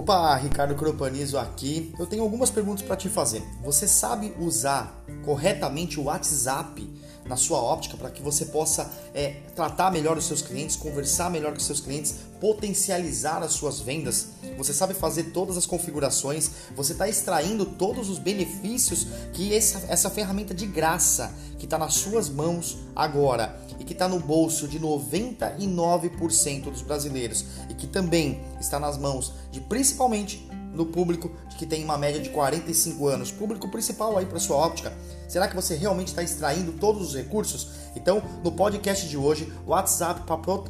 Opa, 0.00 0.34
Ricardo 0.36 0.74
Cropanizo 0.74 1.36
aqui. 1.36 1.92
Eu 1.98 2.06
tenho 2.06 2.22
algumas 2.22 2.48
perguntas 2.48 2.80
para 2.80 2.96
te 2.96 3.10
fazer. 3.10 3.42
Você 3.62 3.86
sabe 3.86 4.34
usar 4.40 5.04
corretamente 5.26 6.00
o 6.00 6.04
WhatsApp 6.04 6.90
na 7.30 7.36
sua 7.36 7.62
óptica 7.62 7.96
para 7.96 8.10
que 8.10 8.20
você 8.20 8.46
possa 8.46 8.90
é, 9.14 9.36
tratar 9.54 9.92
melhor 9.92 10.18
os 10.18 10.24
seus 10.26 10.42
clientes, 10.42 10.74
conversar 10.74 11.30
melhor 11.30 11.52
com 11.52 11.58
os 11.58 11.64
seus 11.64 11.80
clientes, 11.80 12.16
potencializar 12.40 13.40
as 13.40 13.52
suas 13.52 13.78
vendas? 13.78 14.30
Você 14.58 14.74
sabe 14.74 14.94
fazer 14.94 15.30
todas 15.30 15.56
as 15.56 15.64
configurações? 15.64 16.50
Você 16.74 16.90
está 16.90 17.08
extraindo 17.08 17.64
todos 17.64 18.10
os 18.10 18.18
benefícios 18.18 19.06
que 19.32 19.54
essa, 19.54 19.86
essa 19.88 20.10
ferramenta 20.10 20.52
de 20.52 20.66
graça 20.66 21.32
que 21.56 21.66
está 21.66 21.78
nas 21.78 21.94
suas 21.94 22.28
mãos 22.28 22.78
agora 22.96 23.64
e 23.78 23.84
que 23.84 23.92
está 23.92 24.08
no 24.08 24.18
bolso 24.18 24.66
de 24.66 24.80
99% 24.80 26.64
dos 26.64 26.82
brasileiros 26.82 27.44
e 27.68 27.74
que 27.74 27.86
também 27.86 28.40
está 28.60 28.80
nas 28.80 28.98
mãos 28.98 29.32
de 29.52 29.60
principalmente 29.60 30.44
no 30.74 30.86
público 30.86 31.30
que 31.60 31.66
tem 31.66 31.84
uma 31.84 31.98
média 31.98 32.18
de 32.18 32.30
45 32.30 33.06
anos, 33.06 33.30
público 33.30 33.68
principal 33.68 34.16
aí 34.16 34.24
para 34.24 34.38
sua 34.38 34.56
óptica. 34.56 34.94
Será 35.28 35.46
que 35.46 35.54
você 35.54 35.74
realmente 35.74 36.08
está 36.08 36.22
extraindo 36.22 36.72
todos 36.72 37.08
os 37.08 37.14
recursos? 37.14 37.72
Então, 37.94 38.22
no 38.42 38.50
podcast 38.50 39.06
de 39.06 39.18
hoje, 39.18 39.52
o 39.66 39.72
WhatsApp 39.72 40.22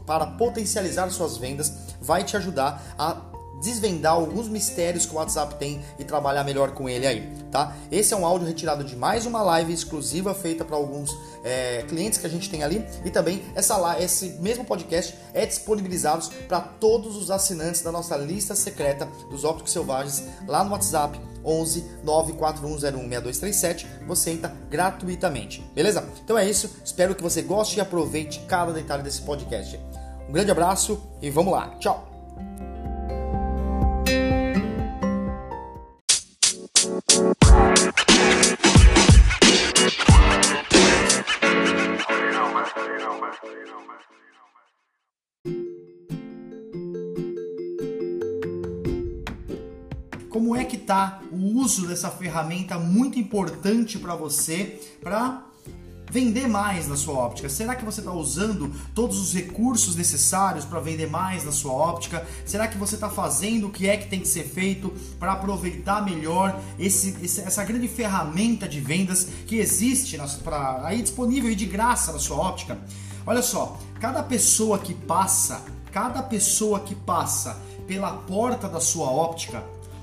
para 0.04 0.26
potencializar 0.26 1.08
suas 1.12 1.36
vendas 1.36 1.72
vai 2.00 2.24
te 2.24 2.36
ajudar 2.36 2.96
a 2.98 3.29
desvendar 3.60 4.12
alguns 4.12 4.48
mistérios 4.48 5.06
que 5.06 5.12
o 5.12 5.16
WhatsApp 5.16 5.56
tem 5.56 5.80
e 5.98 6.04
trabalhar 6.04 6.44
melhor 6.44 6.72
com 6.72 6.88
ele 6.88 7.06
aí, 7.06 7.32
tá? 7.50 7.76
Esse 7.90 8.14
é 8.14 8.16
um 8.16 8.24
áudio 8.24 8.46
retirado 8.46 8.84
de 8.84 8.96
mais 8.96 9.26
uma 9.26 9.42
live 9.42 9.72
exclusiva 9.72 10.34
feita 10.34 10.64
para 10.64 10.76
alguns 10.76 11.16
é, 11.44 11.84
clientes 11.88 12.18
que 12.18 12.26
a 12.26 12.30
gente 12.30 12.50
tem 12.50 12.62
ali 12.62 12.84
e 13.04 13.10
também 13.10 13.42
essa 13.54 13.80
esse 14.00 14.30
mesmo 14.40 14.64
podcast 14.64 15.14
é 15.32 15.46
disponibilizado 15.46 16.28
para 16.48 16.60
todos 16.60 17.16
os 17.16 17.30
assinantes 17.30 17.82
da 17.82 17.92
nossa 17.92 18.16
lista 18.16 18.54
secreta 18.54 19.08
dos 19.30 19.44
ópticos 19.44 19.72
selvagens 19.72 20.24
lá 20.46 20.64
no 20.64 20.72
WhatsApp 20.72 21.20
11 21.44 21.84
941016237. 22.04 23.86
Você 24.06 24.30
entra 24.30 24.54
gratuitamente, 24.68 25.62
beleza? 25.74 26.04
Então 26.22 26.38
é 26.38 26.48
isso. 26.48 26.70
Espero 26.84 27.14
que 27.14 27.22
você 27.22 27.42
goste 27.42 27.78
e 27.78 27.80
aproveite 27.80 28.40
cada 28.46 28.72
detalhe 28.72 29.02
desse 29.02 29.22
podcast. 29.22 29.80
Um 30.28 30.32
grande 30.32 30.50
abraço 30.50 31.00
e 31.20 31.30
vamos 31.30 31.52
lá. 31.52 31.76
Tchau. 31.78 32.09
Como 50.30 50.56
é 50.56 50.64
que 50.64 50.78
tá 50.78 51.20
o 51.30 51.58
uso 51.58 51.86
dessa 51.86 52.10
ferramenta 52.10 52.78
muito 52.78 53.18
importante 53.18 53.98
para 53.98 54.14
você 54.14 54.80
para 55.02 55.49
vender 56.10 56.48
mais 56.48 56.88
na 56.88 56.96
sua 56.96 57.14
óptica? 57.14 57.48
Será 57.48 57.74
que 57.74 57.84
você 57.84 58.00
está 58.00 58.12
usando 58.12 58.72
todos 58.94 59.18
os 59.18 59.32
recursos 59.32 59.94
necessários 59.94 60.64
para 60.64 60.80
vender 60.80 61.08
mais 61.08 61.44
na 61.44 61.52
sua 61.52 61.72
óptica? 61.72 62.26
Será 62.44 62.66
que 62.66 62.76
você 62.76 62.96
está 62.96 63.08
fazendo 63.08 63.68
o 63.68 63.70
que 63.70 63.88
é 63.88 63.96
que 63.96 64.08
tem 64.08 64.20
que 64.20 64.28
ser 64.28 64.44
feito 64.44 64.92
para 65.18 65.32
aproveitar 65.32 66.04
melhor 66.04 66.60
esse, 66.78 67.16
essa 67.22 67.64
grande 67.64 67.88
ferramenta 67.88 68.68
de 68.68 68.80
vendas 68.80 69.28
que 69.46 69.56
existe 69.56 70.16
nas, 70.16 70.34
pra, 70.34 70.80
aí 70.84 71.00
disponível 71.00 71.50
e 71.50 71.54
de 71.54 71.66
graça 71.66 72.12
na 72.12 72.18
sua 72.18 72.36
óptica? 72.36 72.78
Olha 73.26 73.42
só, 73.42 73.78
cada 74.00 74.22
pessoa 74.22 74.78
que 74.78 74.94
passa, 74.94 75.62
cada 75.92 76.22
pessoa 76.22 76.80
que 76.80 76.94
passa 76.94 77.60
pela 77.86 78.12
porta 78.12 78.68
da 78.68 78.80
sua 78.80 79.10
óptica 79.10 79.62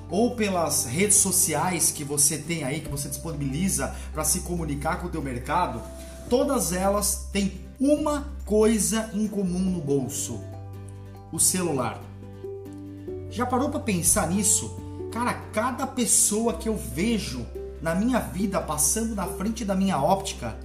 ou 0.10 0.36
pelas 0.36 0.86
redes 0.86 1.18
sociais 1.18 1.92
que 1.92 2.04
você 2.04 2.38
tem 2.38 2.64
aí, 2.64 2.80
que 2.80 2.90
você 2.90 3.10
disponibiliza 3.10 3.94
para 4.14 4.24
se 4.24 4.42
comunicar 4.42 5.02
com 5.02 5.08
o 5.08 5.10
teu 5.10 5.22
mercado, 5.22 5.82
todas 6.30 6.74
elas 6.74 7.28
têm 7.32 7.62
uma 7.80 8.28
coisa 8.46 9.10
em 9.14 9.28
comum 9.28 9.60
no 9.60 9.82
bolso: 9.82 10.40
o 11.32 11.40
celular. 11.40 12.02
Já 13.30 13.46
parou 13.46 13.70
para 13.70 13.80
pensar 13.80 14.30
nisso? 14.30 14.80
Cara, 15.12 15.34
cada 15.54 15.86
pessoa 15.86 16.54
que 16.54 16.70
eu 16.70 16.78
vejo 16.78 17.46
na 17.82 17.94
minha 17.94 18.20
vida 18.20 18.62
passando 18.62 19.16
na 19.16 19.26
frente 19.26 19.64
da 19.64 19.76
minha 19.76 20.02
óptica, 20.02 20.58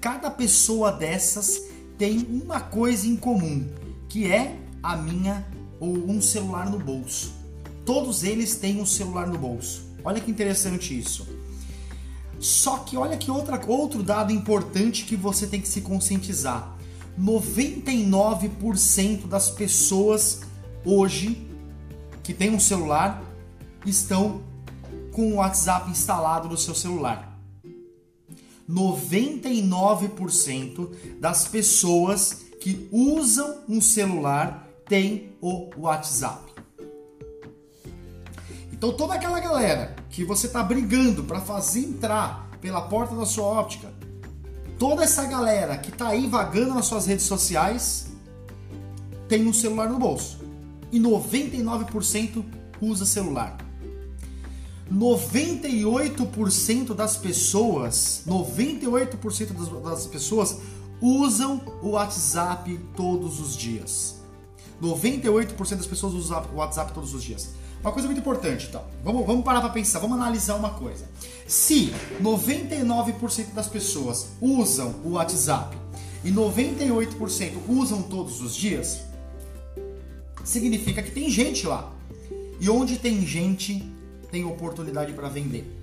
cada 0.00 0.30
pessoa 0.30 0.92
dessas 0.92 1.62
tem 1.96 2.26
uma 2.42 2.60
coisa 2.60 3.06
em 3.06 3.16
comum, 3.16 3.68
que 4.08 4.30
é 4.30 4.56
a 4.82 4.96
minha 4.96 5.46
ou 5.78 5.94
um 5.94 6.20
celular 6.20 6.70
no 6.70 6.78
bolso. 6.78 7.32
Todos 7.84 8.22
eles 8.24 8.56
têm 8.56 8.80
um 8.80 8.86
celular 8.86 9.26
no 9.26 9.38
bolso. 9.38 9.82
Olha 10.04 10.20
que 10.20 10.30
interessante 10.30 10.98
isso. 10.98 11.26
Só 12.40 12.78
que 12.78 12.96
olha 12.96 13.16
que 13.18 13.30
outra, 13.30 13.60
outro 13.68 14.02
dado 14.02 14.32
importante 14.32 15.04
que 15.04 15.14
você 15.14 15.46
tem 15.46 15.60
que 15.60 15.68
se 15.68 15.82
conscientizar. 15.82 16.74
99% 17.20 19.28
das 19.28 19.50
pessoas 19.50 20.40
hoje 20.84 21.46
que 22.22 22.32
têm 22.32 22.48
um 22.50 22.58
celular 22.58 23.22
estão 23.84 24.40
com 25.12 25.32
o 25.32 25.34
WhatsApp 25.36 25.90
instalado 25.90 26.48
no 26.48 26.56
seu 26.56 26.74
celular. 26.74 27.38
99% 28.68 30.88
das 31.18 31.46
pessoas 31.46 32.46
que 32.60 32.88
usam 32.90 33.58
um 33.68 33.82
celular 33.82 34.66
têm 34.88 35.32
o 35.40 35.70
WhatsApp. 35.76 36.49
Então 38.80 38.94
toda 38.94 39.12
aquela 39.12 39.38
galera 39.38 39.94
que 40.08 40.24
você 40.24 40.46
está 40.46 40.62
brigando 40.62 41.24
para 41.24 41.38
fazer 41.38 41.80
entrar 41.80 42.48
pela 42.62 42.80
porta 42.80 43.14
da 43.14 43.26
sua 43.26 43.44
óptica, 43.44 43.92
toda 44.78 45.04
essa 45.04 45.26
galera 45.26 45.76
que 45.76 45.90
está 45.90 46.08
aí 46.08 46.26
vagando 46.26 46.72
nas 46.72 46.86
suas 46.86 47.04
redes 47.04 47.26
sociais 47.26 48.06
tem 49.28 49.46
um 49.46 49.52
celular 49.52 49.86
no 49.86 49.98
bolso. 49.98 50.38
E 50.90 50.98
99% 50.98 52.42
usa 52.80 53.04
celular. 53.04 53.58
98% 54.90 56.94
das 56.94 57.18
pessoas, 57.18 58.22
98% 58.26 59.82
das 59.82 60.06
pessoas 60.06 60.56
usam 61.02 61.60
o 61.82 61.90
WhatsApp 61.90 62.80
todos 62.96 63.40
os 63.40 63.54
dias. 63.54 64.22
98% 64.80 65.76
das 65.76 65.86
pessoas 65.86 66.14
usam 66.14 66.46
o 66.54 66.56
WhatsApp 66.56 66.94
todos 66.94 67.12
os 67.12 67.22
dias. 67.22 67.59
Uma 67.82 67.92
coisa 67.92 68.06
muito 68.06 68.20
importante, 68.20 68.66
então. 68.68 68.84
Vamos, 69.02 69.26
vamos 69.26 69.44
parar 69.44 69.60
para 69.60 69.70
pensar, 69.70 70.00
vamos 70.00 70.18
analisar 70.18 70.56
uma 70.56 70.70
coisa. 70.70 71.06
Se 71.46 71.92
99% 72.22 73.54
das 73.54 73.68
pessoas 73.68 74.28
usam 74.40 74.96
o 75.02 75.12
WhatsApp 75.12 75.76
e 76.22 76.30
98% 76.30 77.52
usam 77.68 78.02
todos 78.02 78.42
os 78.42 78.54
dias, 78.54 79.00
significa 80.44 81.02
que 81.02 81.10
tem 81.10 81.30
gente 81.30 81.66
lá. 81.66 81.90
E 82.60 82.68
onde 82.68 82.98
tem 82.98 83.24
gente, 83.26 83.90
tem 84.30 84.44
oportunidade 84.44 85.14
para 85.14 85.30
vender. 85.30 85.78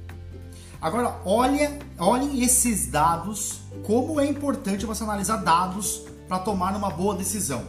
Agora, 0.79 1.19
olha, 1.25 1.79
olhem 1.97 2.43
esses 2.43 2.85
dados, 2.85 3.61
como 3.83 4.21
é 4.21 4.27
importante 4.27 4.85
você 4.85 5.03
analisar 5.03 5.37
dados 5.37 6.03
para 6.27 6.37
tomar 6.37 6.75
uma 6.75 6.91
boa 6.91 7.15
decisão. 7.15 7.65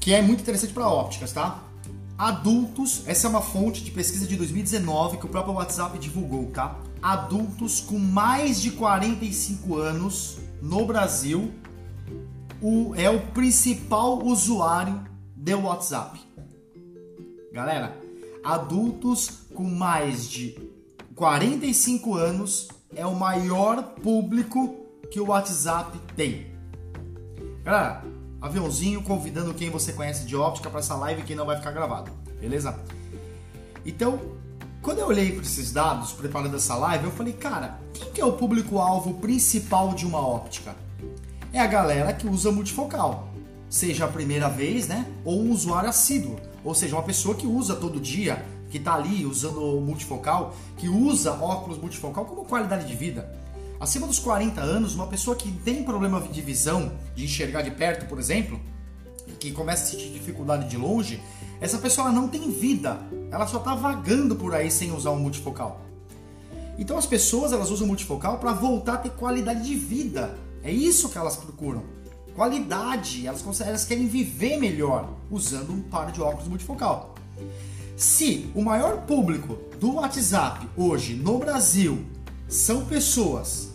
Que 0.00 0.14
é 0.14 0.22
muito 0.22 0.40
interessante 0.40 0.72
para 0.72 0.88
ópticas, 0.88 1.30
tá? 1.32 1.62
Adultos, 2.16 3.02
essa 3.06 3.26
é 3.26 3.30
uma 3.30 3.42
fonte 3.42 3.82
de 3.82 3.90
pesquisa 3.90 4.26
de 4.26 4.36
2019 4.36 5.16
que 5.16 5.26
o 5.26 5.28
próprio 5.28 5.54
WhatsApp 5.54 5.98
divulgou, 5.98 6.46
tá? 6.52 6.78
Adultos 7.02 7.80
com 7.80 7.98
mais 7.98 8.62
de 8.62 8.70
45 8.70 9.76
anos 9.76 10.38
no 10.62 10.86
Brasil 10.86 11.52
o, 12.62 12.94
é 12.94 13.10
o 13.10 13.20
principal 13.32 14.24
usuário 14.24 15.04
do 15.34 15.60
WhatsApp. 15.60 16.20
Galera, 17.52 18.00
adultos 18.44 19.48
com 19.52 19.64
mais 19.64 20.28
de 20.28 20.56
45 21.16 22.14
anos 22.14 22.68
é 22.94 23.04
o 23.04 23.14
maior 23.14 23.82
público 23.82 24.86
que 25.10 25.18
o 25.18 25.26
WhatsApp 25.26 25.98
tem. 26.14 26.46
Galera, 27.64 28.04
aviãozinho 28.44 29.02
convidando 29.02 29.54
quem 29.54 29.70
você 29.70 29.92
conhece 29.92 30.26
de 30.26 30.36
óptica 30.36 30.68
para 30.68 30.80
essa 30.80 30.94
live 30.96 31.22
que 31.22 31.34
não 31.34 31.46
vai 31.46 31.56
ficar 31.56 31.70
gravado, 31.70 32.10
beleza? 32.38 32.78
Então, 33.86 34.20
quando 34.82 34.98
eu 34.98 35.06
olhei 35.06 35.32
para 35.32 35.40
esses 35.40 35.72
dados 35.72 36.12
preparando 36.12 36.56
essa 36.56 36.74
live, 36.74 37.04
eu 37.04 37.10
falei, 37.10 37.32
cara, 37.32 37.80
quem 37.94 38.12
que 38.12 38.20
é 38.20 38.24
o 38.24 38.34
público-alvo 38.34 39.14
principal 39.14 39.94
de 39.94 40.04
uma 40.04 40.20
óptica? 40.20 40.76
É 41.54 41.58
a 41.58 41.66
galera 41.66 42.12
que 42.12 42.26
usa 42.26 42.52
multifocal, 42.52 43.30
seja 43.70 44.04
a 44.04 44.08
primeira 44.08 44.48
vez, 44.50 44.88
né? 44.88 45.06
Ou 45.24 45.40
um 45.40 45.50
usuário 45.50 45.88
assíduo, 45.88 46.36
ou 46.62 46.74
seja, 46.74 46.96
uma 46.96 47.02
pessoa 47.02 47.34
que 47.34 47.46
usa 47.46 47.74
todo 47.74 47.98
dia, 47.98 48.44
que 48.68 48.76
está 48.76 48.94
ali 48.94 49.24
usando 49.24 49.80
multifocal, 49.80 50.54
que 50.76 50.86
usa 50.86 51.32
óculos 51.32 51.78
multifocal 51.78 52.26
como 52.26 52.44
qualidade 52.44 52.86
de 52.86 52.94
vida. 52.94 53.34
Acima 53.80 54.06
dos 54.06 54.18
40 54.18 54.60
anos, 54.60 54.94
uma 54.94 55.06
pessoa 55.06 55.36
que 55.36 55.50
tem 55.50 55.82
problema 55.82 56.20
de 56.20 56.40
visão, 56.40 56.92
de 57.14 57.24
enxergar 57.24 57.62
de 57.62 57.70
perto, 57.70 58.06
por 58.06 58.18
exemplo, 58.18 58.60
que 59.40 59.50
começa 59.50 59.84
a 59.84 59.86
sentir 59.86 60.10
dificuldade 60.10 60.68
de 60.68 60.76
longe, 60.76 61.20
essa 61.60 61.78
pessoa 61.78 62.10
não 62.10 62.28
tem 62.28 62.50
vida, 62.50 62.98
ela 63.30 63.46
só 63.46 63.58
está 63.58 63.74
vagando 63.74 64.36
por 64.36 64.54
aí 64.54 64.70
sem 64.70 64.92
usar 64.92 65.10
o 65.10 65.18
multifocal. 65.18 65.80
Então 66.78 66.96
as 66.96 67.06
pessoas 67.06 67.52
elas 67.52 67.70
usam 67.70 67.84
o 67.84 67.88
multifocal 67.88 68.38
para 68.38 68.52
voltar 68.52 68.94
a 68.94 68.98
ter 68.98 69.10
qualidade 69.10 69.62
de 69.62 69.74
vida. 69.74 70.36
É 70.62 70.70
isso 70.70 71.08
que 71.08 71.18
elas 71.18 71.36
procuram. 71.36 71.84
Qualidade, 72.34 73.26
elas, 73.26 73.60
elas 73.60 73.84
querem 73.84 74.08
viver 74.08 74.56
melhor 74.58 75.08
usando 75.30 75.72
um 75.72 75.80
par 75.82 76.10
de 76.10 76.20
óculos 76.20 76.48
multifocal. 76.48 77.14
Se 77.96 78.50
o 78.54 78.62
maior 78.62 79.02
público 79.02 79.56
do 79.78 79.94
WhatsApp 79.94 80.68
hoje 80.76 81.14
no 81.14 81.38
Brasil 81.38 82.04
são 82.54 82.84
pessoas 82.84 83.72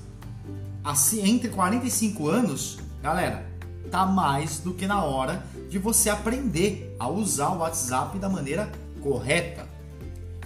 assim, 0.81 1.29
entre 1.29 1.49
45 1.49 2.29
anos, 2.29 2.79
galera, 3.01 3.45
tá 3.91 4.05
mais 4.05 4.59
do 4.59 4.73
que 4.73 4.87
na 4.87 5.03
hora 5.03 5.45
de 5.69 5.77
você 5.77 6.09
aprender 6.09 6.95
a 6.97 7.09
usar 7.09 7.49
o 7.49 7.57
WhatsApp 7.57 8.17
da 8.17 8.29
maneira 8.29 8.71
correta. 9.01 9.67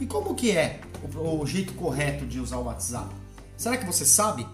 E 0.02 0.08
como 0.08 0.34
que 0.34 0.50
é 0.50 0.82
o, 1.16 1.42
o 1.42 1.46
jeito 1.46 1.74
correto 1.74 2.26
de 2.26 2.40
usar 2.40 2.58
o 2.58 2.64
WhatsApp? 2.64 3.14
Será 3.56 3.78
que 3.78 3.86
você 3.86 4.04
sabe? 4.04 4.48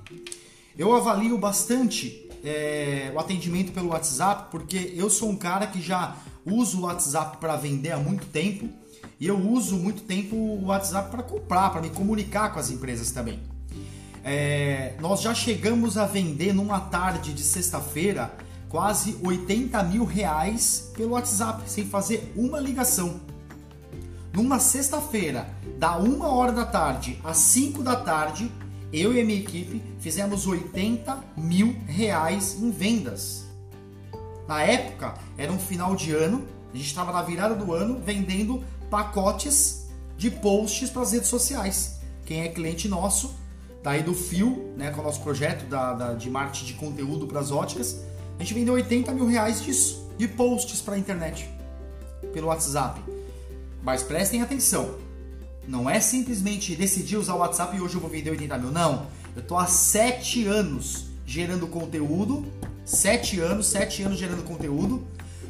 Eu 0.78 0.94
avalio 0.94 1.38
bastante 1.38 2.30
é, 2.44 3.10
o 3.16 3.18
atendimento 3.18 3.72
pelo 3.72 3.90
WhatsApp 3.90 4.52
porque 4.52 4.94
eu 4.94 5.10
sou 5.10 5.30
um 5.30 5.38
cara 5.38 5.66
que 5.66 5.82
já 5.82 6.18
uso 6.46 6.80
o 6.80 6.82
WhatsApp 6.82 7.38
para 7.38 7.56
vender 7.56 7.94
há 7.94 7.98
muito 7.98 8.26
tempo 8.26 8.68
e 9.18 9.26
eu 9.26 9.40
uso 9.40 9.78
muito 9.78 10.02
tempo 10.02 10.36
o 10.36 10.66
WhatsApp 10.66 11.10
para 11.10 11.24
comprar, 11.24 11.70
para 11.70 11.82
me 11.82 11.90
comunicar 11.90 12.52
com 12.52 12.60
as 12.60 12.70
empresas 12.70 13.12
também. 13.12 13.49
É, 14.32 14.94
nós 15.00 15.22
já 15.22 15.34
chegamos 15.34 15.98
a 15.98 16.06
vender 16.06 16.54
numa 16.54 16.80
tarde 16.80 17.34
de 17.34 17.42
sexta-feira 17.42 18.32
quase 18.70 19.18
80 19.24 19.82
mil 19.82 20.06
reais 20.06 20.92
pelo 20.96 21.14
WhatsApp, 21.14 21.64
sem 21.66 21.84
fazer 21.84 22.32
uma 22.36 22.60
ligação. 22.60 23.20
Numa 24.32 24.60
sexta-feira, 24.60 25.50
da 25.80 25.98
1 25.98 26.22
hora 26.22 26.52
da 26.52 26.64
tarde 26.64 27.20
às 27.24 27.38
5 27.38 27.82
da 27.82 27.96
tarde, 27.96 28.52
eu 28.94 29.12
e 29.16 29.20
a 29.20 29.26
minha 29.26 29.40
equipe 29.40 29.82
fizemos 30.00 30.46
80 30.46 31.18
mil 31.36 31.76
reais 31.88 32.56
em 32.62 32.70
vendas. 32.70 33.48
Na 34.48 34.62
época, 34.62 35.16
era 35.40 35.52
um 35.52 35.58
final 35.58 35.96
de 35.96 36.12
ano, 36.12 36.48
a 36.72 36.78
gente 36.78 36.86
estava 36.86 37.12
na 37.12 37.24
virada 37.24 37.56
do 37.56 37.74
ano 37.74 38.00
vendendo 38.06 38.64
pacotes 38.92 39.88
de 40.16 40.30
posts 40.30 40.92
para 40.92 41.02
as 41.02 41.14
redes 41.14 41.30
sociais. 41.30 42.00
Quem 42.28 42.42
é 42.42 42.48
cliente 42.50 42.88
nosso, 42.88 43.34
daí 43.82 44.04
do 44.04 44.14
Fio, 44.14 44.74
né, 44.76 44.92
com 44.92 45.02
o 45.02 45.04
nosso 45.04 45.22
projeto 45.22 45.66
da, 45.70 45.94
da 45.94 46.14
de 46.14 46.30
marketing 46.30 46.66
de 46.66 46.74
conteúdo 46.74 47.28
para 47.28 47.40
as 47.40 47.52
óticas, 47.52 48.04
a 48.38 48.44
gente 48.44 48.54
vendeu 48.54 48.74
80 48.74 49.12
mil 49.14 49.26
reais 49.26 49.62
disso, 49.62 50.10
de 50.18 50.28
posts 50.28 50.82
para 50.82 50.96
a 50.96 50.98
internet, 50.98 51.50
pelo 52.34 52.48
WhatsApp. 52.48 53.02
Mas 53.82 54.04
prestem 54.04 54.42
atenção, 54.42 54.96
não 55.68 55.90
é 55.90 56.00
simplesmente 56.00 56.76
decidir 56.76 57.18
usar 57.18 57.36
o 57.36 57.38
WhatsApp 57.38 57.78
e 57.78 57.82
hoje 57.82 57.96
eu 57.96 58.02
vou 58.02 58.10
vender 58.10 58.32
80 58.32 58.58
mil. 58.58 58.72
Não, 58.72 59.08
eu 59.36 59.42
tô 59.42 59.56
há 59.56 59.66
7 59.66 60.46
anos 60.48 61.06
gerando 61.26 61.68
conteúdo, 61.68 62.46
7 62.84 63.40
anos, 63.40 63.68
7 63.68 64.04
anos 64.04 64.18
gerando 64.18 64.44
conteúdo. 64.44 65.06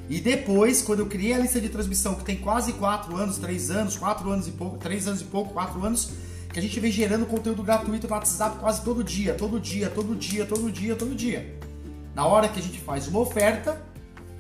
E 0.09 0.19
depois, 0.19 0.81
quando 0.81 0.99
eu 0.99 1.05
criei 1.05 1.33
a 1.33 1.37
lista 1.37 1.61
de 1.61 1.69
transmissão, 1.69 2.15
que 2.15 2.23
tem 2.23 2.35
quase 2.35 2.73
4 2.73 3.15
anos, 3.15 3.37
3 3.37 3.71
anos, 3.71 3.95
4 3.95 4.29
anos 4.29 4.47
e 4.47 4.51
pouco, 4.51 4.77
3 4.77 5.07
anos 5.07 5.21
e 5.21 5.25
pouco, 5.25 5.53
4 5.53 5.85
anos, 5.85 6.09
que 6.51 6.60
a 6.60 6.62
gente 6.62 6.80
vem 6.80 6.92
gerando 6.92 7.25
conteúdo 7.25 7.62
gratuito 7.62 8.07
no 8.07 8.13
WhatsApp 8.13 8.57
quase 8.60 8.84
todo 8.84 9.04
dia, 9.04 9.36
todo 9.36 9.60
dia, 9.60 9.90
todo 9.90 10.16
dia, 10.16 10.46
todo 10.46 10.72
dia, 10.72 10.96
todo 10.96 11.16
dia. 11.16 11.60
Na 12.16 12.25
hora 12.25 12.50
que 12.50 12.60
a 12.60 12.63
gente 12.63 12.80
faz 12.80 13.07
uma 13.07 13.19
oferta, 13.19 13.81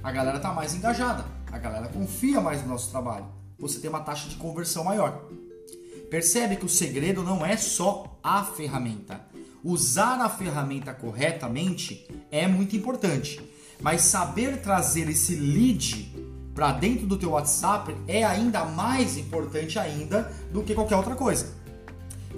a 0.03 0.11
galera 0.11 0.37
está 0.37 0.51
mais 0.51 0.73
engajada, 0.73 1.23
a 1.51 1.57
galera 1.57 1.87
confia 1.87 2.41
mais 2.41 2.61
no 2.63 2.69
nosso 2.69 2.89
trabalho. 2.89 3.25
Você 3.59 3.79
tem 3.79 3.89
uma 3.89 3.99
taxa 3.99 4.27
de 4.27 4.35
conversão 4.35 4.83
maior. 4.83 5.25
Percebe 6.09 6.55
que 6.55 6.65
o 6.65 6.69
segredo 6.69 7.21
não 7.21 7.45
é 7.45 7.55
só 7.55 8.17
a 8.23 8.43
ferramenta. 8.43 9.21
Usar 9.63 10.19
a 10.21 10.29
ferramenta 10.29 10.93
corretamente 10.93 12.07
é 12.31 12.47
muito 12.47 12.75
importante, 12.75 13.39
mas 13.81 14.01
saber 14.01 14.61
trazer 14.61 15.09
esse 15.09 15.35
lead 15.35 16.29
para 16.55 16.71
dentro 16.71 17.05
do 17.05 17.17
teu 17.17 17.31
WhatsApp 17.31 17.95
é 18.07 18.23
ainda 18.23 18.65
mais 18.65 19.17
importante 19.17 19.77
ainda 19.77 20.31
do 20.51 20.63
que 20.63 20.73
qualquer 20.73 20.95
outra 20.95 21.15
coisa. 21.15 21.58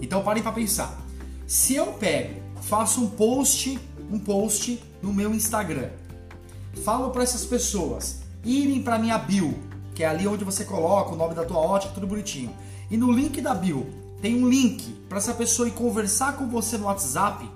Então 0.02 0.24
parem 0.24 0.42
para 0.42 0.52
pensar. 0.52 1.00
Se 1.46 1.76
eu 1.76 1.94
pego, 1.94 2.42
faço 2.62 3.04
um 3.04 3.10
post, 3.10 3.80
um 4.10 4.18
post 4.20 4.82
no 5.02 5.14
meu 5.14 5.34
Instagram. 5.34 5.90
Falo 6.84 7.12
para 7.12 7.24
essas 7.24 7.46
pessoas 7.46 8.22
irem 8.44 8.82
para 8.82 8.98
minha 8.98 9.18
bio, 9.18 9.58
que 9.94 10.04
é 10.04 10.08
ali 10.08 10.28
onde 10.28 10.44
você 10.44 10.64
coloca 10.66 11.14
o 11.14 11.16
nome 11.16 11.36
da 11.36 11.46
tua 11.46 11.60
ótica, 11.60 11.94
tudo 11.94 12.08
bonitinho. 12.08 12.54
E 12.90 12.98
no 12.98 13.12
link 13.12 13.40
da 13.42 13.54
bio 13.54 13.88
tem 14.22 14.42
um 14.42 14.50
link 14.50 14.92
para 15.08 15.18
essa 15.18 15.34
pessoa 15.34 15.68
ir 15.68 15.72
conversar 15.72 16.38
com 16.38 16.48
você 16.48 16.78
no 16.78 16.86
WhatsApp. 16.86 17.50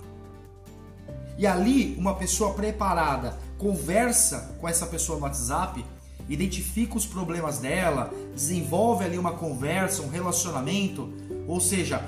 E 1.37 1.45
ali 1.45 1.95
uma 1.97 2.15
pessoa 2.15 2.53
preparada 2.53 3.37
conversa 3.57 4.55
com 4.59 4.67
essa 4.67 4.85
pessoa 4.85 5.17
no 5.17 5.23
WhatsApp, 5.23 5.83
identifica 6.27 6.97
os 6.97 7.05
problemas 7.05 7.59
dela, 7.59 8.11
desenvolve 8.33 9.05
ali 9.05 9.17
uma 9.17 9.33
conversa, 9.33 10.01
um 10.01 10.09
relacionamento, 10.09 11.13
ou 11.47 11.59
seja, 11.59 12.07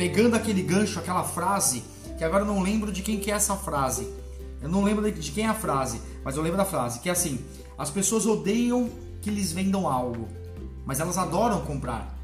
pegando 0.00 0.34
aquele 0.34 0.62
gancho, 0.62 0.98
aquela 0.98 1.22
frase, 1.22 1.84
que 2.16 2.24
agora 2.24 2.42
eu 2.42 2.46
não 2.46 2.62
lembro 2.62 2.90
de 2.90 3.02
quem 3.02 3.20
que 3.20 3.30
é 3.30 3.34
essa 3.34 3.54
frase, 3.54 4.08
eu 4.62 4.66
não 4.66 4.82
lembro 4.82 5.12
de 5.12 5.30
quem 5.30 5.44
é 5.44 5.48
a 5.48 5.52
frase, 5.52 6.00
mas 6.24 6.36
eu 6.36 6.42
lembro 6.42 6.56
da 6.56 6.64
frase, 6.64 7.00
que 7.00 7.10
é 7.10 7.12
assim: 7.12 7.38
as 7.76 7.90
pessoas 7.90 8.24
odeiam 8.24 8.88
que 9.20 9.28
lhes 9.28 9.52
vendam 9.52 9.86
algo, 9.86 10.26
mas 10.86 11.00
elas 11.00 11.18
adoram 11.18 11.60
comprar. 11.66 12.18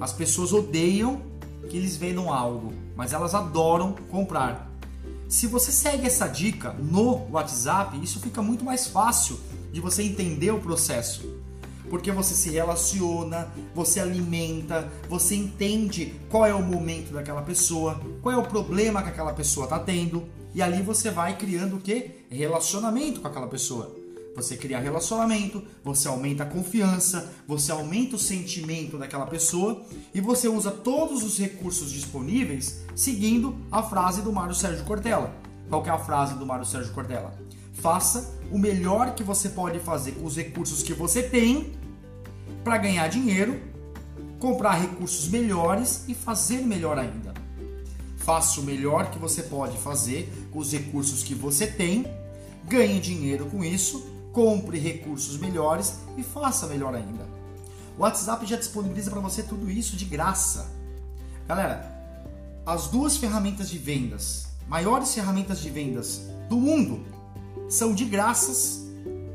As 0.00 0.12
pessoas 0.12 0.52
odeiam 0.52 1.20
que 1.68 1.76
lhes 1.76 1.96
vendam 1.96 2.32
algo, 2.32 2.72
mas 2.94 3.12
elas 3.12 3.34
adoram 3.34 3.96
comprar. 4.08 4.70
Se 5.28 5.48
você 5.48 5.72
segue 5.72 6.06
essa 6.06 6.28
dica 6.28 6.72
no 6.74 7.28
WhatsApp, 7.32 7.98
isso 8.00 8.20
fica 8.20 8.40
muito 8.40 8.64
mais 8.64 8.86
fácil 8.86 9.40
de 9.72 9.80
você 9.80 10.04
entender 10.04 10.52
o 10.52 10.60
processo. 10.60 11.41
Porque 11.92 12.10
você 12.10 12.34
se 12.34 12.48
relaciona, 12.48 13.52
você 13.74 14.00
alimenta, 14.00 14.90
você 15.10 15.34
entende 15.34 16.18
qual 16.30 16.46
é 16.46 16.54
o 16.54 16.62
momento 16.62 17.12
daquela 17.12 17.42
pessoa, 17.42 18.00
qual 18.22 18.34
é 18.34 18.38
o 18.38 18.48
problema 18.48 19.02
que 19.02 19.10
aquela 19.10 19.34
pessoa 19.34 19.64
está 19.64 19.78
tendo, 19.78 20.26
e 20.54 20.62
ali 20.62 20.80
você 20.80 21.10
vai 21.10 21.36
criando 21.36 21.76
o 21.76 21.80
que? 21.80 22.24
Relacionamento 22.30 23.20
com 23.20 23.28
aquela 23.28 23.46
pessoa. 23.46 23.94
Você 24.34 24.56
cria 24.56 24.78
relacionamento, 24.78 25.62
você 25.84 26.08
aumenta 26.08 26.44
a 26.44 26.46
confiança, 26.46 27.30
você 27.46 27.70
aumenta 27.70 28.16
o 28.16 28.18
sentimento 28.18 28.96
daquela 28.96 29.26
pessoa 29.26 29.84
e 30.14 30.20
você 30.22 30.48
usa 30.48 30.70
todos 30.70 31.22
os 31.22 31.36
recursos 31.36 31.92
disponíveis 31.92 32.80
seguindo 32.94 33.54
a 33.70 33.82
frase 33.82 34.22
do 34.22 34.32
Mário 34.32 34.54
Sérgio 34.54 34.86
Cortella. 34.86 35.30
Qual 35.68 35.84
é 35.84 35.90
a 35.90 35.98
frase 35.98 36.32
do 36.36 36.46
Mário 36.46 36.64
Sérgio 36.64 36.94
Cortella? 36.94 37.34
Faça 37.74 38.34
o 38.50 38.58
melhor 38.58 39.14
que 39.14 39.22
você 39.22 39.50
pode 39.50 39.78
fazer 39.78 40.12
com 40.12 40.24
os 40.24 40.36
recursos 40.36 40.82
que 40.82 40.94
você 40.94 41.22
tem 41.22 41.81
para 42.62 42.78
ganhar 42.78 43.08
dinheiro, 43.08 43.60
comprar 44.38 44.74
recursos 44.74 45.28
melhores 45.28 46.04
e 46.08 46.14
fazer 46.14 46.62
melhor 46.62 46.98
ainda. 46.98 47.32
Faça 48.18 48.60
o 48.60 48.62
melhor 48.62 49.10
que 49.10 49.18
você 49.18 49.42
pode 49.42 49.76
fazer 49.78 50.32
com 50.52 50.60
os 50.60 50.72
recursos 50.72 51.22
que 51.22 51.34
você 51.34 51.66
tem, 51.66 52.06
ganhe 52.64 53.00
dinheiro 53.00 53.46
com 53.46 53.64
isso, 53.64 54.06
compre 54.32 54.78
recursos 54.78 55.38
melhores 55.38 55.98
e 56.16 56.22
faça 56.22 56.66
melhor 56.66 56.94
ainda. 56.94 57.26
O 57.98 58.02
WhatsApp 58.02 58.46
já 58.46 58.56
disponibiliza 58.56 59.10
para 59.10 59.20
você 59.20 59.42
tudo 59.42 59.70
isso 59.70 59.96
de 59.96 60.04
graça. 60.04 60.70
Galera, 61.46 61.92
as 62.64 62.86
duas 62.86 63.16
ferramentas 63.16 63.68
de 63.68 63.76
vendas, 63.76 64.46
maiores 64.68 65.12
ferramentas 65.12 65.60
de 65.60 65.68
vendas 65.68 66.22
do 66.48 66.56
mundo, 66.56 67.04
são 67.68 67.92
de 67.92 68.04
graças 68.04 68.82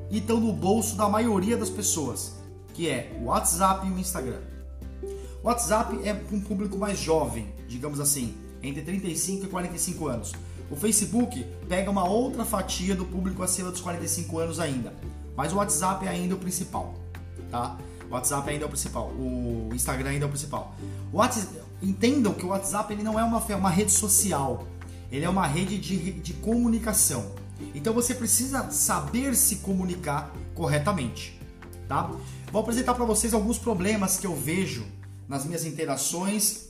e 0.10 0.20
estão 0.20 0.40
no 0.40 0.54
bolso 0.54 0.96
da 0.96 1.10
maioria 1.10 1.58
das 1.58 1.70
pessoas, 1.70 2.37
que 2.78 2.88
é 2.88 3.12
o 3.20 3.26
WhatsApp 3.26 3.88
e 3.88 3.92
o 3.92 3.98
Instagram. 3.98 4.40
O 5.44 5.48
WhatsApp 5.48 6.00
é 6.08 6.14
um 6.32 6.40
público 6.40 6.78
mais 6.78 7.00
jovem, 7.00 7.52
digamos 7.68 8.00
assim, 8.00 8.36
entre 8.62 8.84
35 8.84 9.46
e 9.46 9.50
45 9.50 10.08
anos. 10.08 10.32
O 10.70 10.76
Facebook 10.76 11.44
pega 11.68 11.90
uma 11.90 12.08
outra 12.08 12.46
fatia 12.46 12.96
do 12.96 13.04
público 13.04 13.42
acima 13.42 13.72
dos 13.72 13.82
45 13.82 14.38
anos 14.38 14.60
ainda, 14.60 14.94
mas 15.36 15.52
o 15.52 15.56
WhatsApp 15.56 16.06
é 16.06 16.10
ainda 16.10 16.36
o 16.36 16.38
principal, 16.38 16.94
tá? 17.50 17.76
O 18.08 18.14
WhatsApp 18.14 18.48
ainda 18.48 18.66
é 18.66 18.68
o 18.68 18.70
principal, 18.70 19.08
o 19.08 19.70
Instagram 19.74 20.12
ainda 20.12 20.26
é 20.26 20.28
o 20.28 20.30
principal. 20.30 20.76
O 21.12 21.18
WhatsApp, 21.18 21.60
entendam 21.82 22.32
que 22.32 22.46
o 22.46 22.50
WhatsApp 22.50 22.94
ele 22.94 23.02
não 23.02 23.20
é 23.20 23.24
uma, 23.24 23.40
uma 23.40 23.70
rede 23.72 23.92
social, 23.92 24.68
ele 25.12 25.26
é 25.26 25.30
uma 25.30 25.48
rede 25.48 25.80
de, 25.80 26.12
de 26.12 26.34
comunicação. 26.34 27.32
Então 27.74 27.92
você 27.92 28.14
precisa 28.14 28.70
saber 28.70 29.36
se 29.36 29.58
comunicar 29.58 30.32
corretamente, 30.54 31.42
tá? 31.88 32.12
Vou 32.51 32.62
apresentar 32.62 32.94
para 32.94 33.06
vocês 33.06 33.34
alguns 33.34 33.58
problemas 33.58 34.18
que 34.18 34.25
eu 34.25 34.36
vejo 34.36 34.86
nas 35.27 35.46
minhas 35.46 35.66
interações 35.66 36.70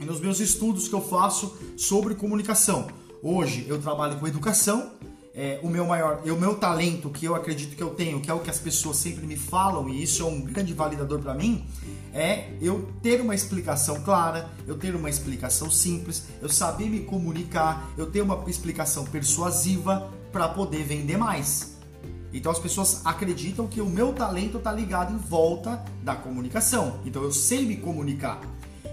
e 0.00 0.04
nos 0.04 0.20
meus 0.20 0.38
estudos 0.38 0.86
que 0.86 0.94
eu 0.94 1.00
faço 1.00 1.56
sobre 1.76 2.14
comunicação. 2.14 2.88
Hoje 3.22 3.64
eu 3.66 3.80
trabalho 3.80 4.18
com 4.18 4.26
educação 4.26 4.92
é, 5.34 5.58
o 5.64 5.68
meu 5.68 5.84
maior, 5.84 6.22
o 6.24 6.36
meu 6.36 6.54
talento 6.54 7.10
que 7.10 7.26
eu 7.26 7.34
acredito 7.34 7.74
que 7.74 7.82
eu 7.82 7.90
tenho, 7.90 8.20
que 8.20 8.30
é 8.30 8.34
o 8.34 8.38
que 8.38 8.48
as 8.48 8.60
pessoas 8.60 8.98
sempre 8.98 9.26
me 9.26 9.36
falam 9.36 9.88
e 9.88 10.00
isso 10.00 10.22
é 10.22 10.24
um 10.24 10.40
grande 10.40 10.72
validador 10.72 11.18
para 11.18 11.34
mim, 11.34 11.66
é 12.12 12.50
eu 12.62 12.88
ter 13.02 13.20
uma 13.20 13.34
explicação 13.34 14.00
clara, 14.02 14.48
eu 14.64 14.78
ter 14.78 14.94
uma 14.94 15.10
explicação 15.10 15.68
simples, 15.68 16.26
eu 16.40 16.48
saber 16.48 16.88
me 16.88 17.00
comunicar, 17.00 17.90
eu 17.98 18.06
ter 18.06 18.22
uma 18.22 18.44
explicação 18.48 19.04
persuasiva 19.04 20.08
para 20.30 20.48
poder 20.48 20.84
vender 20.84 21.16
mais. 21.16 21.73
Então 22.34 22.50
as 22.50 22.58
pessoas 22.58 23.00
acreditam 23.04 23.68
que 23.68 23.80
o 23.80 23.88
meu 23.88 24.12
talento 24.12 24.58
está 24.58 24.72
ligado 24.72 25.14
em 25.14 25.16
volta 25.16 25.82
da 26.02 26.16
comunicação. 26.16 26.98
Então 27.06 27.22
eu 27.22 27.32
sei 27.32 27.64
me 27.64 27.76
comunicar. 27.76 28.40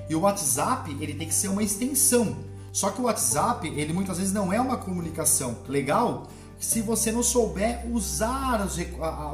E 0.08 0.16
o 0.16 0.22
WhatsApp 0.22 0.96
ele 1.02 1.16
tem 1.16 1.28
que 1.28 1.34
ser 1.34 1.48
uma 1.48 1.64
extensão. 1.64 2.38
Só 2.72 2.92
que 2.92 3.02
o 3.02 3.06
WhatsApp 3.06 3.68
ele 3.68 3.94
muitas 3.94 4.20
vezes 4.20 4.32
não 4.32 4.54
é 4.54 4.62
uma 4.62 4.78
comunicação 4.78 5.58
legal 5.68 6.28
se 6.60 6.82
você 6.82 7.12
não 7.12 7.24
souber 7.24 7.84
usar 7.92 8.64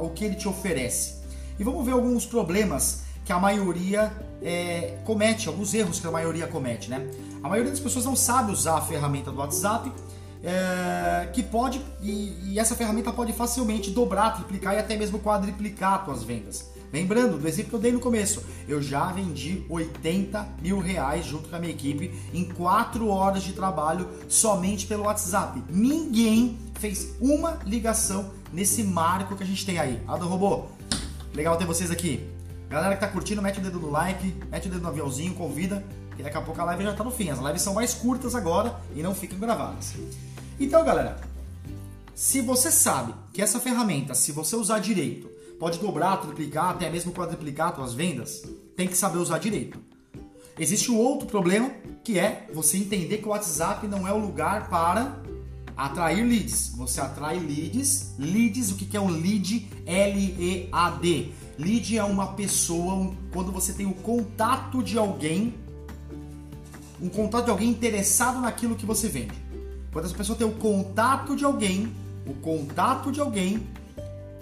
o 0.00 0.08
que 0.08 0.24
ele 0.24 0.36
te 0.36 0.48
oferece. 0.48 1.16
E 1.58 1.62
vamos 1.62 1.84
ver 1.84 1.92
alguns 1.92 2.24
problemas 2.24 3.02
que 3.26 3.32
a 3.32 3.38
maioria 3.38 4.10
é, 4.42 4.96
comete, 5.04 5.48
alguns 5.48 5.74
erros 5.74 6.00
que 6.00 6.06
a 6.06 6.10
maioria 6.10 6.46
comete, 6.46 6.88
né? 6.88 7.06
A 7.42 7.48
maioria 7.48 7.70
das 7.70 7.80
pessoas 7.80 8.06
não 8.06 8.16
sabe 8.16 8.50
usar 8.52 8.78
a 8.78 8.80
ferramenta 8.80 9.30
do 9.30 9.36
WhatsApp, 9.36 9.92
é, 10.42 11.28
que 11.32 11.42
pode 11.42 11.80
e, 12.00 12.52
e, 12.52 12.58
essa 12.58 12.74
ferramenta 12.74 13.12
pode 13.12 13.32
facilmente 13.32 13.90
dobrar, 13.90 14.36
triplicar 14.36 14.74
e 14.74 14.78
até 14.78 14.96
mesmo 14.96 15.18
quadriplicar 15.18 16.04
suas 16.04 16.22
vendas. 16.22 16.70
Lembrando 16.92 17.38
do 17.38 17.46
exemplo 17.46 17.70
que 17.70 17.76
eu 17.76 17.80
dei 17.80 17.92
no 17.92 18.00
começo, 18.00 18.42
eu 18.66 18.80
já 18.80 19.12
vendi 19.12 19.64
80 19.68 20.48
mil 20.62 20.78
reais 20.78 21.26
junto 21.26 21.48
com 21.48 21.56
a 21.56 21.58
minha 21.58 21.72
equipe 21.72 22.14
em 22.32 22.44
4 22.44 23.06
horas 23.08 23.42
de 23.42 23.52
trabalho 23.52 24.08
somente 24.26 24.86
pelo 24.86 25.04
WhatsApp. 25.04 25.62
Ninguém 25.68 26.58
fez 26.78 27.14
uma 27.20 27.58
ligação 27.66 28.30
nesse 28.52 28.82
marco 28.82 29.36
que 29.36 29.42
a 29.42 29.46
gente 29.46 29.66
tem 29.66 29.78
aí. 29.78 30.00
Ado 30.08 30.26
Robô, 30.26 30.66
legal 31.34 31.56
ter 31.56 31.66
vocês 31.66 31.90
aqui. 31.90 32.26
Galera 32.70 32.94
que 32.94 33.00
tá 33.00 33.08
curtindo, 33.08 33.42
mete 33.42 33.58
o 33.58 33.62
dedo 33.62 33.80
no 33.80 33.90
like, 33.90 34.34
mete 34.50 34.68
o 34.68 34.70
dedo 34.70 34.82
no 34.82 34.88
aviãozinho, 34.88 35.34
convida, 35.34 35.84
que 36.16 36.22
daqui 36.22 36.36
a 36.36 36.42
pouco 36.42 36.60
a 36.60 36.64
live 36.64 36.84
já 36.84 36.94
tá 36.94 37.04
no 37.04 37.10
fim. 37.10 37.28
As 37.28 37.38
lives 37.38 37.62
são 37.62 37.74
mais 37.74 37.94
curtas 37.94 38.34
agora 38.34 38.74
e 38.94 39.02
não 39.02 39.14
ficam 39.14 39.38
gravadas. 39.38 39.94
Então, 40.58 40.84
galera, 40.84 41.20
se 42.14 42.40
você 42.40 42.70
sabe 42.70 43.14
que 43.32 43.40
essa 43.40 43.60
ferramenta, 43.60 44.14
se 44.14 44.32
você 44.32 44.56
usar 44.56 44.78
direito, 44.78 45.28
pode 45.58 45.78
dobrar, 45.78 46.16
triplicar, 46.18 46.70
até 46.70 46.90
mesmo 46.90 47.12
quadriplicar 47.12 47.74
suas 47.74 47.94
vendas, 47.94 48.42
tem 48.76 48.88
que 48.88 48.96
saber 48.96 49.18
usar 49.18 49.38
direito. 49.38 49.78
Existe 50.58 50.90
um 50.90 50.98
outro 50.98 51.26
problema, 51.26 51.70
que 52.02 52.18
é 52.18 52.48
você 52.52 52.78
entender 52.78 53.18
que 53.18 53.26
o 53.26 53.30
WhatsApp 53.30 53.86
não 53.86 54.06
é 54.06 54.12
o 54.12 54.18
lugar 54.18 54.68
para 54.68 55.16
atrair 55.76 56.24
leads. 56.24 56.72
Você 56.76 57.00
atrai 57.00 57.38
leads. 57.38 58.14
Leads, 58.18 58.72
o 58.72 58.76
que 58.76 58.96
é 58.96 59.00
um 59.00 59.08
lead? 59.08 59.68
L-E-A-D 59.86 61.32
Lead 61.58 61.98
é 61.98 62.04
uma 62.04 62.34
pessoa, 62.34 62.94
um, 62.94 63.16
quando 63.32 63.50
você 63.50 63.72
tem 63.72 63.84
o 63.84 63.92
contato 63.92 64.80
de 64.80 64.96
alguém, 64.96 65.52
um 67.02 67.08
contato 67.08 67.46
de 67.46 67.50
alguém 67.50 67.68
interessado 67.68 68.40
naquilo 68.40 68.76
que 68.76 68.86
você 68.86 69.08
vende. 69.08 69.34
Quando 69.92 70.04
essa 70.04 70.14
pessoa 70.14 70.36
tem 70.36 70.46
o 70.46 70.52
contato 70.52 71.34
de 71.34 71.44
alguém, 71.44 71.92
o 72.26 72.34
contato 72.34 73.10
de 73.10 73.20
alguém 73.20 73.66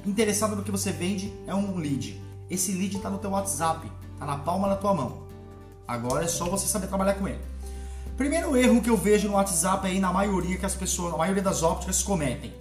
interessado 0.04 0.56
no 0.56 0.62
que 0.62 0.70
você 0.70 0.90
vende 0.92 1.32
é 1.46 1.54
um 1.54 1.76
lead. 1.76 2.20
Esse 2.50 2.72
lead 2.72 2.96
está 2.96 3.10
no 3.10 3.18
teu 3.18 3.30
WhatsApp, 3.30 3.90
está 4.12 4.26
na 4.26 4.38
palma 4.38 4.68
da 4.68 4.76
tua 4.76 4.94
mão. 4.94 5.18
Agora 5.86 6.24
é 6.24 6.28
só 6.28 6.48
você 6.48 6.66
saber 6.66 6.88
trabalhar 6.88 7.14
com 7.14 7.28
ele. 7.28 7.40
Primeiro 8.16 8.56
erro 8.56 8.80
que 8.80 8.90
eu 8.90 8.96
vejo 8.96 9.28
no 9.28 9.34
WhatsApp 9.34 9.86
aí 9.86 10.00
na 10.00 10.12
maioria 10.12 10.56
que 10.56 10.66
as 10.66 10.74
pessoas, 10.74 11.12
na 11.12 11.18
maioria 11.18 11.42
das 11.42 11.62
ópticas 11.62 12.02
cometem. 12.02 12.52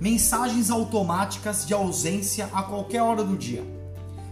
Mensagens 0.00 0.70
automáticas 0.70 1.66
de 1.66 1.74
ausência 1.74 2.48
a 2.52 2.62
qualquer 2.62 3.02
hora 3.02 3.22
do 3.22 3.36
dia. 3.36 3.62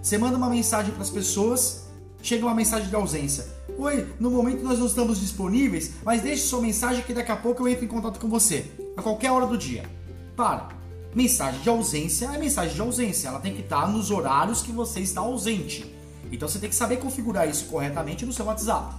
Você 0.03 0.17
manda 0.17 0.37
uma 0.37 0.49
mensagem 0.49 0.93
para 0.93 1.03
as 1.03 1.11
pessoas, 1.11 1.85
chega 2.23 2.47
uma 2.47 2.55
mensagem 2.55 2.89
de 2.89 2.95
ausência. 2.95 3.47
Oi, 3.83 4.07
no 4.21 4.31
momento 4.31 4.63
nós 4.63 4.79
não 4.79 4.85
estamos 4.85 5.19
disponíveis, 5.19 5.93
mas 6.05 6.21
deixe 6.21 6.43
sua 6.43 6.61
mensagem 6.61 7.03
que 7.03 7.15
daqui 7.15 7.33
a 7.33 7.37
pouco 7.37 7.63
eu 7.63 7.69
entro 7.73 7.83
em 7.83 7.89
contato 7.89 8.21
com 8.21 8.29
você, 8.29 8.71
a 8.95 9.01
qualquer 9.01 9.33
hora 9.33 9.47
do 9.47 9.57
dia. 9.57 9.89
Para. 10.37 10.69
Mensagem 11.15 11.63
de 11.63 11.69
ausência 11.71 12.27
é 12.27 12.37
mensagem 12.37 12.75
de 12.75 12.81
ausência, 12.83 13.29
ela 13.29 13.41
tem 13.41 13.55
que 13.55 13.63
estar 13.63 13.89
nos 13.89 14.11
horários 14.11 14.61
que 14.61 14.71
você 14.71 15.01
está 15.01 15.23
ausente. 15.23 15.91
Então 16.31 16.47
você 16.47 16.59
tem 16.59 16.69
que 16.69 16.75
saber 16.75 16.99
configurar 16.99 17.49
isso 17.49 17.65
corretamente 17.71 18.27
no 18.27 18.35
seu 18.35 18.45
WhatsApp. 18.45 18.97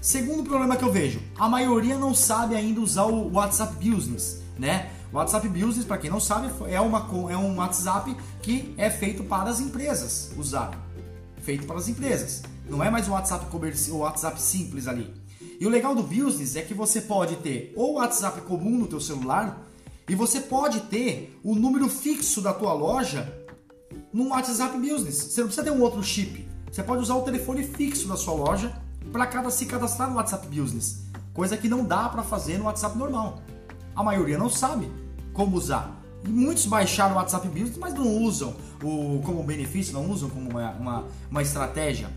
Segundo 0.00 0.42
problema 0.42 0.74
que 0.74 0.82
eu 0.82 0.90
vejo, 0.90 1.20
a 1.38 1.48
maioria 1.48 1.96
não 1.96 2.12
sabe 2.12 2.56
ainda 2.56 2.80
usar 2.80 3.04
o 3.04 3.32
WhatsApp 3.32 3.76
Business, 3.76 4.42
né? 4.58 4.90
O 5.12 5.18
WhatsApp 5.18 5.48
Business, 5.48 5.84
para 5.84 5.98
quem 5.98 6.10
não 6.10 6.18
sabe, 6.18 6.50
é, 6.68 6.80
uma, 6.80 7.08
é 7.30 7.36
um 7.36 7.58
WhatsApp 7.58 8.16
que 8.42 8.74
é 8.76 8.90
feito 8.90 9.22
para 9.22 9.48
as 9.50 9.60
empresas 9.60 10.32
usar. 10.36 10.72
Feito 11.42 11.64
para 11.64 11.76
as 11.76 11.86
empresas. 11.86 12.42
Não 12.68 12.82
é 12.82 12.90
mais 12.90 13.08
o 13.08 13.12
WhatsApp 13.12 13.46
comercial, 13.46 13.98
o 13.98 14.00
WhatsApp 14.00 14.40
simples 14.40 14.88
ali. 14.88 15.12
E 15.60 15.66
o 15.66 15.70
legal 15.70 15.94
do 15.94 16.02
Business 16.02 16.56
é 16.56 16.62
que 16.62 16.74
você 16.74 17.00
pode 17.00 17.36
ter 17.36 17.72
ou 17.76 17.92
o 17.92 17.94
WhatsApp 17.94 18.40
comum 18.42 18.76
no 18.76 18.86
teu 18.86 19.00
celular 19.00 19.62
e 20.08 20.14
você 20.14 20.40
pode 20.40 20.80
ter 20.82 21.38
o 21.42 21.54
número 21.54 21.88
fixo 21.88 22.40
da 22.40 22.52
tua 22.52 22.72
loja 22.72 23.32
no 24.12 24.28
WhatsApp 24.28 24.76
Business. 24.78 25.16
Você 25.16 25.40
não 25.40 25.48
precisa 25.48 25.64
ter 25.64 25.70
um 25.70 25.80
outro 25.80 26.02
chip. 26.02 26.46
Você 26.70 26.82
pode 26.82 27.02
usar 27.02 27.14
o 27.14 27.22
telefone 27.22 27.64
fixo 27.64 28.08
da 28.08 28.16
sua 28.16 28.34
loja 28.34 28.72
para 29.12 29.26
cada 29.26 29.50
se 29.50 29.64
cadastrar 29.66 30.10
no 30.10 30.16
WhatsApp 30.16 30.46
Business, 30.48 31.04
coisa 31.32 31.56
que 31.56 31.68
não 31.68 31.84
dá 31.84 32.08
para 32.08 32.22
fazer 32.22 32.58
no 32.58 32.64
WhatsApp 32.64 32.98
normal. 32.98 33.40
A 33.94 34.02
maioria 34.02 34.36
não 34.36 34.50
sabe 34.50 34.90
como 35.32 35.56
usar. 35.56 36.02
E 36.24 36.28
muitos 36.28 36.66
baixaram 36.66 37.14
o 37.14 37.16
WhatsApp 37.16 37.48
Business, 37.48 37.78
mas 37.78 37.94
não 37.94 38.22
usam 38.22 38.54
o, 38.82 39.22
como 39.24 39.42
benefício, 39.42 39.94
não 39.94 40.10
usam 40.10 40.28
como 40.28 40.50
uma, 40.50 40.70
uma, 40.72 41.04
uma 41.30 41.42
estratégia. 41.42 42.10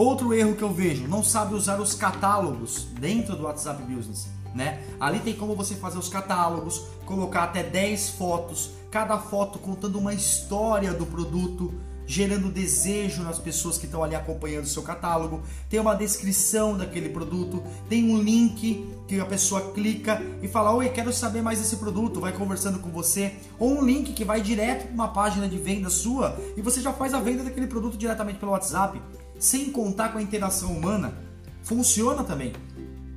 Outro 0.00 0.32
erro 0.32 0.56
que 0.56 0.62
eu 0.62 0.72
vejo, 0.72 1.06
não 1.06 1.22
sabe 1.22 1.54
usar 1.54 1.78
os 1.78 1.92
catálogos 1.92 2.86
dentro 2.98 3.36
do 3.36 3.42
WhatsApp 3.42 3.82
Business. 3.82 4.28
Né? 4.54 4.82
Ali 4.98 5.20
tem 5.20 5.34
como 5.34 5.54
você 5.54 5.74
fazer 5.74 5.98
os 5.98 6.08
catálogos, 6.08 6.86
colocar 7.04 7.42
até 7.42 7.62
10 7.62 8.08
fotos, 8.08 8.70
cada 8.90 9.18
foto 9.18 9.58
contando 9.58 9.98
uma 9.98 10.14
história 10.14 10.94
do 10.94 11.04
produto, 11.04 11.74
gerando 12.06 12.50
desejo 12.50 13.22
nas 13.22 13.38
pessoas 13.38 13.76
que 13.76 13.84
estão 13.84 14.02
ali 14.02 14.14
acompanhando 14.14 14.64
o 14.64 14.68
seu 14.68 14.82
catálogo. 14.82 15.42
Tem 15.68 15.78
uma 15.78 15.94
descrição 15.94 16.78
daquele 16.78 17.10
produto, 17.10 17.62
tem 17.86 18.10
um 18.10 18.22
link 18.22 18.88
que 19.06 19.20
a 19.20 19.26
pessoa 19.26 19.70
clica 19.72 20.22
e 20.42 20.48
fala: 20.48 20.72
Oi, 20.72 20.88
quero 20.88 21.12
saber 21.12 21.42
mais 21.42 21.58
desse 21.58 21.76
produto, 21.76 22.20
vai 22.20 22.32
conversando 22.32 22.78
com 22.78 22.88
você. 22.88 23.34
Ou 23.58 23.78
um 23.78 23.84
link 23.84 24.14
que 24.14 24.24
vai 24.24 24.40
direto 24.40 24.86
para 24.86 24.94
uma 24.94 25.08
página 25.08 25.46
de 25.46 25.58
venda 25.58 25.90
sua 25.90 26.40
e 26.56 26.62
você 26.62 26.80
já 26.80 26.90
faz 26.90 27.12
a 27.12 27.20
venda 27.20 27.44
daquele 27.44 27.66
produto 27.66 27.98
diretamente 27.98 28.38
pelo 28.38 28.52
WhatsApp, 28.52 28.98
sem 29.40 29.72
contar 29.72 30.10
com 30.10 30.18
a 30.18 30.22
interação 30.22 30.70
humana. 30.70 31.14
Funciona 31.62 32.22
também. 32.22 32.52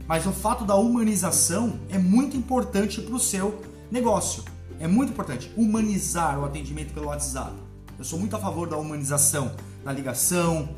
Mas 0.07 0.25
o 0.25 0.31
fato 0.31 0.65
da 0.65 0.75
humanização 0.75 1.79
é 1.89 1.99
muito 1.99 2.35
importante 2.35 3.01
para 3.01 3.13
o 3.13 3.19
seu 3.19 3.61
negócio. 3.91 4.43
É 4.79 4.87
muito 4.87 5.11
importante 5.11 5.51
humanizar 5.55 6.39
o 6.39 6.45
atendimento 6.45 6.93
pelo 6.93 7.07
WhatsApp. 7.07 7.53
Eu 7.99 8.03
sou 8.03 8.17
muito 8.17 8.35
a 8.35 8.39
favor 8.39 8.67
da 8.67 8.77
humanização 8.77 9.51
na 9.83 9.91
ligação, 9.91 10.69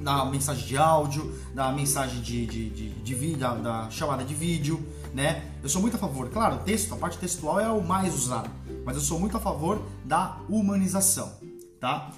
na 0.00 0.24
mensagem 0.24 0.66
de 0.66 0.76
áudio, 0.76 1.38
da 1.54 1.70
mensagem 1.72 2.20
de, 2.20 2.46
de, 2.46 2.70
de, 2.70 2.90
de 2.90 3.36
da, 3.36 3.54
da, 3.54 3.90
chamada 3.90 4.24
de 4.24 4.34
vídeo, 4.34 4.82
né? 5.12 5.50
Eu 5.62 5.68
sou 5.68 5.80
muito 5.80 5.96
a 5.96 5.98
favor. 5.98 6.30
Claro, 6.30 6.56
o 6.56 6.58
texto, 6.60 6.94
a 6.94 6.96
parte 6.96 7.18
textual 7.18 7.60
é 7.60 7.68
o 7.70 7.82
mais 7.82 8.14
usado, 8.14 8.50
mas 8.84 8.96
eu 8.96 9.02
sou 9.02 9.18
muito 9.18 9.36
a 9.36 9.40
favor 9.40 9.82
da 10.04 10.38
humanização, 10.48 11.32
tá? 11.80 12.10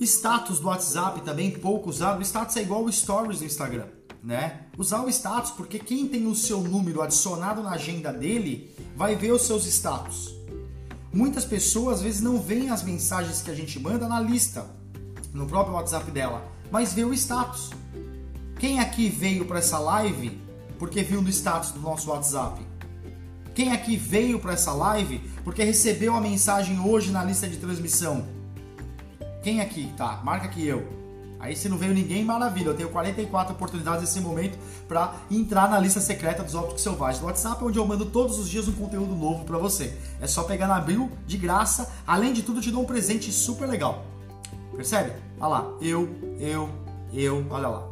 Status 0.00 0.58
do 0.58 0.66
WhatsApp 0.66 1.20
também 1.22 1.50
pouco 1.50 1.88
usado. 1.88 2.18
O 2.18 2.22
status 2.22 2.56
é 2.56 2.62
igual 2.62 2.84
o 2.84 2.92
stories 2.92 3.38
do 3.38 3.44
Instagram, 3.44 3.86
né? 4.22 4.66
Usar 4.76 5.04
o 5.04 5.08
status 5.08 5.52
porque 5.52 5.78
quem 5.78 6.08
tem 6.08 6.26
o 6.26 6.34
seu 6.34 6.60
número 6.60 7.00
adicionado 7.00 7.62
na 7.62 7.70
agenda 7.70 8.12
dele 8.12 8.74
vai 8.96 9.14
ver 9.14 9.32
os 9.32 9.42
seus 9.42 9.66
status. 9.66 10.34
Muitas 11.12 11.44
pessoas 11.44 11.98
às 11.98 12.02
vezes 12.02 12.20
não 12.20 12.40
veem 12.40 12.70
as 12.70 12.82
mensagens 12.82 13.40
que 13.40 13.50
a 13.50 13.54
gente 13.54 13.78
manda 13.78 14.08
na 14.08 14.20
lista, 14.20 14.66
no 15.32 15.46
próprio 15.46 15.74
WhatsApp 15.74 16.10
dela, 16.10 16.44
mas 16.72 16.92
vê 16.92 17.04
o 17.04 17.14
status. 17.14 17.70
Quem 18.58 18.80
aqui 18.80 19.08
veio 19.08 19.44
para 19.44 19.58
essa 19.60 19.78
live 19.78 20.40
porque 20.76 21.02
viu 21.02 21.22
no 21.22 21.28
status 21.28 21.70
do 21.70 21.80
nosso 21.80 22.10
WhatsApp? 22.10 22.60
Quem 23.54 23.72
aqui 23.72 23.96
veio 23.96 24.40
para 24.40 24.54
essa 24.54 24.72
live 24.72 25.20
porque 25.44 25.62
recebeu 25.62 26.14
a 26.14 26.20
mensagem 26.20 26.80
hoje 26.80 27.12
na 27.12 27.22
lista 27.22 27.46
de 27.46 27.58
transmissão? 27.58 28.33
Quem 29.44 29.60
aqui? 29.60 29.92
Tá, 29.94 30.22
marca 30.24 30.46
aqui 30.46 30.66
eu. 30.66 30.88
Aí 31.38 31.54
se 31.54 31.68
não 31.68 31.76
veio 31.76 31.92
ninguém, 31.92 32.24
maravilha. 32.24 32.68
Eu 32.68 32.74
tenho 32.74 32.88
44 32.88 33.52
oportunidades 33.52 34.00
nesse 34.00 34.18
momento 34.18 34.58
para 34.88 35.16
entrar 35.30 35.68
na 35.68 35.78
lista 35.78 36.00
secreta 36.00 36.42
dos 36.42 36.54
ópticos 36.54 36.82
selvagens 36.82 37.20
do 37.20 37.26
WhatsApp, 37.26 37.62
onde 37.62 37.78
eu 37.78 37.86
mando 37.86 38.06
todos 38.06 38.38
os 38.38 38.48
dias 38.48 38.66
um 38.66 38.72
conteúdo 38.72 39.14
novo 39.14 39.44
para 39.44 39.58
você. 39.58 39.98
É 40.18 40.26
só 40.26 40.44
pegar 40.44 40.66
na 40.66 40.76
abril 40.76 41.12
de 41.26 41.36
graça. 41.36 41.92
Além 42.06 42.32
de 42.32 42.42
tudo, 42.42 42.62
te 42.62 42.70
dou 42.70 42.80
um 42.80 42.86
presente 42.86 43.30
super 43.30 43.68
legal. 43.68 44.06
Percebe? 44.74 45.12
Olha 45.38 45.48
lá, 45.48 45.72
eu, 45.82 46.08
eu, 46.40 46.70
eu, 47.12 47.46
olha 47.50 47.68
lá. 47.68 47.86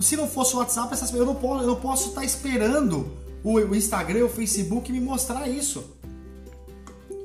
Se 0.00 0.16
não 0.16 0.26
fosse 0.26 0.56
o 0.56 0.58
WhatsApp, 0.58 0.92
essas, 0.92 1.14
eu 1.14 1.24
não 1.24 1.36
posso, 1.36 1.76
posso 1.76 2.08
estar 2.08 2.22
tá 2.22 2.26
esperando 2.26 3.08
o, 3.44 3.54
o 3.54 3.76
Instagram, 3.76 4.24
o 4.24 4.28
Facebook 4.28 4.90
me 4.90 4.98
mostrar 4.98 5.46
isso. 5.46 5.84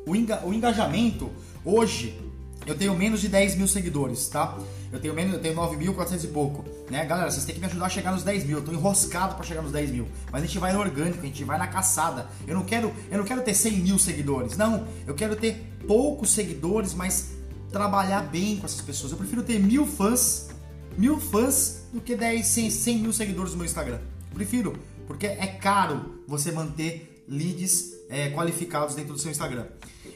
o, 0.05 0.15
enga, 0.15 0.45
o 0.45 0.53
engajamento 0.53 1.31
hoje 1.65 2.28
eu 2.69 2.77
tenho 2.77 2.95
menos 2.95 3.19
de 3.19 3.27
10 3.27 3.55
mil 3.55 3.67
seguidores, 3.67 4.27
tá? 4.27 4.55
Eu 4.91 4.99
tenho 4.99 5.11
menos, 5.13 5.33
eu 5.33 5.39
tenho 5.39 5.55
9.400 5.55 6.23
e 6.23 6.27
pouco, 6.27 6.63
né? 6.89 7.03
Galera, 7.03 7.31
vocês 7.31 7.43
têm 7.43 7.55
que 7.55 7.61
me 7.61 7.65
ajudar 7.65 7.87
a 7.87 7.89
chegar 7.89 8.11
nos 8.11 8.21
10 8.21 8.45
mil. 8.45 8.57
Eu 8.59 8.63
tô 8.63 8.71
enroscado 8.71 9.33
para 9.33 9.43
chegar 9.43 9.63
nos 9.63 9.71
10 9.71 9.89
mil. 9.89 10.07
Mas 10.31 10.43
a 10.43 10.45
gente 10.45 10.59
vai 10.59 10.71
no 10.71 10.79
orgânico, 10.79 11.19
a 11.19 11.25
gente 11.25 11.43
vai 11.43 11.57
na 11.57 11.65
caçada. 11.65 12.27
Eu 12.47 12.53
não 12.53 12.63
quero, 12.63 12.93
eu 13.09 13.17
não 13.17 13.25
quero 13.25 13.41
ter 13.41 13.55
100 13.55 13.71
mil 13.79 13.97
seguidores. 13.97 14.55
Não, 14.55 14.87
eu 15.07 15.15
quero 15.15 15.35
ter 15.35 15.63
poucos 15.87 16.29
seguidores, 16.29 16.93
mas 16.93 17.31
trabalhar 17.71 18.21
bem 18.21 18.57
com 18.57 18.67
essas 18.67 18.81
pessoas. 18.81 19.11
Eu 19.11 19.17
prefiro 19.17 19.41
ter 19.41 19.59
mil 19.59 19.87
fãs, 19.87 20.49
mil 20.95 21.19
fãs, 21.19 21.87
do 21.91 21.99
que 21.99 22.15
10, 22.15 22.45
100, 22.45 22.69
100 22.69 22.97
mil 22.99 23.13
seguidores 23.13 23.51
no 23.51 23.57
meu 23.57 23.65
Instagram. 23.65 23.97
Eu 24.29 24.35
prefiro, 24.35 24.77
porque 25.07 25.25
é 25.25 25.47
caro 25.47 26.21
você 26.27 26.51
manter 26.51 27.25
leads 27.27 27.93
é, 28.09 28.29
qualificados 28.29 28.93
dentro 28.93 29.13
do 29.13 29.19
seu 29.19 29.31
Instagram. 29.31 29.65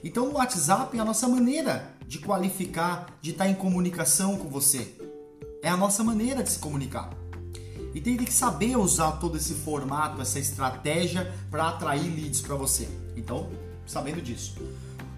Então 0.03 0.27
o 0.27 0.33
WhatsApp 0.33 0.97
é 0.97 0.99
a 0.99 1.05
nossa 1.05 1.27
maneira 1.27 1.93
de 2.05 2.19
qualificar, 2.19 3.17
de 3.21 3.31
estar 3.31 3.47
em 3.47 3.55
comunicação 3.55 4.37
com 4.37 4.49
você. 4.49 4.95
É 5.61 5.69
a 5.69 5.77
nossa 5.77 6.03
maneira 6.03 6.43
de 6.43 6.51
se 6.51 6.59
comunicar. 6.59 7.09
E 7.95 8.01
tem 8.01 8.17
que 8.17 8.33
saber 8.33 8.75
usar 8.75 9.13
todo 9.13 9.37
esse 9.37 9.53
formato, 9.53 10.21
essa 10.21 10.39
estratégia 10.39 11.33
para 11.49 11.69
atrair 11.69 12.13
leads 12.13 12.41
para 12.41 12.55
você. 12.55 12.89
Então, 13.15 13.49
sabendo 13.85 14.21
disso. 14.21 14.57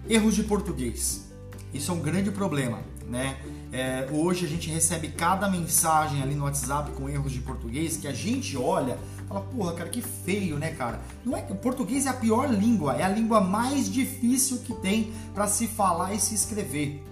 Erros 0.08 0.36
de 0.36 0.44
português. 0.44 1.26
Isso 1.74 1.90
é 1.90 1.94
um 1.94 2.00
grande 2.00 2.30
problema, 2.30 2.80
né? 3.08 3.38
É, 3.72 4.08
hoje 4.12 4.46
a 4.46 4.48
gente 4.48 4.70
recebe 4.70 5.08
cada 5.08 5.50
mensagem 5.50 6.22
ali 6.22 6.34
no 6.34 6.44
WhatsApp 6.44 6.92
com 6.92 7.08
erros 7.08 7.32
de 7.32 7.40
português 7.40 7.96
que 7.96 8.06
a 8.06 8.12
gente 8.12 8.56
olha 8.56 8.98
fala, 9.28 9.40
porra, 9.40 9.72
cara, 9.74 9.88
que 9.88 10.00
feio, 10.00 10.58
né, 10.58 10.70
cara? 10.70 11.00
Não 11.24 11.36
é 11.36 11.42
que 11.42 11.52
o 11.52 11.56
português 11.56 12.06
é 12.06 12.10
a 12.10 12.14
pior 12.14 12.48
língua, 12.48 12.94
é 12.96 13.02
a 13.02 13.08
língua 13.08 13.40
mais 13.40 13.90
difícil 13.90 14.58
que 14.58 14.74
tem 14.74 15.12
para 15.34 15.46
se 15.46 15.66
falar 15.66 16.14
e 16.14 16.20
se 16.20 16.34
escrever. 16.34 17.02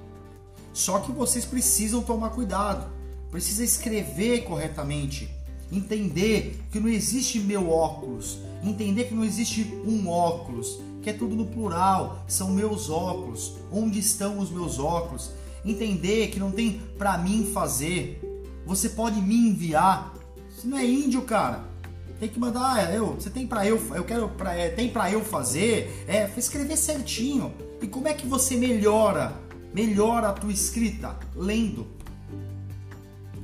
Só 0.73 0.99
que 0.99 1.13
vocês 1.13 1.45
precisam 1.45 2.03
tomar 2.03 2.31
cuidado, 2.31 2.91
precisa 3.31 3.65
escrever 3.65 4.45
corretamente, 4.45 5.29
entender 5.71 6.61
que 6.71 6.81
não 6.81 6.89
existe 6.89 7.39
meu 7.41 7.71
óculos, 7.71 8.39
entender 8.63 9.05
que 9.05 9.15
não 9.15 9.25
existe 9.25 9.63
um 9.87 10.09
óculos, 10.09 10.81
que 11.05 11.11
é 11.11 11.13
tudo 11.13 11.37
no 11.37 11.47
plural, 11.47 12.25
são 12.27 12.51
meus 12.51 12.89
óculos. 12.89 13.57
Onde 13.71 13.99
estão 13.99 14.39
os 14.39 14.51
meus 14.51 14.79
óculos? 14.79 15.31
Entender 15.63 16.29
que 16.29 16.41
não 16.41 16.51
tem 16.51 16.81
para 16.97 17.19
mim 17.19 17.51
fazer. 17.53 18.21
Você 18.65 18.89
pode 18.89 19.21
me 19.21 19.37
enviar. 19.37 20.15
Você 20.49 20.67
não 20.67 20.79
é 20.79 20.85
índio, 20.85 21.21
cara. 21.23 21.74
Tem 22.19 22.29
que 22.29 22.39
mandar, 22.39 22.93
é, 22.93 22.97
eu, 22.97 23.15
você 23.15 23.29
tem 23.29 23.47
para 23.47 23.67
eu, 23.67 23.81
eu 23.95 24.05
quero 24.05 24.29
para 24.29 24.55
é, 24.55 24.69
tem 24.69 24.89
para 24.89 25.11
eu 25.11 25.23
fazer, 25.25 26.05
é, 26.07 26.31
escrever 26.37 26.77
certinho. 26.77 27.53
E 27.83 27.87
como 27.87 28.09
é 28.09 28.15
que 28.15 28.27
você 28.27 28.57
melhora, 28.57 29.33
melhora 29.75 30.29
a 30.29 30.33
tua 30.33 30.53
escrita 30.53 31.19
lendo? 31.35 31.87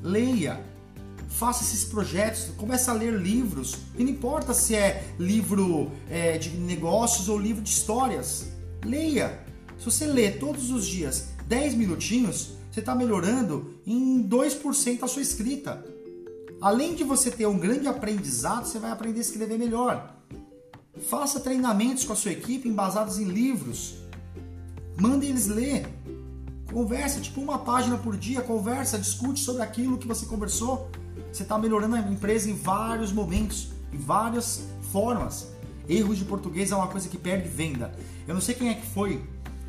Leia. 0.02 0.60
Faça 1.28 1.62
esses 1.62 1.84
projetos, 1.84 2.50
comece 2.56 2.90
a 2.90 2.92
ler 2.92 3.12
livros. 3.12 3.76
E 3.96 4.04
não 4.04 4.10
importa 4.10 4.52
se 4.52 4.74
é 4.74 5.04
livro 5.18 5.90
é, 6.08 6.38
de 6.38 6.50
negócios 6.50 7.28
ou 7.28 7.38
livro 7.38 7.62
de 7.62 7.70
histórias. 7.70 8.48
Leia. 8.84 9.40
Se 9.78 9.84
você 9.84 10.06
lê 10.06 10.30
todos 10.30 10.70
os 10.70 10.86
dias 10.86 11.28
10 11.46 11.74
minutinhos, 11.74 12.52
você 12.70 12.80
está 12.80 12.94
melhorando 12.94 13.74
em 13.84 14.22
2% 14.28 15.02
a 15.02 15.08
sua 15.08 15.22
escrita. 15.22 15.84
Além 16.60 16.94
de 16.94 17.02
você 17.04 17.30
ter 17.30 17.46
um 17.46 17.58
grande 17.58 17.88
aprendizado, 17.88 18.66
você 18.66 18.78
vai 18.78 18.90
aprender 18.90 19.18
a 19.18 19.22
escrever 19.22 19.58
melhor. 19.58 20.14
Faça 21.08 21.40
treinamentos 21.40 22.04
com 22.04 22.12
a 22.12 22.16
sua 22.16 22.32
equipe 22.32 22.68
embasados 22.68 23.18
em 23.18 23.24
livros. 23.24 23.94
Mande 25.00 25.26
eles 25.26 25.46
ler. 25.46 25.88
Conversa, 26.70 27.18
tipo 27.18 27.40
uma 27.40 27.58
página 27.58 27.96
por 27.96 28.14
dia, 28.14 28.42
conversa, 28.42 28.98
discute 28.98 29.40
sobre 29.40 29.62
aquilo 29.62 29.96
que 29.96 30.06
você 30.06 30.26
conversou. 30.26 30.90
Você 31.32 31.44
está 31.44 31.58
melhorando 31.58 31.96
a 31.96 32.00
empresa 32.00 32.50
em 32.50 32.54
vários 32.54 33.10
momentos, 33.10 33.70
em 33.90 33.96
várias 33.96 34.64
formas. 34.92 35.48
Erros 35.88 36.18
de 36.18 36.26
português 36.26 36.70
é 36.70 36.76
uma 36.76 36.88
coisa 36.88 37.08
que 37.08 37.16
perde 37.16 37.48
venda. 37.48 37.90
Eu 38.28 38.34
não 38.34 38.40
sei 38.40 38.54
quem 38.54 38.68
é 38.68 38.74
que 38.74 38.86
foi. 38.86 39.24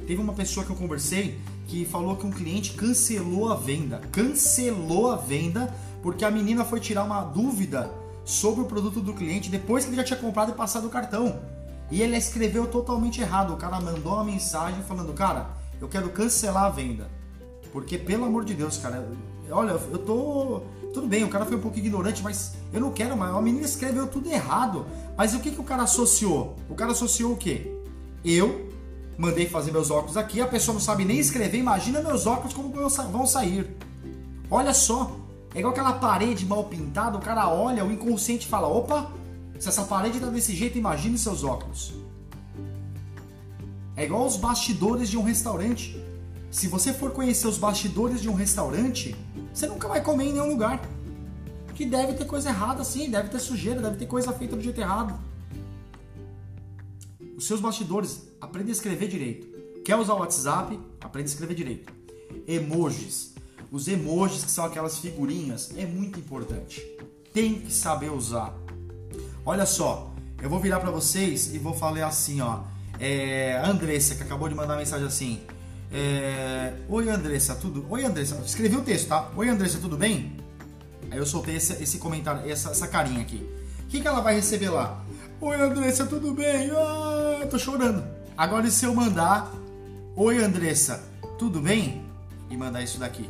Teve 0.05 0.21
uma 0.21 0.33
pessoa 0.33 0.65
que 0.65 0.71
eu 0.71 0.75
conversei 0.75 1.39
que 1.67 1.85
falou 1.85 2.17
que 2.17 2.25
um 2.25 2.31
cliente 2.31 2.73
cancelou 2.73 3.49
a 3.49 3.55
venda. 3.55 4.01
Cancelou 4.11 5.09
a 5.09 5.15
venda 5.15 5.73
porque 6.01 6.25
a 6.25 6.31
menina 6.31 6.65
foi 6.65 6.79
tirar 6.79 7.03
uma 7.03 7.21
dúvida 7.21 7.91
sobre 8.23 8.61
o 8.61 8.65
produto 8.65 8.99
do 8.99 9.13
cliente 9.13 9.49
depois 9.49 9.83
que 9.83 9.89
ele 9.89 9.97
já 9.97 10.03
tinha 10.03 10.19
comprado 10.19 10.51
e 10.51 10.55
passado 10.55 10.87
o 10.87 10.89
cartão. 10.89 11.39
E 11.89 12.01
ele 12.01 12.15
escreveu 12.15 12.67
totalmente 12.67 13.21
errado. 13.21 13.53
O 13.53 13.57
cara 13.57 13.79
mandou 13.79 14.13
uma 14.13 14.23
mensagem 14.23 14.81
falando: 14.83 15.13
Cara, 15.13 15.49
eu 15.79 15.87
quero 15.87 16.09
cancelar 16.09 16.65
a 16.65 16.69
venda. 16.69 17.09
Porque, 17.73 17.97
pelo 17.97 18.25
amor 18.25 18.43
de 18.43 18.53
Deus, 18.53 18.77
cara, 18.77 19.07
olha, 19.49 19.71
eu 19.71 19.97
tô. 19.97 20.61
Tudo 20.93 21.07
bem, 21.07 21.23
o 21.23 21.29
cara 21.29 21.45
foi 21.45 21.55
um 21.55 21.61
pouco 21.61 21.77
ignorante, 21.77 22.21
mas 22.21 22.53
eu 22.73 22.81
não 22.81 22.91
quero 22.91 23.15
mais. 23.15 23.33
A 23.33 23.41
menina 23.41 23.65
escreveu 23.65 24.07
tudo 24.07 24.29
errado. 24.29 24.85
Mas 25.17 25.33
o 25.33 25.39
que, 25.39 25.51
que 25.51 25.59
o 25.59 25.63
cara 25.63 25.83
associou? 25.83 26.55
O 26.69 26.75
cara 26.75 26.91
associou 26.91 27.33
o 27.33 27.37
quê? 27.37 27.71
Eu 28.23 28.69
mandei 29.17 29.47
fazer 29.47 29.71
meus 29.71 29.91
óculos 29.91 30.17
aqui, 30.17 30.41
a 30.41 30.47
pessoa 30.47 30.73
não 30.73 30.81
sabe 30.81 31.05
nem 31.05 31.19
escrever, 31.19 31.57
imagina 31.57 32.01
meus 32.01 32.25
óculos 32.25 32.53
como 32.53 32.73
vão 32.73 33.25
sair. 33.25 33.77
Olha 34.49 34.73
só, 34.73 35.15
é 35.53 35.59
igual 35.59 35.73
aquela 35.73 35.93
parede 35.93 36.45
mal 36.45 36.63
pintada, 36.65 37.17
o 37.17 37.21
cara 37.21 37.49
olha, 37.49 37.83
o 37.83 37.91
inconsciente 37.91 38.47
fala: 38.47 38.67
opa, 38.67 39.11
se 39.59 39.67
essa 39.67 39.83
parede 39.83 40.19
tá 40.19 40.27
desse 40.27 40.55
jeito, 40.55 40.77
imagine 40.77 41.17
seus 41.17 41.43
óculos. 41.43 41.93
É 43.95 44.05
igual 44.05 44.25
os 44.25 44.37
bastidores 44.37 45.09
de 45.09 45.17
um 45.17 45.23
restaurante. 45.23 46.01
Se 46.49 46.67
você 46.67 46.93
for 46.93 47.11
conhecer 47.11 47.47
os 47.47 47.57
bastidores 47.57 48.21
de 48.21 48.29
um 48.29 48.33
restaurante, 48.33 49.15
você 49.53 49.67
nunca 49.67 49.87
vai 49.87 50.01
comer 50.01 50.25
em 50.25 50.33
nenhum 50.33 50.49
lugar. 50.49 50.81
Que 51.75 51.85
deve 51.85 52.13
ter 52.13 52.25
coisa 52.25 52.49
errada 52.49 52.83
sim, 52.83 53.09
deve 53.09 53.29
ter 53.29 53.39
sujeira, 53.39 53.81
deve 53.81 53.97
ter 53.97 54.05
coisa 54.05 54.31
feita 54.31 54.55
do 54.55 54.61
jeito 54.61 54.79
errado. 54.79 55.19
Os 57.37 57.45
seus 57.45 57.59
bastidores, 57.59 58.27
aprenda 58.39 58.69
a 58.69 58.71
escrever 58.71 59.07
direito. 59.07 59.47
Quer 59.83 59.95
usar 59.95 60.13
o 60.13 60.19
WhatsApp? 60.19 60.79
Aprenda 61.01 61.27
a 61.27 61.31
escrever 61.31 61.55
direito. 61.55 61.91
Emojis 62.47 63.30
os 63.71 63.87
emojis, 63.87 64.43
que 64.43 64.51
são 64.51 64.65
aquelas 64.65 64.99
figurinhas, 64.99 65.71
é 65.77 65.85
muito 65.85 66.19
importante. 66.19 66.85
Tem 67.33 67.55
que 67.55 67.71
saber 67.71 68.11
usar. 68.11 68.53
Olha 69.45 69.65
só, 69.65 70.13
eu 70.41 70.49
vou 70.49 70.59
virar 70.59 70.81
para 70.81 70.91
vocês 70.91 71.53
e 71.53 71.57
vou 71.57 71.73
falar 71.73 72.05
assim, 72.05 72.41
ó. 72.41 72.59
É, 72.99 73.57
a 73.57 73.67
Andressa, 73.69 74.13
que 74.13 74.23
acabou 74.23 74.49
de 74.49 74.53
mandar 74.53 74.75
mensagem 74.75 75.07
assim. 75.07 75.39
É, 75.91 76.73
Oi 76.89 77.09
Andressa, 77.09 77.55
tudo? 77.55 77.85
Oi 77.89 78.03
Andressa, 78.03 78.41
escrevi 78.45 78.75
o 78.75 78.81
texto, 78.81 79.07
tá? 79.07 79.31
Oi 79.35 79.47
Andressa, 79.47 79.79
tudo 79.79 79.97
bem? 79.97 80.37
Aí 81.09 81.17
eu 81.17 81.25
soltei 81.25 81.55
esse, 81.55 81.81
esse 81.81 81.97
comentário, 81.97 82.49
essa, 82.49 82.71
essa 82.71 82.87
carinha 82.87 83.21
aqui. 83.21 83.49
O 83.83 83.87
que, 83.87 84.01
que 84.01 84.07
ela 84.07 84.21
vai 84.21 84.35
receber 84.35 84.69
lá? 84.69 85.03
Oi 85.39 85.59
Andressa, 85.59 86.05
tudo 86.05 86.33
bem? 86.33 86.69
Ah, 86.71 87.47
tô 87.49 87.57
chorando. 87.57 88.03
Agora 88.37 88.67
e 88.67 88.71
se 88.71 88.85
eu 88.85 88.93
mandar 88.93 89.51
Oi 90.15 90.43
Andressa, 90.43 91.03
tudo 91.39 91.61
bem? 91.61 92.05
E 92.49 92.57
mandar 92.57 92.83
isso 92.83 92.99
daqui. 92.99 93.29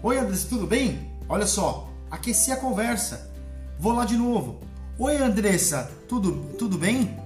Oi, 0.00 0.16
Andressa, 0.16 0.46
tudo 0.48 0.64
bem? 0.64 1.10
Olha 1.28 1.44
só, 1.44 1.90
aqueci 2.08 2.52
a 2.52 2.56
conversa. 2.56 3.32
Vou 3.80 3.92
lá 3.92 4.04
de 4.04 4.16
novo. 4.16 4.60
Oi, 4.96 5.16
Andressa, 5.16 5.90
tudo, 6.08 6.54
tudo 6.56 6.78
bem? 6.78 7.18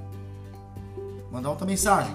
Mandar 1.30 1.50
outra 1.50 1.66
mensagem. 1.66 2.14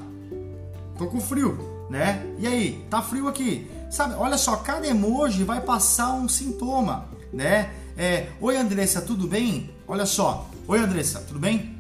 Tô 0.98 1.06
com 1.06 1.22
frio, 1.22 1.86
né? 1.92 2.26
E 2.40 2.48
aí, 2.48 2.84
tá 2.90 3.04
frio 3.04 3.28
aqui? 3.28 3.70
Sabe, 3.92 4.16
olha 4.16 4.36
só, 4.36 4.56
cada 4.56 4.88
emoji 4.88 5.44
vai 5.44 5.62
passar 5.62 6.14
um 6.14 6.28
sintoma, 6.28 7.06
né? 7.32 7.72
É, 7.96 8.30
Oi, 8.42 8.58
Andressa, 8.58 9.00
tudo 9.00 9.28
bem? 9.28 9.70
Olha 9.88 10.08
só. 10.08 10.50
Oi, 10.68 10.80
Andressa, 10.80 11.20
tudo 11.20 11.40
bem? 11.40 11.78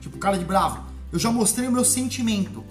Tipo, 0.00 0.18
cara 0.18 0.38
de 0.38 0.44
bravo. 0.44 0.84
Eu 1.12 1.18
já 1.18 1.32
mostrei 1.32 1.66
o 1.66 1.72
meu 1.72 1.84
sentimento. 1.84 2.62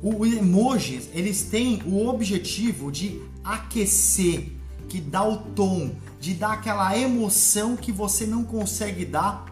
O 0.00 0.24
emoji, 0.24 1.10
eles 1.12 1.42
têm 1.42 1.82
o 1.84 2.06
objetivo 2.06 2.92
de 2.92 3.20
aquecer, 3.44 4.52
que 4.88 5.00
dá 5.00 5.26
o 5.26 5.38
tom, 5.38 5.94
de 6.20 6.34
dar 6.34 6.52
aquela 6.52 6.96
emoção 6.96 7.76
que 7.76 7.90
você 7.90 8.26
não 8.26 8.44
consegue 8.44 9.04
dar 9.04 9.46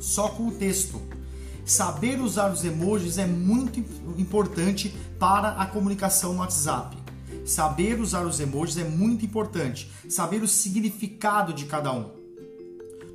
só 0.00 0.28
com 0.28 0.48
o 0.48 0.52
texto. 0.52 1.00
Saber 1.64 2.20
usar 2.20 2.52
os 2.52 2.64
emojis 2.64 3.18
é 3.18 3.26
muito 3.26 3.80
importante 4.16 4.94
para 5.18 5.50
a 5.50 5.66
comunicação 5.66 6.32
no 6.32 6.38
WhatsApp. 6.38 6.96
Saber 7.44 8.00
usar 8.00 8.24
os 8.24 8.38
emojis 8.38 8.78
é 8.78 8.84
muito 8.84 9.24
importante. 9.24 9.90
Saber 10.08 10.42
o 10.42 10.48
significado 10.48 11.52
de 11.52 11.64
cada 11.64 11.92
um. 11.92 12.10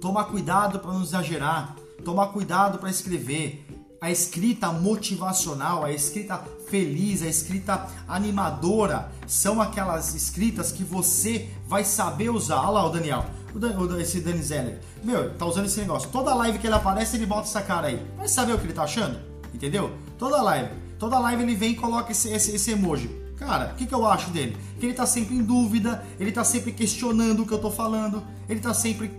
Tomar 0.01 0.25
cuidado 0.25 0.79
para 0.79 0.91
não 0.91 1.01
exagerar. 1.01 1.77
Tomar 2.03 2.27
cuidado 2.27 2.77
para 2.77 2.89
escrever 2.89 3.65
a 4.01 4.09
escrita 4.09 4.71
motivacional, 4.71 5.85
a 5.85 5.91
escrita 5.91 6.43
feliz, 6.71 7.21
a 7.21 7.27
escrita 7.27 7.85
animadora, 8.07 9.11
são 9.27 9.61
aquelas 9.61 10.15
escritas 10.15 10.71
que 10.71 10.85
você 10.85 11.49
vai 11.67 11.83
saber 11.83 12.29
usar. 12.29 12.61
Olha 12.61 12.69
lá 12.69 12.85
o 12.87 12.89
Daniel, 12.89 13.25
o, 13.53 13.99
esse 13.99 14.21
Dani 14.21 14.41
Zeller. 14.41 14.79
Meu, 15.03 15.33
tá 15.33 15.45
usando 15.45 15.65
esse 15.65 15.81
negócio. 15.81 16.09
Toda 16.09 16.33
live 16.33 16.57
que 16.57 16.65
ele 16.65 16.75
aparece, 16.75 17.17
ele 17.17 17.25
bota 17.25 17.41
essa 17.41 17.61
cara 17.61 17.87
aí. 17.87 18.01
Vai 18.17 18.29
saber 18.29 18.53
o 18.53 18.57
que 18.57 18.65
ele 18.65 18.73
tá 18.73 18.83
achando? 18.83 19.19
Entendeu? 19.53 19.91
Toda 20.17 20.41
live. 20.41 20.69
Toda 20.97 21.19
live 21.19 21.43
ele 21.43 21.55
vem 21.55 21.71
e 21.73 21.75
coloca 21.75 22.13
esse, 22.13 22.29
esse, 22.29 22.55
esse 22.55 22.71
emoji. 22.71 23.09
Cara, 23.37 23.71
o 23.73 23.75
que, 23.75 23.85
que 23.85 23.93
eu 23.93 24.05
acho 24.05 24.29
dele? 24.29 24.55
Que 24.79 24.85
ele 24.85 24.93
tá 24.93 25.05
sempre 25.05 25.35
em 25.35 25.43
dúvida, 25.43 26.05
ele 26.19 26.31
tá 26.31 26.43
sempre 26.43 26.71
questionando 26.71 27.41
o 27.41 27.45
que 27.45 27.51
eu 27.51 27.59
tô 27.59 27.71
falando, 27.71 28.23
ele 28.47 28.61
tá 28.61 28.73
sempre 28.73 29.11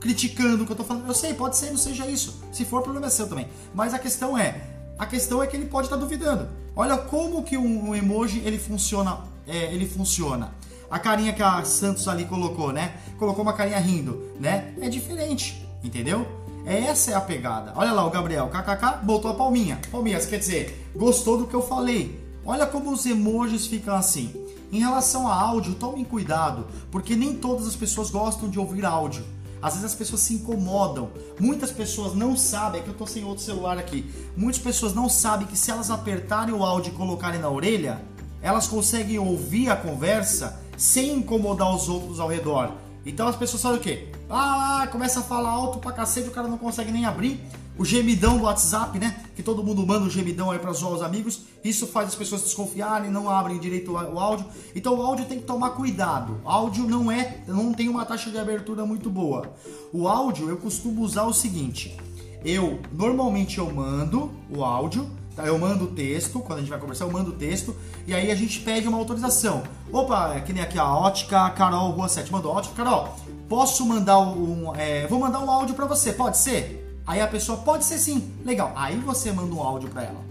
criticando 0.00 0.62
o 0.62 0.66
que 0.66 0.72
eu 0.72 0.76
tô 0.76 0.84
falando. 0.84 1.08
Eu 1.08 1.14
sei, 1.14 1.34
pode 1.34 1.56
ser, 1.56 1.70
não 1.70 1.78
seja 1.78 2.06
isso. 2.06 2.40
Se 2.52 2.64
for, 2.64 2.82
problema 2.82 3.06
é 3.06 3.10
seu 3.10 3.26
também. 3.26 3.48
Mas 3.74 3.94
a 3.94 3.98
questão 3.98 4.36
é, 4.38 4.60
a 4.98 5.06
questão 5.06 5.42
é 5.42 5.46
que 5.46 5.56
ele 5.56 5.66
pode 5.66 5.86
estar 5.86 5.96
tá 5.96 6.02
duvidando. 6.02 6.48
Olha 6.76 6.96
como 6.98 7.44
que 7.44 7.56
um, 7.56 7.94
emoji 7.94 8.40
ele 8.44 8.58
funciona, 8.58 9.18
é, 9.46 9.72
ele 9.72 9.86
funciona. 9.86 10.52
A 10.90 10.98
carinha 10.98 11.32
que 11.32 11.42
a 11.42 11.64
Santos 11.64 12.08
ali 12.08 12.24
colocou, 12.24 12.72
né? 12.72 12.94
Colocou 13.18 13.42
uma 13.42 13.52
carinha 13.52 13.78
rindo, 13.78 14.32
né? 14.40 14.74
É 14.80 14.88
diferente, 14.88 15.66
entendeu? 15.82 16.26
Essa 16.66 17.12
é 17.12 17.14
a 17.14 17.20
pegada. 17.20 17.72
Olha 17.76 17.92
lá 17.92 18.04
o 18.04 18.10
Gabriel, 18.10 18.48
kkk, 18.48 19.04
botou 19.04 19.30
a 19.30 19.34
palminha. 19.34 19.80
Palminha, 19.90 20.18
quer 20.18 20.38
dizer, 20.38 20.90
gostou 20.96 21.38
do 21.38 21.46
que 21.46 21.54
eu 21.54 21.62
falei. 21.62 22.20
Olha 22.44 22.66
como 22.66 22.92
os 22.92 23.06
emojis 23.06 23.66
ficam 23.66 23.94
assim. 23.94 24.32
Em 24.72 24.80
relação 24.80 25.28
a 25.28 25.34
áudio, 25.34 25.74
tomem 25.74 26.04
cuidado, 26.04 26.66
porque 26.90 27.14
nem 27.14 27.34
todas 27.34 27.68
as 27.68 27.76
pessoas 27.76 28.10
gostam 28.10 28.48
de 28.48 28.58
ouvir 28.58 28.84
áudio. 28.84 29.24
Às 29.64 29.72
vezes 29.72 29.92
as 29.92 29.94
pessoas 29.94 30.20
se 30.20 30.34
incomodam. 30.34 31.08
Muitas 31.40 31.72
pessoas 31.72 32.14
não 32.14 32.36
sabem, 32.36 32.82
é 32.82 32.84
que 32.84 32.90
eu 32.90 32.94
tô 32.94 33.06
sem 33.06 33.24
outro 33.24 33.42
celular 33.42 33.78
aqui. 33.78 34.04
Muitas 34.36 34.60
pessoas 34.60 34.92
não 34.92 35.08
sabem 35.08 35.46
que 35.46 35.56
se 35.56 35.70
elas 35.70 35.90
apertarem 35.90 36.54
o 36.54 36.62
áudio 36.62 36.92
e 36.92 36.94
colocarem 36.94 37.40
na 37.40 37.48
orelha, 37.48 38.02
elas 38.42 38.66
conseguem 38.66 39.18
ouvir 39.18 39.70
a 39.70 39.76
conversa 39.76 40.60
sem 40.76 41.14
incomodar 41.14 41.74
os 41.74 41.88
outros 41.88 42.20
ao 42.20 42.28
redor. 42.28 42.72
Então 43.06 43.26
as 43.26 43.36
pessoas 43.36 43.62
fazem 43.62 43.78
o 43.78 43.80
quê? 43.80 44.12
Ah, 44.28 44.86
começa 44.92 45.20
a 45.20 45.22
falar 45.22 45.48
alto 45.48 45.78
pra 45.78 45.92
cacete, 45.92 46.28
o 46.28 46.32
cara 46.32 46.46
não 46.46 46.58
consegue 46.58 46.92
nem 46.92 47.06
abrir. 47.06 47.40
O 47.76 47.84
gemidão 47.84 48.38
do 48.38 48.44
WhatsApp, 48.44 48.98
né? 48.98 49.24
Que 49.34 49.42
todo 49.42 49.62
mundo 49.62 49.84
manda 49.86 50.04
o 50.04 50.06
um 50.06 50.10
gemidão 50.10 50.50
aí 50.50 50.58
para 50.58 50.72
zoar 50.72 50.92
os 50.92 51.02
amigos. 51.02 51.42
Isso 51.64 51.86
faz 51.86 52.08
as 52.08 52.14
pessoas 52.14 52.42
desconfiarem, 52.42 53.10
não 53.10 53.28
abrem 53.28 53.58
direito 53.58 53.92
o 53.92 54.18
áudio. 54.18 54.46
Então 54.76 54.96
o 54.96 55.02
áudio 55.02 55.24
tem 55.26 55.38
que 55.38 55.44
tomar 55.44 55.70
cuidado. 55.70 56.40
O 56.44 56.48
áudio 56.48 56.86
não 56.86 57.10
é, 57.10 57.42
não 57.48 57.72
tem 57.72 57.88
uma 57.88 58.04
taxa 58.04 58.30
de 58.30 58.38
abertura 58.38 58.86
muito 58.86 59.10
boa. 59.10 59.52
O 59.92 60.06
áudio 60.06 60.48
eu 60.48 60.56
costumo 60.56 61.02
usar 61.02 61.24
o 61.24 61.32
seguinte: 61.32 61.96
eu 62.44 62.80
normalmente 62.92 63.58
eu 63.58 63.72
mando 63.72 64.30
o 64.48 64.62
áudio 64.62 65.10
Tá? 65.34 65.44
Eu 65.44 65.58
mando 65.58 65.84
o 65.84 65.88
texto, 65.88 66.38
quando 66.40 66.58
a 66.58 66.60
gente 66.60 66.70
vai 66.70 66.78
conversar, 66.78 67.04
eu 67.04 67.10
mando 67.10 67.30
o 67.30 67.34
texto 67.34 67.74
e 68.06 68.14
aí 68.14 68.30
a 68.30 68.34
gente 68.34 68.60
pede 68.60 68.86
uma 68.86 68.98
autorização. 68.98 69.64
Opa, 69.92 70.34
é 70.34 70.40
que 70.40 70.52
nem 70.52 70.62
aqui 70.62 70.78
a 70.78 70.88
ótica 70.88 71.50
Carol 71.50 71.90
Rua 71.90 72.08
7 72.08 72.30
mandou. 72.30 72.54
Ótica 72.54 72.74
Carol, 72.76 73.16
posso 73.48 73.84
mandar 73.84 74.20
um. 74.20 74.74
É, 74.76 75.06
vou 75.08 75.18
mandar 75.18 75.40
um 75.40 75.50
áudio 75.50 75.74
para 75.74 75.86
você, 75.86 76.12
pode 76.12 76.38
ser? 76.38 76.83
Aí 77.06 77.20
a 77.20 77.26
pessoa 77.26 77.58
pode 77.58 77.84
ser 77.84 77.98
sim. 77.98 78.32
Legal. 78.44 78.72
Aí 78.76 78.96
você 78.98 79.30
manda 79.30 79.54
um 79.54 79.60
áudio 79.60 79.90
para 79.90 80.04
ela. 80.04 80.24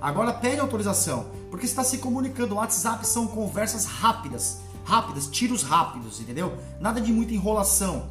Agora 0.00 0.32
pede 0.32 0.60
autorização, 0.60 1.26
porque 1.50 1.64
está 1.64 1.82
se 1.82 1.98
comunicando. 1.98 2.54
O 2.54 2.58
WhatsApp 2.58 3.06
são 3.06 3.26
conversas 3.26 3.86
rápidas, 3.86 4.58
rápidas, 4.84 5.26
tiros 5.26 5.62
rápidos, 5.62 6.20
entendeu? 6.20 6.52
Nada 6.80 7.00
de 7.00 7.12
muita 7.12 7.32
enrolação. 7.32 8.10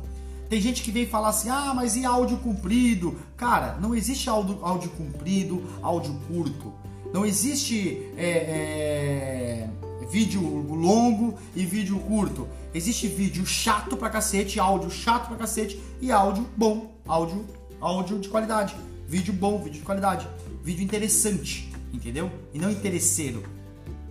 Tem 0.49 0.61
gente 0.61 0.81
que 0.81 0.91
vem 0.91 1.05
falar 1.05 1.29
assim, 1.29 1.49
ah, 1.49 1.73
mas 1.75 1.95
e 1.95 2.05
áudio 2.05 2.37
comprido? 2.37 3.17
Cara, 3.35 3.77
não 3.79 3.93
existe 3.93 4.29
áudio, 4.29 4.59
áudio 4.61 4.89
comprido, 4.91 5.63
áudio 5.81 6.15
curto. 6.27 6.73
Não 7.13 7.25
existe 7.25 8.11
é, 8.17 8.29
é, 8.29 9.69
vídeo 10.09 10.41
longo 10.41 11.37
e 11.55 11.65
vídeo 11.65 11.99
curto. 11.99 12.47
Existe 12.73 13.07
vídeo 13.07 13.45
chato 13.45 13.95
pra 13.97 14.09
cacete, 14.09 14.59
áudio 14.59 14.89
chato 14.89 15.27
pra 15.27 15.37
cacete 15.37 15.79
e 16.01 16.11
áudio 16.11 16.47
bom, 16.55 16.91
áudio, 17.07 17.45
áudio 17.79 18.19
de 18.19 18.29
qualidade. 18.29 18.75
Vídeo 19.07 19.33
bom, 19.33 19.57
vídeo 19.57 19.79
de 19.79 19.85
qualidade. 19.85 20.27
Vídeo 20.63 20.83
interessante, 20.83 21.71
entendeu? 21.93 22.31
E 22.53 22.59
não 22.59 22.71
interesseiro. 22.71 23.43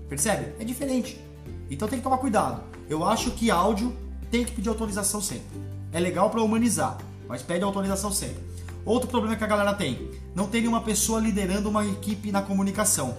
Percebe? 0.09 0.53
É 0.59 0.65
diferente. 0.65 1.21
Então 1.71 1.89
tem 1.89 1.99
que 1.99 2.05
tomar 2.05 2.19
cuidado. 2.19 2.63
Eu 2.89 3.05
acho 3.05 3.31
que 3.33 3.51
áudio 3.51 3.97
tem 4.31 4.45
que 4.45 4.53
pedir 4.53 4.69
autorização 4.69 5.21
sempre 5.21 5.73
é 5.93 6.01
legal 6.01 6.31
para 6.31 6.43
humanizar, 6.43 6.97
mas 7.29 7.43
pede 7.43 7.63
autorização 7.63 8.11
sempre. 8.11 8.43
Outro 8.85 9.09
problema 9.09 9.37
que 9.37 9.45
a 9.45 9.47
galera 9.47 9.75
tem, 9.75 10.11
não 10.35 10.49
tem 10.49 10.67
uma 10.67 10.81
pessoa 10.81 11.21
liderando 11.21 11.69
uma 11.69 11.87
equipe 11.87 12.33
na 12.33 12.43
comunicação, 12.43 13.17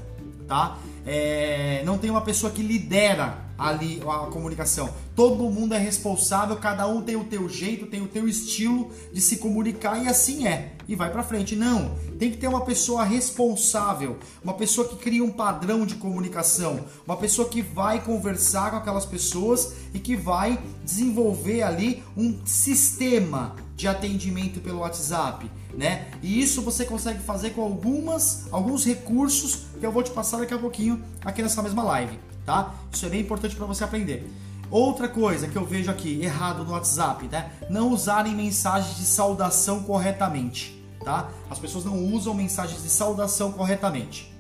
tá? 0.48 0.78
É, 1.06 1.84
não 1.86 1.98
tem 1.98 2.10
uma 2.10 2.22
pessoa 2.22 2.52
que 2.52 2.62
lidera 2.62 3.44
ali 3.58 4.02
a 4.02 4.28
comunicação. 4.28 4.90
Todo 5.16 5.44
mundo 5.50 5.74
é 5.74 5.78
responsável, 5.78 6.56
cada 6.56 6.88
um 6.88 7.02
tem 7.02 7.16
o 7.16 7.24
teu 7.24 7.48
jeito, 7.48 7.86
tem 7.86 8.02
o 8.02 8.08
teu 8.08 8.28
estilo 8.28 8.92
de 9.12 9.22
se 9.22 9.38
comunicar 9.38 10.02
e 10.04 10.08
assim 10.08 10.48
é. 10.48 10.74
E 10.88 10.96
vai 10.96 11.12
para 11.12 11.24
frente. 11.24 11.56
Não, 11.56 11.96
tem 12.18 12.32
que 12.32 12.38
ter 12.38 12.48
uma 12.48 12.62
pessoa 12.62 13.04
responsável, 13.04 14.18
uma 14.44 14.54
pessoa 14.54 14.88
que 14.88 14.96
cria 14.96 15.24
um 15.24 15.32
padrão 15.32 15.86
de 15.86 15.96
comunicação, 15.96 16.86
uma 17.06 17.16
pessoa 17.16 17.48
que 17.48 17.62
vai 17.62 18.02
conversar 18.02 18.72
com 18.72 18.78
aquelas 18.78 19.06
pessoas 19.06 19.74
e 19.94 20.00
que 20.00 20.16
vai 20.16 20.60
desenvolver 20.84 21.64
ali 21.64 22.04
um 22.18 22.46
sistema 22.46 23.56
de 23.76 23.88
atendimento 23.88 24.60
pelo 24.60 24.80
WhatsApp, 24.80 25.50
né? 25.74 26.12
E 26.22 26.42
isso 26.42 26.62
você 26.62 26.86
consegue 26.86 27.20
fazer 27.20 27.52
com 27.52 27.62
algumas 27.62 28.48
alguns 28.52 28.86
recursos 28.86 29.66
que 29.80 29.86
eu 29.86 29.92
vou 29.92 30.04
te 30.04 30.12
passar 30.12 30.38
daqui 30.38 30.54
a 30.54 30.60
pouquinho 30.60 31.04
aqui 31.24 31.42
nessa 31.42 31.62
mesma 31.62 31.84
live 31.84 32.18
tá? 32.46 32.74
Isso 32.92 33.06
é 33.06 33.10
bem 33.10 33.22
importante 33.22 33.56
para 33.56 33.66
você 33.66 33.84
aprender. 33.84 34.30
Outra 34.70 35.08
coisa 35.08 35.48
que 35.48 35.56
eu 35.56 35.66
vejo 35.66 35.92
aqui 35.92 36.22
errado 36.22 36.64
no 36.64 36.72
WhatsApp, 36.72 37.28
né? 37.28 37.52
Não 37.70 37.90
usarem 37.90 38.34
mensagens 38.36 38.98
de 38.98 39.06
saudação 39.06 39.84
corretamente, 39.84 40.84
tá? 41.04 41.30
As 41.50 41.60
pessoas 41.60 41.86
não 41.86 41.98
usam 42.14 42.34
mensagens 42.34 42.82
de 42.82 42.90
saudação 42.90 43.52
corretamente. 43.52 44.34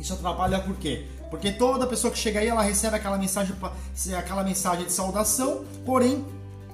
Isso 0.00 0.14
atrapalha 0.14 0.60
por 0.60 0.76
quê? 0.76 1.06
Porque 1.30 1.52
toda 1.52 1.86
pessoa 1.86 2.12
que 2.12 2.18
chega 2.18 2.40
aí, 2.40 2.48
ela 2.48 2.62
recebe 2.62 2.96
aquela 2.96 3.16
mensagem, 3.16 3.54
aquela 4.18 4.42
mensagem 4.42 4.84
de 4.86 4.92
saudação, 4.92 5.64
porém 5.84 6.24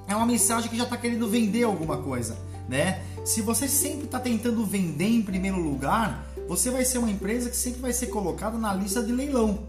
é 0.09 0.15
uma 0.15 0.25
mensagem 0.25 0.69
que 0.69 0.75
já 0.75 0.85
está 0.85 0.97
querendo 0.97 1.29
vender 1.29 1.63
alguma 1.63 1.97
coisa, 1.97 2.35
né? 2.67 3.03
Se 3.23 3.43
você 3.43 3.67
sempre 3.67 4.05
está 4.05 4.19
tentando 4.19 4.65
vender 4.65 5.07
em 5.07 5.21
primeiro 5.21 5.59
lugar, 5.59 6.25
você 6.47 6.71
vai 6.71 6.83
ser 6.83 6.97
uma 6.97 7.11
empresa 7.11 7.49
que 7.49 7.55
sempre 7.55 7.79
vai 7.79 7.93
ser 7.93 8.07
colocada 8.07 8.57
na 8.57 8.73
lista 8.73 9.03
de 9.03 9.11
leilão. 9.11 9.67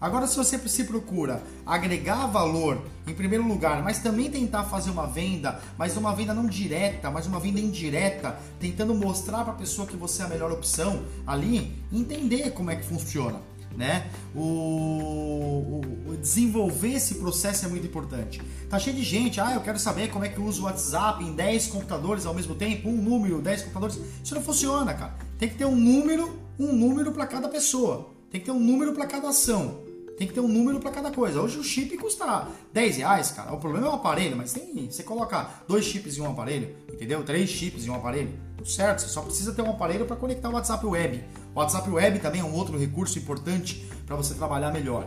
Agora, 0.00 0.26
se 0.26 0.36
você 0.36 0.58
se 0.68 0.84
procura 0.84 1.42
agregar 1.64 2.26
valor 2.26 2.82
em 3.06 3.14
primeiro 3.14 3.46
lugar, 3.46 3.82
mas 3.82 3.98
também 4.00 4.28
tentar 4.28 4.64
fazer 4.64 4.90
uma 4.90 5.06
venda, 5.06 5.60
mas 5.76 5.96
uma 5.96 6.14
venda 6.14 6.34
não 6.34 6.46
direta, 6.46 7.10
mas 7.10 7.26
uma 7.26 7.38
venda 7.38 7.60
indireta, 7.60 8.36
tentando 8.58 8.94
mostrar 8.94 9.44
para 9.44 9.52
a 9.52 9.56
pessoa 9.56 9.86
que 9.86 9.96
você 9.96 10.22
é 10.22 10.24
a 10.24 10.28
melhor 10.28 10.50
opção 10.50 11.04
ali, 11.26 11.76
entender 11.92 12.50
como 12.50 12.70
é 12.70 12.76
que 12.76 12.84
funciona 12.84 13.40
né? 13.76 14.10
O, 14.34 14.40
o, 14.40 15.80
o, 16.10 16.16
desenvolver 16.16 16.94
esse 16.94 17.16
processo 17.16 17.66
é 17.66 17.68
muito 17.68 17.86
importante. 17.86 18.40
Tá 18.68 18.78
cheio 18.78 18.96
de 18.96 19.02
gente, 19.02 19.40
ah, 19.40 19.54
eu 19.54 19.60
quero 19.60 19.78
saber 19.78 20.10
como 20.10 20.24
é 20.24 20.28
que 20.28 20.40
usa 20.40 20.60
o 20.60 20.64
WhatsApp 20.64 21.22
em 21.24 21.32
10 21.32 21.68
computadores 21.68 22.26
ao 22.26 22.34
mesmo 22.34 22.54
tempo, 22.54 22.88
um 22.88 22.96
número, 22.96 23.40
10 23.40 23.62
computadores. 23.62 24.00
Isso 24.22 24.34
não 24.34 24.42
funciona, 24.42 24.94
cara. 24.94 25.14
Tem 25.38 25.48
que 25.48 25.56
ter 25.56 25.64
um 25.64 25.76
número, 25.76 26.38
um 26.58 26.72
número 26.72 27.12
para 27.12 27.26
cada 27.26 27.48
pessoa. 27.48 28.10
Tem 28.30 28.40
que 28.40 28.46
ter 28.46 28.52
um 28.52 28.60
número 28.60 28.92
para 28.92 29.06
cada 29.06 29.28
ação. 29.28 29.88
Tem 30.18 30.26
que 30.26 30.34
ter 30.34 30.40
um 30.40 30.48
número 30.48 30.80
para 30.80 30.90
cada 30.90 31.12
coisa. 31.12 31.40
Hoje 31.40 31.60
o 31.60 31.62
chip 31.62 31.96
custa 31.96 32.48
10 32.72 32.96
reais, 32.96 33.30
cara. 33.30 33.54
O 33.54 33.58
problema 33.58 33.86
é 33.86 33.90
o 33.90 33.94
aparelho, 33.94 34.36
mas 34.36 34.52
tem. 34.52 34.90
Você 34.90 35.04
coloca 35.04 35.48
dois 35.68 35.84
chips 35.84 36.18
em 36.18 36.20
um 36.20 36.30
aparelho, 36.30 36.74
entendeu? 36.92 37.22
Três 37.22 37.48
chips 37.48 37.86
em 37.86 37.90
um 37.90 37.94
aparelho. 37.94 38.32
Tudo 38.56 38.68
certo, 38.68 38.98
você 38.98 39.08
só 39.08 39.22
precisa 39.22 39.52
ter 39.52 39.62
um 39.62 39.70
aparelho 39.70 40.06
para 40.06 40.16
conectar 40.16 40.48
o 40.48 40.54
WhatsApp 40.54 40.84
Web. 40.84 41.24
O 41.54 41.60
WhatsApp 41.60 41.88
Web 41.90 42.18
também 42.20 42.40
é 42.40 42.44
um 42.44 42.54
outro 42.54 42.78
recurso 42.78 43.18
importante 43.18 43.86
para 44.06 44.16
você 44.16 44.34
trabalhar 44.34 44.72
melhor. 44.72 45.06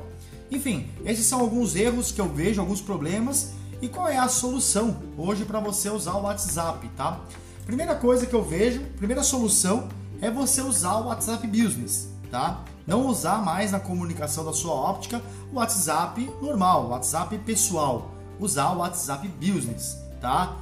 Enfim, 0.52 0.90
esses 1.06 1.26
são 1.26 1.40
alguns 1.40 1.76
erros 1.76 2.12
que 2.12 2.20
eu 2.20 2.28
vejo, 2.28 2.60
alguns 2.60 2.82
problemas 2.82 3.54
e 3.82 3.88
qual 3.88 4.08
é 4.08 4.18
a 4.18 4.28
solução 4.28 4.98
hoje 5.18 5.46
para 5.46 5.60
você 5.60 5.90
usar 5.90 6.16
o 6.16 6.24
WhatsApp, 6.24 6.88
tá? 6.98 7.20
Primeira 7.66 7.96
coisa 7.96 8.26
que 8.26 8.34
eu 8.34 8.44
vejo, 8.44 8.82
primeira 8.98 9.24
solução 9.24 9.88
é 10.22 10.30
você 10.30 10.62
usar 10.62 10.96
o 10.98 11.08
WhatsApp 11.08 11.48
Business, 11.48 12.10
tá? 12.30 12.64
Não 12.86 13.08
usar 13.08 13.44
mais 13.44 13.72
na 13.72 13.80
comunicação 13.80 14.44
da 14.44 14.54
sua 14.54 14.74
óptica 14.74 15.22
o 15.52 15.56
WhatsApp 15.56 16.30
normal, 16.42 16.86
o 16.86 16.90
WhatsApp 16.90 17.38
pessoal. 17.40 18.12
Usar 18.40 18.72
o 18.72 18.80
WhatsApp 18.80 19.28
Business, 19.28 19.98
tá? 20.20 20.58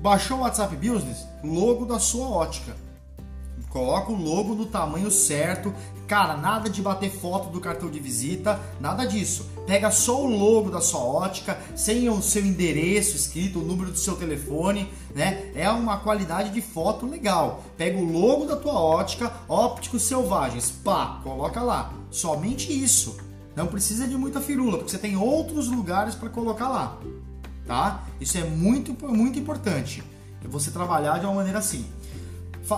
Baixou 0.00 0.38
o 0.38 0.40
WhatsApp 0.40 0.74
Business? 0.76 1.26
Logo 1.44 1.84
da 1.84 1.98
sua 1.98 2.28
ótica. 2.28 2.74
Coloca 3.70 4.10
o 4.10 4.20
logo 4.20 4.54
no 4.54 4.66
tamanho 4.66 5.10
certo. 5.10 5.72
Cara, 6.08 6.36
nada 6.36 6.68
de 6.68 6.82
bater 6.82 7.08
foto 7.08 7.50
do 7.50 7.60
cartão 7.60 7.88
de 7.88 8.00
visita, 8.00 8.60
nada 8.80 9.04
disso. 9.04 9.48
Pega 9.64 9.92
só 9.92 10.24
o 10.24 10.26
logo 10.26 10.68
da 10.68 10.80
sua 10.80 11.00
ótica, 11.00 11.56
sem 11.76 12.10
o 12.10 12.20
seu 12.20 12.44
endereço 12.44 13.14
escrito, 13.14 13.60
o 13.60 13.64
número 13.64 13.92
do 13.92 13.98
seu 13.98 14.16
telefone, 14.16 14.92
né? 15.14 15.52
É 15.54 15.70
uma 15.70 15.98
qualidade 15.98 16.50
de 16.50 16.60
foto 16.60 17.06
legal. 17.06 17.62
Pega 17.76 17.96
o 17.96 18.04
logo 18.04 18.44
da 18.44 18.56
tua 18.56 18.74
ótica, 18.74 19.32
ópticos 19.48 20.02
selvagens, 20.02 20.68
pá, 20.68 21.20
coloca 21.22 21.62
lá. 21.62 21.92
Somente 22.10 22.72
isso. 22.72 23.18
Não 23.54 23.68
precisa 23.68 24.08
de 24.08 24.16
muita 24.16 24.40
firula, 24.40 24.78
porque 24.78 24.90
você 24.90 24.98
tem 24.98 25.16
outros 25.16 25.68
lugares 25.68 26.16
para 26.16 26.28
colocar 26.28 26.68
lá, 26.68 26.98
tá? 27.66 28.04
Isso 28.20 28.36
é 28.36 28.42
muito, 28.42 28.96
muito 29.06 29.38
importante. 29.38 30.02
Você 30.44 30.70
trabalhar 30.72 31.18
de 31.18 31.26
uma 31.26 31.34
maneira 31.34 31.58
assim. 31.58 31.84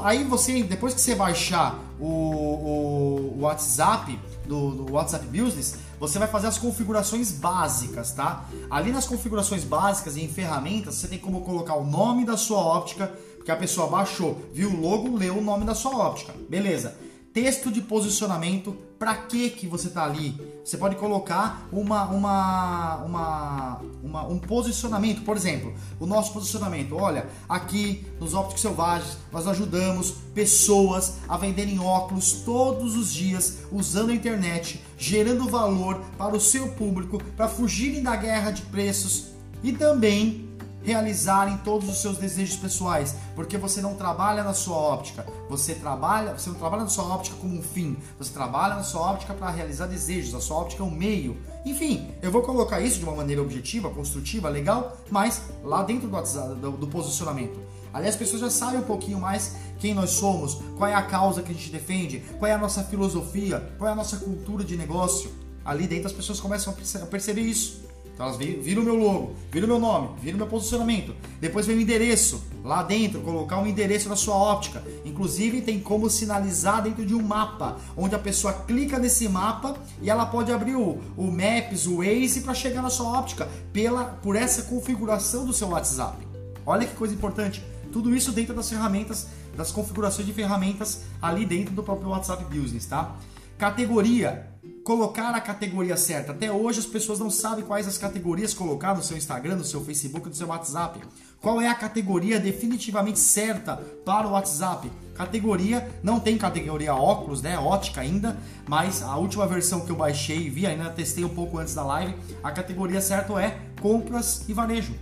Aí 0.03 0.25
você, 0.25 0.63
depois 0.63 0.95
que 0.95 1.01
você 1.01 1.15
baixar 1.15 1.79
o, 2.01 2.07
o, 2.07 3.41
WhatsApp, 3.41 4.19
do, 4.47 4.71
do, 4.71 4.93
WhatsApp 4.93 5.27
Business, 5.27 5.77
você 5.99 6.19
vai 6.19 6.29
fazer 6.29 6.47
as 6.47 6.59
configurações 6.59 7.31
básicas, 7.31 8.13
tá? 8.13 8.47
Ali 8.71 8.91
nas 8.91 9.07
configurações 9.07 9.65
básicas 9.65 10.17
e 10.17 10.23
em 10.23 10.29
ferramentas, 10.29 10.97
você 10.97 11.09
tem 11.09 11.19
como 11.19 11.43
colocar 11.43 11.75
o 11.75 11.85
nome 11.85 12.25
da 12.25 12.37
sua 12.37 12.59
óptica, 12.59 13.13
porque 13.37 13.51
a 13.51 13.57
pessoa 13.57 13.89
baixou, 13.89 14.41
viu 14.53 14.71
o 14.71 14.81
logo, 14.81 15.17
leu 15.17 15.39
o 15.39 15.43
nome 15.43 15.65
da 15.65 15.75
sua 15.75 15.97
óptica. 15.97 16.35
Beleza 16.49 16.97
texto 17.33 17.71
de 17.71 17.81
posicionamento, 17.81 18.77
para 19.03 19.17
que 19.17 19.51
que 19.51 19.67
você 19.67 19.91
tá 19.91 20.05
ali? 20.05 20.41
Você 20.65 20.79
pode 20.79 20.95
colocar 20.95 21.67
uma, 21.73 22.05
uma, 22.05 22.97
uma, 22.99 23.81
uma, 24.01 24.29
um 24.29 24.39
posicionamento, 24.39 25.23
por 25.23 25.37
exemplo, 25.37 25.75
o 25.99 26.07
nosso 26.07 26.33
posicionamento. 26.33 26.95
Olha, 26.95 27.27
aqui 27.49 28.07
nos 28.21 28.33
Ópticos 28.33 28.63
Selvagens 28.63 29.19
nós 29.33 29.49
ajudamos 29.49 30.13
pessoas 30.33 31.15
a 31.29 31.37
venderem 31.37 31.81
óculos 31.81 32.45
todos 32.45 32.95
os 32.95 33.13
dias 33.13 33.59
usando 33.73 34.11
a 34.11 34.15
internet, 34.15 34.81
gerando 34.97 35.49
valor 35.49 36.01
para 36.17 36.37
o 36.37 36.41
seu 36.41 36.69
público, 36.69 37.21
para 37.37 37.49
fugirem 37.49 38.05
da 38.05 38.15
guerra 38.15 38.53
de 38.53 38.63
preços 38.63 39.33
e 39.65 39.73
também 39.73 40.49
realizarem 40.83 41.57
todos 41.59 41.89
os 41.89 42.01
seus 42.01 42.19
desejos 42.19 42.57
pessoais, 42.57 43.15
porque 43.35 43.57
você 43.57 43.81
não 43.81 43.95
trabalha 43.95 44.43
na 44.43 44.55
sua 44.55 44.77
óptica, 44.77 45.27
você 45.49 45.75
trabalha, 45.75 46.33
você 46.37 46.51
não 46.51 46.57
trabalha 46.57 46.83
na 46.83 46.89
sua 46.89 47.05
óptica 47.05 47.37
como 47.37 47.57
um 47.57 47.63
fim, 47.63 47.97
você 48.19 48.33
trabalha 48.33 48.75
na 48.75 48.83
sua 48.83 49.01
óptica 49.01 49.35
para 49.35 49.51
realizar 49.51 49.87
desejos, 49.87 50.35
a 50.35 50.41
sua 50.41 50.59
óptica 50.59 50.83
é 50.83 50.87
um 50.87 50.91
meio. 50.91 51.37
Enfim, 51.65 52.13
eu 52.21 52.31
vou 52.31 52.43
colocar 52.43 52.81
isso 52.81 52.99
de 52.99 53.05
uma 53.05 53.15
maneira 53.15 53.41
objetiva, 53.41 53.91
construtiva, 53.91 54.49
legal, 54.49 54.97
mas 55.11 55.43
lá 55.63 55.83
dentro 55.83 56.09
do, 56.09 56.55
do, 56.57 56.71
do 56.73 56.87
posicionamento. 56.89 57.59
Ali 57.93 58.09
as 58.09 58.17
pessoas 58.17 58.41
já 58.41 58.51
sabem 58.51 58.81
um 58.81 58.85
pouquinho 58.85 59.21
mais 59.21 59.55
quem 59.79 59.95
nós 59.95 60.11
somos, 60.11 60.61
qual 60.79 60.89
é 60.89 60.95
a 60.95 61.03
causa 61.03 61.43
que 61.43 61.53
a 61.53 61.55
gente 61.55 61.71
defende, 61.71 62.21
qual 62.39 62.51
é 62.51 62.55
a 62.55 62.59
nossa 62.59 62.83
filosofia, 62.83 63.73
qual 63.79 63.89
é 63.89 63.93
a 63.93 63.97
nossa 63.97 64.17
cultura 64.17 64.65
de 64.65 64.77
negócio. 64.77 65.31
Ali 65.65 65.87
dentro 65.87 66.07
as 66.07 66.13
pessoas 66.13 66.41
começam 66.41 66.75
a 67.03 67.07
perceber 67.07 67.43
isso. 67.43 67.83
Então 68.23 68.29
elas 68.29 68.37
viram 68.65 68.83
o 68.83 68.85
meu 68.85 68.95
logo, 68.95 69.35
viram 69.51 69.67
o 69.67 69.71
meu 69.71 69.81
nome, 69.81 70.11
viram 70.21 70.37
o 70.37 70.39
meu 70.39 70.47
posicionamento. 70.47 71.13
Depois 71.41 71.67
vem 71.67 71.77
o 71.77 71.81
endereço 71.81 72.45
lá 72.63 72.81
dentro, 72.85 73.21
colocar 73.21 73.59
um 73.59 73.67
endereço 73.67 74.09
na 74.09 74.15
sua 74.15 74.37
óptica. 74.37 74.81
Inclusive 75.05 75.61
tem 75.61 75.81
como 75.81 76.09
sinalizar 76.09 76.85
dentro 76.85 77.05
de 77.05 77.17
um 77.17 77.21
mapa, 77.23 77.79
onde 77.97 78.15
a 78.15 78.21
pessoa 78.21 78.53
clica 78.53 78.97
nesse 78.97 79.29
mapa 79.29 79.75
e 80.01 80.09
ela 80.09 80.25
pode 80.25 80.53
abrir 80.53 80.77
o, 80.77 81.01
o 81.17 81.33
Maps, 81.33 81.87
o 81.87 81.97
Waze 81.97 82.43
para 82.43 82.55
chegar 82.55 82.81
na 82.81 82.91
sua 82.91 83.19
óptica 83.19 83.49
pela 83.73 84.05
por 84.05 84.37
essa 84.37 84.63
configuração 84.63 85.45
do 85.45 85.53
seu 85.53 85.71
WhatsApp. 85.71 86.25
Olha 86.65 86.87
que 86.87 86.95
coisa 86.95 87.13
importante. 87.13 87.61
Tudo 87.91 88.15
isso 88.15 88.31
dentro 88.31 88.55
das 88.55 88.71
ferramentas, 88.71 89.27
das 89.57 89.73
configurações 89.73 90.29
de 90.29 90.33
ferramentas 90.33 91.03
ali 91.21 91.45
dentro 91.45 91.75
do 91.75 91.83
próprio 91.83 92.11
WhatsApp 92.11 92.45
Business, 92.45 92.87
tá? 92.87 93.17
Categoria 93.59 94.49
colocar 94.85 95.31
a 95.31 95.41
categoria 95.41 95.97
certa. 95.97 96.33
Até 96.33 96.51
hoje 96.51 96.81
as 96.81 96.87
pessoas 96.87 97.19
não 97.19 97.31
sabem 97.31 97.65
quais 97.65 97.87
as 97.87 97.99
categorias 97.99 98.53
colocar 98.53 98.95
no 98.95 99.03
seu 99.03 99.17
Instagram, 99.17 99.57
no 99.57 99.65
seu 99.65 99.85
Facebook, 99.85 100.29
no 100.29 100.35
seu 100.35 100.49
WhatsApp. 100.49 101.01
Qual 101.41 101.61
é 101.61 101.69
a 101.69 101.75
categoria 101.75 102.39
definitivamente 102.39 103.19
certa 103.19 103.77
para 104.05 104.27
o 104.27 104.33
WhatsApp? 104.33 104.91
Categoria, 105.15 105.89
não 106.03 106.19
tem 106.19 106.39
categoria 106.39 106.95
óculos, 106.95 107.43
né? 107.43 107.59
Ótica 107.59 108.01
ainda, 108.01 108.37
mas 108.67 109.03
a 109.03 109.17
última 109.17 109.47
versão 109.47 109.81
que 109.81 109.91
eu 109.91 109.97
baixei 109.97 110.39
e 110.39 110.51
vi, 110.51 110.67
ainda 110.67 110.91
testei 110.91 111.25
um 111.25 111.29
pouco 111.29 111.59
antes 111.59 111.75
da 111.75 111.85
live, 111.85 112.15
a 112.43 112.51
categoria 112.51 113.01
certa 113.01 113.41
é 113.41 113.59
compras 113.81 114.45
e 114.49 114.53
varejo. 114.53 114.95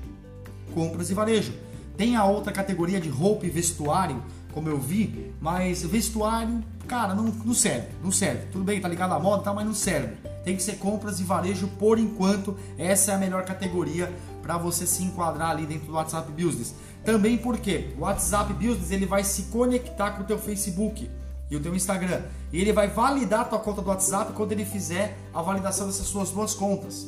Compras 0.75 1.11
e 1.11 1.15
varejo. 1.15 1.53
Tem 1.97 2.17
a 2.17 2.25
outra 2.25 2.53
categoria 2.53 3.01
de 3.01 3.09
roupa 3.09 3.47
e 3.47 3.51
vestuário, 3.51 4.23
como 4.53 4.69
eu 4.69 4.79
vi, 4.79 5.33
mas 5.41 5.83
vestuário, 5.83 6.63
cara, 6.87 7.15
não, 7.15 7.25
não 7.25 7.55
serve, 7.55 7.89
não 8.03 8.11
serve. 8.11 8.47
Tudo 8.53 8.65
bem, 8.65 8.81
tá 8.81 8.89
ligado 8.89 9.13
à 9.13 9.19
moda, 9.19 9.43
tá, 9.43 9.53
mas 9.53 9.67
não 9.67 9.75
serve. 9.75 10.17
Tem 10.45 10.57
que 10.57 10.63
ser 10.63 10.79
compras 10.79 11.21
e 11.21 11.25
varejo 11.25 11.69
por 11.79 11.99
enquanto. 11.99 12.57
Essa 12.79 13.13
é 13.13 13.15
a 13.15 13.19
melhor 13.19 13.45
categoria 13.45 14.13
para 14.43 14.57
você 14.57 14.87
se 14.87 15.03
enquadrar 15.03 15.51
ali 15.51 15.67
dentro 15.67 15.87
do 15.87 15.93
WhatsApp 15.93 16.31
Business. 16.33 16.75
Também 17.05 17.39
porque 17.39 17.91
o 17.97 18.01
WhatsApp 18.01 18.53
Business 18.55 18.91
ele 18.91 19.07
vai 19.07 19.23
se 19.23 19.45
conectar 19.45 20.13
com 20.13 20.23
o 20.23 20.27
teu 20.27 20.39
Facebook 20.39 21.11
e 21.51 21.57
o 21.57 21.61
teu 21.61 21.75
Instagram. 21.75 22.23
E 22.53 22.61
ele 22.61 22.73
vai 22.73 22.89
validar 22.89 23.41
a 23.41 23.45
tua 23.45 23.59
conta 23.59 23.83
do 23.83 23.89
WhatsApp 23.89 24.33
quando 24.33 24.53
ele 24.53 24.65
fizer 24.65 25.17
a 25.33 25.43
validação 25.43 25.87
dessas 25.87 26.07
suas 26.07 26.31
duas 26.31 26.55
contas. 26.55 27.07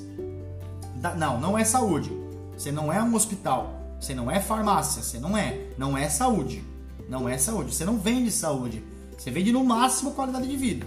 Não, 1.17 1.41
não 1.41 1.59
é 1.59 1.65
saúde. 1.65 2.13
Você 2.57 2.71
não 2.71 2.93
é 2.93 3.03
um 3.03 3.15
hospital. 3.15 3.75
Você 4.01 4.15
não 4.15 4.31
é 4.31 4.41
farmácia. 4.41 5.03
Você 5.03 5.19
não 5.19 5.37
é. 5.37 5.69
Não 5.79 5.97
é 5.97 6.09
saúde. 6.09 6.63
Não 7.09 7.29
é 7.29 7.39
saúde. 7.39 7.75
Você 7.75 7.85
não 7.85 7.99
vende 7.99 8.31
saúde. 8.31 8.83
Você 9.17 9.31
vende 9.31 9.53
no 9.53 9.65
máximo 9.65 10.13
qualidade 10.13 10.49
de 10.49 10.57
vida. 10.57 10.87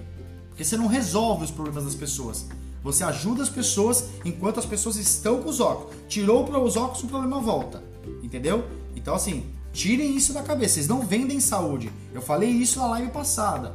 Porque 0.49 0.63
você 0.63 0.77
não 0.77 0.87
resolve 0.87 1.45
os 1.45 1.51
problemas 1.51 1.85
das 1.85 1.95
pessoas. 1.95 2.45
Você 2.83 3.03
ajuda 3.03 3.43
as 3.43 3.49
pessoas 3.49 4.09
enquanto 4.23 4.59
as 4.59 4.65
pessoas 4.65 4.95
estão 4.95 5.41
com 5.41 5.49
os 5.49 5.59
óculos. 5.59 5.95
Tirou 6.07 6.43
os 6.63 6.75
óculos, 6.75 7.03
o 7.03 7.07
problema 7.07 7.39
volta. 7.39 7.83
Entendeu? 8.21 8.65
Então, 8.95 9.15
assim, 9.15 9.45
tirem 9.73 10.15
isso 10.15 10.33
da 10.33 10.43
cabeça. 10.43 10.75
Vocês 10.75 10.87
não 10.87 11.05
vendem 11.05 11.39
saúde. 11.39 11.91
Eu 12.13 12.21
falei 12.21 12.49
isso 12.49 12.79
na 12.79 12.87
live 12.87 13.11
passada. 13.11 13.73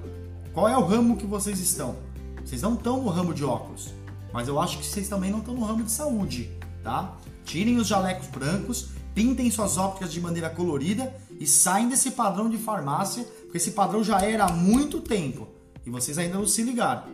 Qual 0.53 0.69
é 0.69 0.77
o 0.77 0.85
ramo 0.85 1.17
que 1.17 1.27
vocês 1.27 1.61
estão? 1.61 1.97
Vocês 2.45 2.63
não 2.63 2.75
estão 2.75 3.03
no 3.03 3.09
ramo 3.09 3.35
de 3.35 3.45
óculos. 3.45 3.95
Mas 4.33 4.49
eu 4.49 4.61
acho 4.61 4.79
que 4.79 4.87
vocês 4.87 5.09
também 5.09 5.31
não 5.31 5.39
estão 5.39 5.55
no 5.55 5.65
ramo 5.65 5.83
de 5.83 5.91
saúde, 5.91 6.51
tá? 6.83 7.17
Tirem 7.45 7.79
os 7.79 7.87
jalecos 7.87 8.29
brancos, 8.29 8.91
pintem 9.15 9.51
suas 9.51 9.77
ópticas 9.77 10.13
de 10.13 10.21
maneira 10.21 10.49
colorida 10.49 11.13
e 11.41 11.47
saem 11.47 11.89
desse 11.89 12.11
padrão 12.11 12.51
de 12.51 12.59
farmácia, 12.59 13.25
porque 13.45 13.57
esse 13.57 13.71
padrão 13.71 14.05
já 14.05 14.21
era 14.21 14.45
há 14.45 14.53
muito 14.53 15.01
tempo 15.01 15.49
e 15.85 15.91
vocês 15.91 16.19
ainda 16.19 16.37
não 16.37 16.47
se 16.47 16.63
ligaram. 16.63 17.05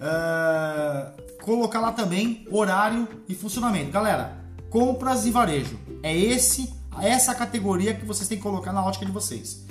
Uh, 0.00 1.42
colocar 1.42 1.80
lá 1.80 1.90
também 1.90 2.46
horário 2.50 3.08
e 3.28 3.34
funcionamento. 3.34 3.90
Galera, 3.90 4.38
compras 4.70 5.26
e 5.26 5.32
varejo. 5.32 5.76
É 6.04 6.16
esse, 6.16 6.72
essa 7.00 7.34
categoria 7.34 7.94
que 7.94 8.06
vocês 8.06 8.28
têm 8.28 8.38
que 8.38 8.42
colocar 8.42 8.72
na 8.72 8.84
ótica 8.84 9.04
de 9.04 9.10
vocês. 9.10 9.64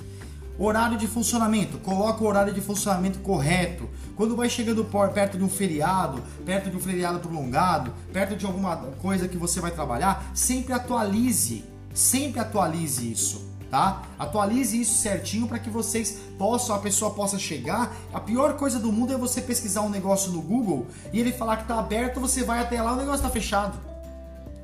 Horário 0.58 0.98
de 0.98 1.06
funcionamento, 1.06 1.78
coloca 1.78 2.22
o 2.22 2.26
horário 2.26 2.52
de 2.52 2.60
funcionamento 2.60 3.20
correto. 3.20 3.88
Quando 4.14 4.36
vai 4.36 4.50
chegando 4.50 4.84
perto 5.14 5.38
de 5.38 5.44
um 5.44 5.48
feriado, 5.48 6.22
perto 6.44 6.68
de 6.68 6.76
um 6.76 6.80
feriado 6.80 7.20
prolongado, 7.20 7.92
perto 8.12 8.36
de 8.36 8.44
alguma 8.44 8.76
coisa 8.76 9.26
que 9.26 9.38
você 9.38 9.60
vai 9.60 9.70
trabalhar, 9.70 10.30
sempre 10.34 10.74
atualize, 10.74 11.64
sempre 11.94 12.38
atualize 12.38 13.10
isso 13.10 13.51
tá? 13.72 14.02
Atualize 14.18 14.78
isso 14.78 14.98
certinho 14.98 15.48
para 15.48 15.58
que 15.58 15.70
vocês 15.70 16.18
possam, 16.36 16.76
a 16.76 16.78
pessoa 16.78 17.14
possa 17.14 17.38
chegar. 17.38 17.90
A 18.12 18.20
pior 18.20 18.52
coisa 18.58 18.78
do 18.78 18.92
mundo 18.92 19.14
é 19.14 19.16
você 19.16 19.40
pesquisar 19.40 19.80
um 19.80 19.88
negócio 19.88 20.30
no 20.30 20.42
Google 20.42 20.86
e 21.10 21.18
ele 21.18 21.32
falar 21.32 21.56
que 21.56 21.62
está 21.62 21.78
aberto, 21.78 22.20
você 22.20 22.44
vai 22.44 22.60
até 22.60 22.82
lá, 22.82 22.92
o 22.92 22.96
negócio 22.96 23.20
está 23.24 23.30
fechado. 23.30 23.78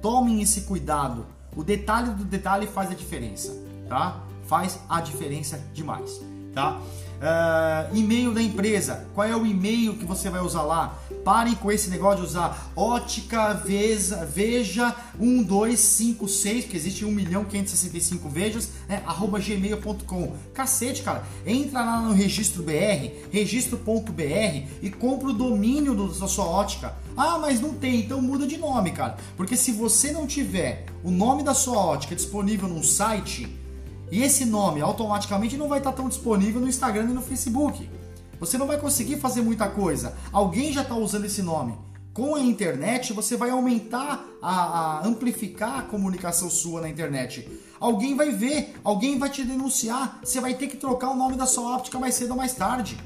Tomem 0.02 0.42
esse 0.42 0.60
cuidado. 0.60 1.24
O 1.56 1.64
detalhe 1.64 2.10
do 2.10 2.22
detalhe 2.22 2.66
faz 2.66 2.90
a 2.90 2.94
diferença, 2.94 3.56
tá? 3.88 4.20
Faz 4.46 4.78
a 4.86 5.00
diferença 5.00 5.58
demais, 5.72 6.20
tá? 6.54 6.78
Uh, 7.18 7.96
e-mail 7.96 8.34
da 8.34 8.42
empresa. 8.42 9.06
Qual 9.14 9.26
é 9.26 9.34
o 9.34 9.46
e-mail 9.46 9.94
que 9.94 10.04
você 10.04 10.28
vai 10.28 10.42
usar 10.42 10.62
lá? 10.64 10.98
Parem 11.28 11.54
com 11.56 11.70
esse 11.70 11.90
negócio 11.90 12.22
de 12.22 12.26
usar 12.26 12.72
ótica 12.74 13.52
veja, 13.52 14.24
veja 14.24 14.96
1256, 15.18 16.64
porque 16.64 16.76
existe 16.78 17.04
1 17.04 17.10
milhão 17.10 17.44
565 17.44 18.30
vejas, 18.30 18.70
né? 18.88 19.02
arroba 19.04 19.38
gmail.com. 19.38 20.32
Cacete, 20.54 21.02
cara. 21.02 21.22
Entra 21.44 21.84
lá 21.84 22.00
no 22.00 22.14
registro 22.14 22.62
BR, 22.62 23.28
registro.br 23.30 24.68
e 24.80 24.90
compra 24.90 25.28
o 25.28 25.34
domínio 25.34 25.94
da 25.94 26.26
sua 26.26 26.46
ótica. 26.46 26.96
Ah, 27.14 27.38
mas 27.38 27.60
não 27.60 27.74
tem, 27.74 28.00
então 28.00 28.22
muda 28.22 28.46
de 28.46 28.56
nome, 28.56 28.92
cara. 28.92 29.18
Porque 29.36 29.54
se 29.54 29.70
você 29.70 30.10
não 30.12 30.26
tiver 30.26 30.86
o 31.04 31.10
nome 31.10 31.42
da 31.42 31.52
sua 31.52 31.76
ótica 31.76 32.16
disponível 32.16 32.66
num 32.70 32.82
site, 32.82 33.54
e 34.10 34.22
esse 34.22 34.46
nome 34.46 34.80
automaticamente 34.80 35.58
não 35.58 35.68
vai 35.68 35.76
estar 35.76 35.92
tão 35.92 36.08
disponível 36.08 36.58
no 36.58 36.68
Instagram 36.68 37.10
e 37.10 37.12
no 37.12 37.20
Facebook. 37.20 37.86
Você 38.40 38.56
não 38.56 38.66
vai 38.66 38.78
conseguir 38.78 39.18
fazer 39.18 39.42
muita 39.42 39.68
coisa. 39.68 40.16
Alguém 40.32 40.72
já 40.72 40.82
está 40.82 40.94
usando 40.94 41.24
esse 41.24 41.42
nome. 41.42 41.76
Com 42.12 42.34
a 42.34 42.40
internet, 42.40 43.12
você 43.12 43.36
vai 43.36 43.50
aumentar, 43.50 44.24
a, 44.42 44.50
a, 44.50 45.06
amplificar 45.06 45.78
a 45.78 45.82
comunicação 45.82 46.50
sua 46.50 46.80
na 46.80 46.88
internet. 46.88 47.48
Alguém 47.78 48.16
vai 48.16 48.30
ver, 48.30 48.74
alguém 48.82 49.18
vai 49.18 49.30
te 49.30 49.44
denunciar. 49.44 50.18
Você 50.24 50.40
vai 50.40 50.54
ter 50.54 50.66
que 50.66 50.76
trocar 50.76 51.10
o 51.10 51.16
nome 51.16 51.36
da 51.36 51.46
sua 51.46 51.76
óptica 51.76 51.98
mais 51.98 52.14
cedo 52.16 52.32
ou 52.32 52.36
mais 52.36 52.54
tarde. 52.54 52.98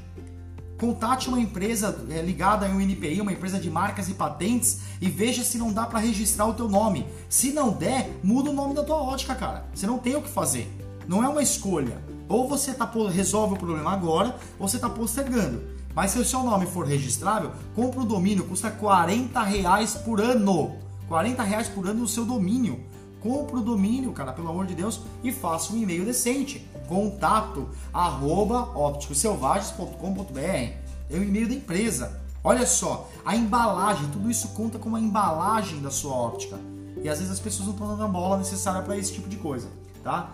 Contate 0.79 1.29
uma 1.29 1.39
empresa 1.39 2.05
é, 2.09 2.21
ligada 2.21 2.65
a 2.65 2.69
um 2.69 2.81
NPI, 2.81 3.21
uma 3.21 3.31
empresa 3.31 3.59
de 3.59 3.69
marcas 3.69 4.09
e 4.09 4.15
patentes, 4.15 4.79
e 4.99 5.07
veja 5.07 5.43
se 5.43 5.57
não 5.57 5.71
dá 5.71 5.85
para 5.85 5.99
registrar 5.99 6.47
o 6.47 6.53
teu 6.53 6.67
nome. 6.67 7.05
Se 7.29 7.53
não 7.53 7.71
der, 7.71 8.19
muda 8.23 8.49
o 8.49 8.53
nome 8.53 8.73
da 8.73 8.83
tua 8.83 8.97
ótica, 8.97 9.35
cara. 9.35 9.65
Você 9.73 9.85
não 9.85 9.99
tem 9.99 10.15
o 10.15 10.21
que 10.21 10.29
fazer. 10.29 10.82
Não 11.07 11.23
é 11.23 11.27
uma 11.27 11.41
escolha. 11.41 11.97
Ou 12.27 12.47
você 12.47 12.73
tá, 12.73 12.89
resolve 13.11 13.55
o 13.55 13.57
problema 13.57 13.91
agora, 13.91 14.35
ou 14.59 14.67
você 14.67 14.77
está 14.77 14.89
postergando. 14.89 15.61
Mas 15.95 16.11
se 16.11 16.19
o 16.19 16.25
seu 16.25 16.43
nome 16.43 16.65
for 16.65 16.85
registrável, 16.85 17.51
compra 17.75 18.01
o 18.01 18.05
domínio, 18.05 18.45
custa 18.45 18.71
40 18.71 19.41
reais 19.43 19.93
por 19.93 20.19
ano. 20.19 20.75
40 21.07 21.43
reais 21.43 21.67
por 21.67 21.87
ano 21.87 22.01
no 22.01 22.07
seu 22.07 22.25
domínio. 22.25 22.79
Compra 23.21 23.57
o 23.57 23.61
domínio, 23.61 24.11
cara, 24.11 24.33
pelo 24.33 24.49
amor 24.49 24.65
de 24.65 24.75
Deus, 24.75 25.01
e 25.23 25.31
faça 25.31 25.71
um 25.71 25.77
e-mail 25.77 26.03
decente. 26.03 26.67
contato 26.87 27.69
arroba 27.93 28.77
ópticoselvagens.com.br. 28.77 30.39
É 30.39 31.17
o 31.17 31.23
e-mail 31.23 31.47
da 31.47 31.53
empresa. 31.53 32.21
Olha 32.43 32.67
só, 32.67 33.09
a 33.23 33.35
embalagem, 33.35 34.09
tudo 34.09 34.29
isso 34.29 34.49
conta 34.49 34.77
como 34.77 34.97
a 34.97 34.99
embalagem 34.99 35.81
da 35.81 35.89
sua 35.89 36.13
óptica. 36.13 36.59
E 37.01 37.07
às 37.07 37.19
vezes 37.19 37.31
as 37.31 37.39
pessoas 37.39 37.67
não 37.67 37.73
estão 37.73 37.87
dando 37.87 38.03
a 38.03 38.07
bola 38.07 38.37
necessária 38.37 38.81
para 38.81 38.97
esse 38.97 39.13
tipo 39.13 39.29
de 39.29 39.37
coisa, 39.37 39.69
tá? 40.03 40.31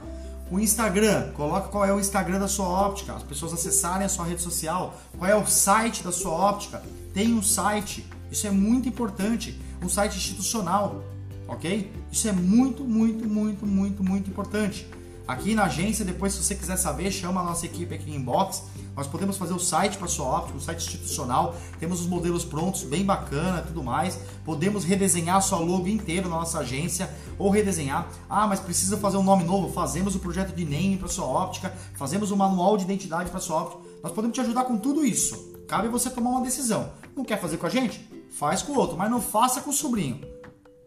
O 0.51 0.59
Instagram, 0.59 1.31
coloca 1.33 1.67
qual 1.67 1.85
é 1.85 1.93
o 1.93 1.99
Instagram 1.99 2.39
da 2.39 2.47
sua 2.47 2.67
óptica, 2.67 3.13
as 3.13 3.21
pessoas 3.21 3.53
acessarem 3.53 4.05
a 4.05 4.09
sua 4.09 4.25
rede 4.25 4.41
social, 4.41 4.99
qual 5.17 5.29
é 5.29 5.35
o 5.35 5.45
site 5.45 6.03
da 6.03 6.11
sua 6.11 6.31
óptica. 6.31 6.81
Tem 7.13 7.31
um 7.33 7.43
site, 7.43 8.03
isso 8.31 8.47
é 8.47 8.51
muito 8.51 8.89
importante, 8.89 9.59
um 9.79 9.87
site 9.87 10.17
institucional, 10.17 11.03
ok? 11.47 11.91
Isso 12.11 12.27
é 12.27 12.31
muito, 12.31 12.83
muito, 12.83 13.27
muito, 13.27 13.65
muito, 13.65 14.03
muito 14.03 14.29
importante. 14.29 14.87
Aqui 15.27 15.53
na 15.53 15.65
agência, 15.65 16.03
depois 16.03 16.33
se 16.33 16.43
você 16.43 16.55
quiser 16.55 16.77
saber, 16.77 17.11
chama 17.11 17.41
a 17.41 17.43
nossa 17.43 17.67
equipe 17.67 17.93
aqui 17.93 18.09
em 18.09 18.15
inbox. 18.15 18.63
Nós 18.99 19.07
podemos 19.07 19.37
fazer 19.37 19.53
o 19.53 19.59
site 19.59 19.97
para 19.97 20.09
sua 20.09 20.25
óptica, 20.25 20.57
o 20.57 20.61
site 20.61 20.85
institucional. 20.85 21.55
Temos 21.79 22.01
os 22.01 22.07
modelos 22.07 22.43
prontos, 22.43 22.83
bem 22.83 23.05
bacana, 23.05 23.61
tudo 23.61 23.81
mais. 23.81 24.19
Podemos 24.43 24.83
redesenhar 24.83 25.37
a 25.37 25.41
sua 25.41 25.57
logo 25.57 25.87
inteiro 25.87 26.27
na 26.27 26.35
nossa 26.35 26.59
agência 26.59 27.09
ou 27.37 27.49
redesenhar. 27.49 28.09
Ah, 28.29 28.45
mas 28.45 28.59
precisa 28.59 28.97
fazer 28.97 29.15
um 29.15 29.23
nome 29.23 29.45
novo? 29.45 29.71
Fazemos 29.71 30.15
o 30.15 30.19
projeto 30.19 30.53
de 30.53 30.65
name 30.65 30.97
para 30.97 31.07
sua 31.07 31.23
óptica, 31.23 31.73
fazemos 31.95 32.29
o 32.29 32.35
manual 32.35 32.75
de 32.75 32.83
identidade 32.83 33.29
para 33.29 33.39
sua 33.39 33.61
óptica. 33.61 33.81
Nós 34.03 34.11
podemos 34.11 34.35
te 34.35 34.41
ajudar 34.41 34.65
com 34.65 34.77
tudo 34.77 35.05
isso. 35.05 35.55
Cabe 35.65 35.87
você 35.87 36.09
tomar 36.09 36.31
uma 36.31 36.41
decisão. 36.41 36.91
Não 37.15 37.23
quer 37.23 37.39
fazer 37.39 37.55
com 37.55 37.67
a 37.67 37.69
gente? 37.69 38.05
Faz 38.29 38.61
com 38.61 38.73
o 38.73 38.77
outro, 38.77 38.97
mas 38.97 39.09
não 39.09 39.21
faça 39.21 39.61
com 39.61 39.69
o 39.69 39.73
sobrinho 39.73 40.19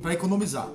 para 0.02 0.12
economizar. 0.12 0.68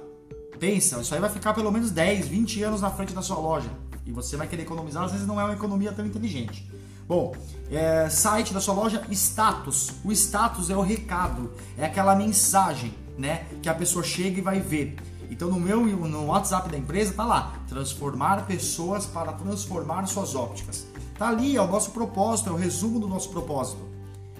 Pensa, 0.59 0.99
isso 1.01 1.13
aí 1.13 1.21
vai 1.21 1.29
ficar 1.29 1.53
pelo 1.53 1.71
menos 1.71 1.91
10, 1.91 2.29
20 2.29 2.63
anos 2.63 2.81
na 2.81 2.89
frente 2.89 3.13
da 3.13 3.21
sua 3.21 3.37
loja. 3.37 3.69
E 4.07 4.11
você 4.11 4.35
vai 4.35 4.47
querer 4.47 4.63
economizar, 4.63 5.03
às 5.03 5.11
vezes 5.11 5.27
não 5.27 5.39
é 5.39 5.43
uma 5.43 5.53
economia 5.53 5.91
tão 5.91 6.03
inteligente. 6.03 6.67
Bom, 7.07 7.33
é, 7.71 8.09
site 8.09 8.53
da 8.53 8.59
sua 8.59 8.73
loja, 8.73 9.01
status. 9.11 9.93
O 10.03 10.11
status 10.11 10.69
é 10.69 10.75
o 10.75 10.81
recado, 10.81 11.53
é 11.77 11.85
aquela 11.85 12.13
mensagem, 12.15 12.93
né? 13.17 13.45
Que 13.61 13.69
a 13.69 13.73
pessoa 13.73 14.03
chega 14.03 14.39
e 14.39 14.41
vai 14.41 14.59
ver. 14.59 14.97
Então 15.29 15.49
no 15.49 15.59
meu 15.59 15.85
no 15.85 16.25
WhatsApp 16.25 16.69
da 16.69 16.77
empresa 16.77 17.13
tá 17.13 17.25
lá, 17.25 17.53
transformar 17.67 18.45
pessoas 18.45 19.05
para 19.05 19.31
transformar 19.33 20.05
suas 20.05 20.35
ópticas. 20.35 20.85
Tá 21.17 21.29
ali, 21.29 21.55
é 21.55 21.61
o 21.61 21.67
nosso 21.67 21.91
propósito, 21.91 22.49
é 22.49 22.51
o 22.51 22.55
resumo 22.55 22.99
do 22.99 23.07
nosso 23.07 23.29
propósito. 23.29 23.81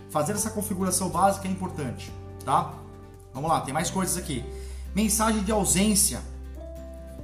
Fazer 0.10 0.34
essa 0.34 0.49
configuração 0.49 1.10
básica 1.10 1.47
é 1.47 1.51
importante, 1.51 2.12
tá? 2.43 2.73
Vamos 3.34 3.49
lá, 3.49 3.62
tem 3.62 3.73
mais 3.73 3.89
coisas 3.89 4.17
aqui. 4.17 4.43
Mensagem 4.93 5.43
de 5.43 5.51
ausência. 5.51 6.21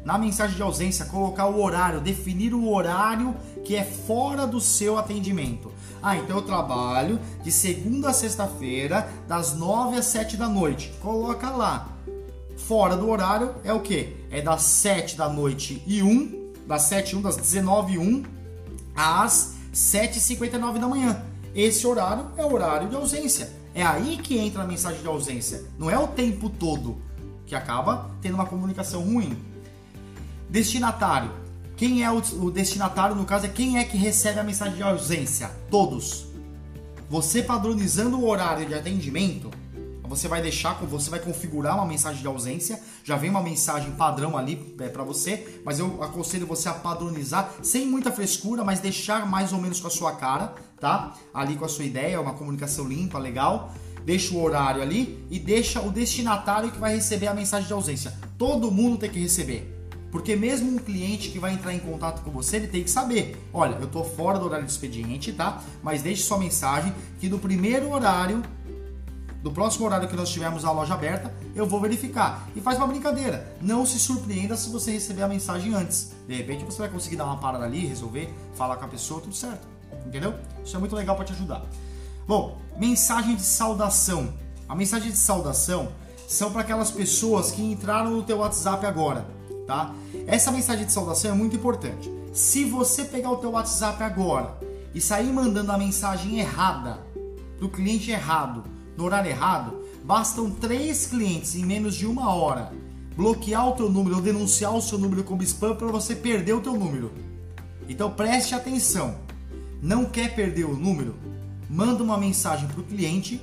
Na 0.03 0.17
mensagem 0.17 0.55
de 0.55 0.61
ausência, 0.61 1.05
colocar 1.05 1.45
o 1.47 1.61
horário, 1.63 2.01
definir 2.01 2.53
o 2.53 2.69
horário 2.69 3.35
que 3.63 3.75
é 3.75 3.83
fora 3.83 4.45
do 4.45 4.59
seu 4.59 4.97
atendimento. 4.97 5.71
Ah, 6.01 6.17
então 6.17 6.35
eu 6.35 6.41
trabalho 6.41 7.19
de 7.41 7.51
segunda 7.51 8.09
a 8.09 8.13
sexta-feira, 8.13 9.09
das 9.27 9.55
9 9.55 9.97
às 9.97 10.05
7 10.07 10.35
da 10.35 10.49
noite. 10.49 10.93
Coloca 11.01 11.49
lá. 11.49 11.87
Fora 12.57 12.97
do 12.97 13.09
horário 13.09 13.55
é 13.63 13.71
o 13.71 13.79
que? 13.79 14.17
É 14.29 14.41
das 14.41 14.63
7 14.63 15.15
da 15.15 15.29
noite 15.29 15.81
e 15.87 16.03
1, 16.03 16.51
das 16.67 16.83
7 16.83 17.13
e 17.13 17.15
1, 17.15 17.21
das 17.21 17.37
19 17.37 17.93
e 17.93 17.97
1 17.97 18.23
às 18.95 19.55
7h59 19.73 20.79
da 20.79 20.87
manhã. 20.87 21.23
Esse 21.55 21.87
horário 21.87 22.25
é 22.35 22.43
o 22.43 22.53
horário 22.53 22.89
de 22.89 22.95
ausência. 22.95 23.49
É 23.73 23.83
aí 23.83 24.17
que 24.17 24.37
entra 24.37 24.63
a 24.63 24.67
mensagem 24.67 25.01
de 25.01 25.07
ausência. 25.07 25.63
Não 25.79 25.89
é 25.89 25.97
o 25.97 26.07
tempo 26.07 26.49
todo 26.49 26.97
que 27.45 27.55
acaba 27.55 28.11
tendo 28.21 28.35
uma 28.35 28.45
comunicação 28.45 29.01
ruim. 29.01 29.52
Destinatário. 30.53 31.31
Quem 31.75 32.03
é 32.03 32.11
o, 32.11 32.17
o 32.17 32.51
destinatário, 32.51 33.15
no 33.15 33.25
caso, 33.25 33.47
é 33.47 33.49
quem 33.49 33.79
é 33.79 33.83
que 33.83 33.97
recebe 33.97 34.39
a 34.39 34.43
mensagem 34.43 34.75
de 34.75 34.83
ausência? 34.83 35.49
Todos. 35.67 36.27
Você 37.09 37.41
padronizando 37.41 38.19
o 38.19 38.29
horário 38.29 38.63
de 38.63 38.75
atendimento, 38.75 39.49
você 40.03 40.27
vai 40.27 40.43
deixar, 40.43 40.75
você 40.75 41.09
vai 41.09 41.19
configurar 41.19 41.73
uma 41.73 41.87
mensagem 41.87 42.21
de 42.21 42.27
ausência, 42.27 42.79
já 43.03 43.17
vem 43.17 43.31
uma 43.31 43.41
mensagem 43.41 43.93
padrão 43.93 44.37
ali 44.37 44.75
é, 44.79 44.89
para 44.89 45.03
você, 45.03 45.59
mas 45.65 45.79
eu 45.79 46.03
aconselho 46.03 46.45
você 46.45 46.69
a 46.69 46.73
padronizar 46.73 47.51
sem 47.63 47.87
muita 47.87 48.11
frescura, 48.11 48.63
mas 48.63 48.79
deixar 48.79 49.25
mais 49.25 49.53
ou 49.53 49.59
menos 49.59 49.79
com 49.79 49.87
a 49.87 49.89
sua 49.89 50.11
cara, 50.11 50.53
tá? 50.79 51.15
Ali 51.33 51.55
com 51.55 51.65
a 51.65 51.67
sua 51.67 51.83
ideia, 51.85 52.21
uma 52.21 52.33
comunicação 52.33 52.87
limpa, 52.87 53.17
legal 53.17 53.73
deixa 54.05 54.35
o 54.35 54.43
horário 54.43 54.81
ali 54.81 55.25
e 55.31 55.39
deixa 55.39 55.81
o 55.81 55.89
destinatário 55.89 56.69
que 56.69 56.77
vai 56.77 56.93
receber 56.93 57.27
a 57.27 57.33
mensagem 57.33 57.65
de 57.65 57.73
ausência. 57.73 58.13
Todo 58.37 58.69
mundo 58.69 58.97
tem 58.97 59.09
que 59.09 59.19
receber. 59.19 59.83
Porque 60.13 60.36
mesmo 60.36 60.71
um 60.71 60.78
cliente 60.78 61.30
que 61.30 61.39
vai 61.39 61.56
entrar 61.56 61.73
em 61.73 61.80
contato 61.80 62.21
com 62.21 62.30
você, 62.30 62.58
ele 62.58 62.67
tem 62.67 62.84
que 62.84 62.89
saber, 62.91 63.36
olha, 63.52 63.78
eu 63.78 63.86
estou 63.86 64.06
fora 64.06 64.38
do 64.38 64.45
horário 64.45 64.63
do 64.63 64.69
expediente, 64.69 65.34
tá? 65.34 65.63
Mas 65.82 66.04
deixe 66.04 66.21
sua 66.21 66.38
mensagem 66.38 66.93
que 67.19 67.28
no 67.28 67.39
primeiro 67.39 67.89
horário, 67.91 68.43
do 69.41 69.52
próximo 69.52 69.88
horário 69.88 70.08
que 70.08 70.15
nós 70.15 70.30
tivermos 70.30 70.65
a 70.65 70.71
loja 70.71 70.93
aberta, 70.93 71.34
eu 71.56 71.65
vou 71.65 71.82
verificar. 71.82 72.47
E 72.56 72.62
faz 72.62 72.78
uma 72.78 72.86
brincadeira. 72.86 73.58
Não 73.60 73.88
se 73.88 73.97
surpreenda 73.97 74.56
se 74.56 74.69
você 74.69 74.91
receber 74.91 75.23
a 75.23 75.28
mensagem 75.28 75.73
antes. 75.73 76.12
De 76.28 76.36
repente 76.36 76.63
você 76.63 76.78
vai 76.78 76.89
conseguir 76.89 77.15
dar 77.15 77.26
uma 77.26 77.38
parada 77.38 77.65
ali, 77.65 77.84
resolver, 77.84 78.32
falar 78.54 78.76
com 78.76 78.86
a 78.86 78.89
pessoa, 78.89 79.19
tudo 79.19 79.34
certo. 79.34 79.67
Entendeu? 80.06 80.36
Isso 80.63 80.76
é 80.76 80.80
muito 80.80 80.95
legal 80.95 81.15
para 81.15 81.26
te 81.26 81.34
ajudar. 81.34 81.65
Bom, 82.28 82.60
mensagem 82.78 83.36
de 83.36 83.41
saudação. 83.41 84.32
A 84.69 84.76
mensagem 84.76 85.10
de 85.10 85.17
saudação 85.17 85.91
são 86.28 86.52
para 86.52 86.62
aquelas 86.62 86.91
pessoas 86.91 87.49
que 87.49 87.63
entraram 87.63 88.12
no 88.12 88.21
teu 88.21 88.38
WhatsApp 88.38 88.86
agora, 88.86 89.26
tá? 89.65 89.93
Essa 90.28 90.52
mensagem 90.52 90.86
de 90.86 90.91
saudação 90.91 91.32
é 91.32 91.34
muito 91.34 91.56
importante. 91.56 92.12
Se 92.32 92.65
você 92.65 93.06
pegar 93.06 93.32
o 93.32 93.38
teu 93.38 93.52
WhatsApp 93.52 94.02
agora 94.04 94.58
e 94.93 95.02
sair 95.02 95.32
mandando 95.32 95.71
a 95.71 95.78
mensagem 95.78 96.39
errada 96.39 96.99
para 97.58 97.65
o 97.65 97.69
cliente 97.69 98.12
errado, 98.12 98.63
no 98.97 99.06
horário 99.06 99.30
errado, 99.30 99.84
bastam 100.04 100.49
três 100.49 101.08
clientes 101.08 101.56
em 101.56 101.65
menos 101.65 101.95
de 101.95 102.06
uma 102.06 102.34
hora 102.34 102.71
bloquear 103.15 103.69
o 103.69 103.73
teu 103.73 103.89
número 103.89 104.15
ou 104.15 104.21
denunciar 104.21 104.76
o 104.76 104.82
seu 104.82 104.97
número 104.97 105.23
como 105.23 105.43
spam 105.43 105.76
para 105.76 105.88
você 105.88 106.15
perder 106.15 106.54
o 106.54 106.62
teu 106.62 106.73
número. 106.73 107.12
Então 107.88 108.12
preste 108.12 108.56
atenção. 108.56 109.15
Não 109.82 110.06
quer 110.06 110.34
perder 110.34 110.63
o 110.63 110.76
número? 110.76 111.13
manda 111.73 112.04
uma 112.04 112.19
mensagem 112.19 112.67
para 112.67 112.82
o 112.82 112.84
cliente 112.84 113.41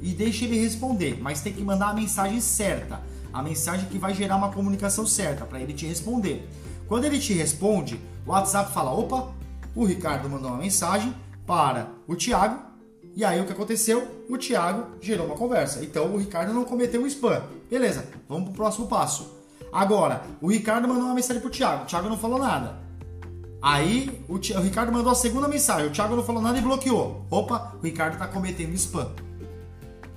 e 0.00 0.12
deixa 0.14 0.46
ele 0.46 0.58
responder, 0.58 1.18
mas 1.20 1.42
tem 1.42 1.52
que 1.52 1.62
mandar 1.62 1.90
a 1.90 1.94
mensagem 1.94 2.40
certa, 2.40 3.02
a 3.32 3.42
mensagem 3.42 3.88
que 3.88 3.98
vai 3.98 4.14
gerar 4.14 4.36
uma 4.36 4.52
comunicação 4.52 5.06
certa 5.06 5.44
para 5.44 5.60
ele 5.60 5.72
te 5.72 5.86
responder. 5.86 6.48
Quando 6.88 7.04
ele 7.04 7.18
te 7.18 7.32
responde, 7.32 8.00
o 8.26 8.30
WhatsApp 8.30 8.72
fala: 8.72 8.92
opa, 8.92 9.32
o 9.74 9.84
Ricardo 9.84 10.28
mandou 10.28 10.50
uma 10.50 10.58
mensagem 10.58 11.14
para 11.46 11.88
o 12.06 12.16
Thiago. 12.16 12.70
E 13.14 13.24
aí 13.24 13.40
o 13.40 13.44
que 13.44 13.52
aconteceu? 13.52 14.24
O 14.28 14.38
Thiago 14.38 14.96
gerou 15.00 15.26
uma 15.26 15.36
conversa. 15.36 15.84
Então 15.84 16.14
o 16.14 16.18
Ricardo 16.18 16.52
não 16.52 16.64
cometeu 16.64 17.02
o 17.02 17.06
spam. 17.06 17.42
Beleza, 17.68 18.06
vamos 18.28 18.44
para 18.44 18.52
o 18.52 18.56
próximo 18.56 18.86
passo. 18.86 19.40
Agora, 19.72 20.22
o 20.40 20.48
Ricardo 20.48 20.88
mandou 20.88 21.04
uma 21.04 21.14
mensagem 21.14 21.40
para 21.40 21.48
o 21.48 21.50
Thiago. 21.52 21.82
O 21.84 21.86
Thiago 21.86 22.08
não 22.08 22.18
falou 22.18 22.38
nada. 22.38 22.78
Aí 23.62 24.24
o, 24.28 24.34
o, 24.34 24.62
Ricardo 24.62 24.90
mandou 24.90 25.12
a 25.12 25.14
segunda 25.14 25.46
mensagem, 25.46 25.86
o 25.86 25.90
Thiago 25.90 26.16
não 26.16 26.24
falou 26.24 26.40
nada 26.40 26.58
e 26.58 26.62
bloqueou. 26.62 27.26
Opa, 27.30 27.74
o 27.78 27.84
Ricardo 27.84 28.14
está 28.14 28.26
cometendo 28.26 28.74
spam. 28.74 29.10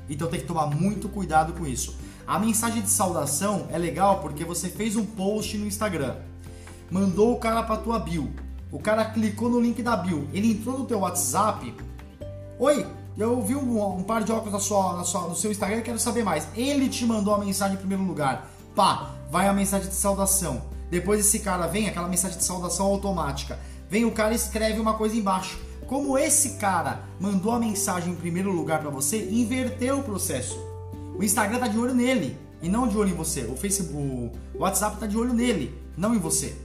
Então 0.10 0.28
tem 0.28 0.39
que 0.39 0.45
tomar 0.45 0.67
muito 0.67 1.10
cuidado 1.10 1.54
com 1.54 1.65
isso. 1.65 1.97
A 2.25 2.39
mensagem 2.39 2.81
de 2.81 2.89
saudação 2.89 3.67
é 3.69 3.77
legal 3.77 4.19
porque 4.19 4.45
você 4.45 4.69
fez 4.69 4.95
um 4.95 5.05
post 5.05 5.57
no 5.57 5.67
Instagram, 5.67 6.15
mandou 6.89 7.33
o 7.33 7.39
cara 7.39 7.62
para 7.63 7.77
tua 7.77 7.99
bio, 7.99 8.31
o 8.71 8.79
cara 8.79 9.03
clicou 9.05 9.49
no 9.49 9.59
link 9.59 9.83
da 9.83 9.97
bio, 9.97 10.27
ele 10.33 10.51
entrou 10.51 10.79
no 10.79 10.86
teu 10.86 10.99
WhatsApp. 10.99 11.75
Oi, 12.57 12.88
eu 13.17 13.41
vi 13.41 13.55
um, 13.55 13.97
um 13.97 14.03
par 14.03 14.23
de 14.23 14.31
óculos 14.31 14.53
na 14.53 14.59
sua, 14.59 14.97
na 14.97 15.03
sua, 15.03 15.21
no 15.27 15.36
seu 15.36 15.51
Instagram 15.51 15.79
e 15.79 15.81
quero 15.81 15.99
saber 15.99 16.23
mais. 16.23 16.47
Ele 16.55 16.88
te 16.88 17.05
mandou 17.05 17.36
a 17.36 17.38
mensagem 17.38 17.75
em 17.75 17.79
primeiro 17.79 18.03
lugar. 18.03 18.49
Pá, 18.73 19.12
vai 19.29 19.47
a 19.47 19.53
mensagem 19.53 19.89
de 19.89 19.95
saudação. 19.95 20.63
Depois 20.89 21.19
esse 21.19 21.39
cara 21.39 21.67
vem, 21.67 21.89
aquela 21.89 22.07
mensagem 22.07 22.38
de 22.38 22.43
saudação 22.43 22.86
automática. 22.86 23.59
Vem 23.89 24.05
o 24.05 24.11
cara 24.11 24.32
e 24.32 24.36
escreve 24.36 24.80
uma 24.80 24.93
coisa 24.93 25.15
embaixo. 25.15 25.59
Como 25.88 26.17
esse 26.17 26.51
cara 26.57 27.03
mandou 27.19 27.51
a 27.51 27.59
mensagem 27.59 28.13
em 28.13 28.15
primeiro 28.15 28.51
lugar 28.51 28.80
para 28.80 28.89
você, 28.89 29.30
inverteu 29.30 29.99
o 29.99 30.03
processo. 30.03 30.57
O 31.18 31.24
Instagram 31.24 31.59
tá 31.59 31.68
de 31.68 31.78
olho 31.78 31.93
nele 31.93 32.38
e 32.61 32.70
não 32.70 32.88
de 32.88 32.97
olho 32.97 33.09
em 33.09 33.16
você. 33.16 33.41
O 33.41 33.55
Facebook, 33.55 34.38
o 34.53 34.59
WhatsApp 34.59 34.97
tá 34.97 35.05
de 35.05 35.18
olho 35.18 35.34
nele, 35.34 35.74
não 35.97 36.16
em 36.16 36.20
você. 36.20 36.55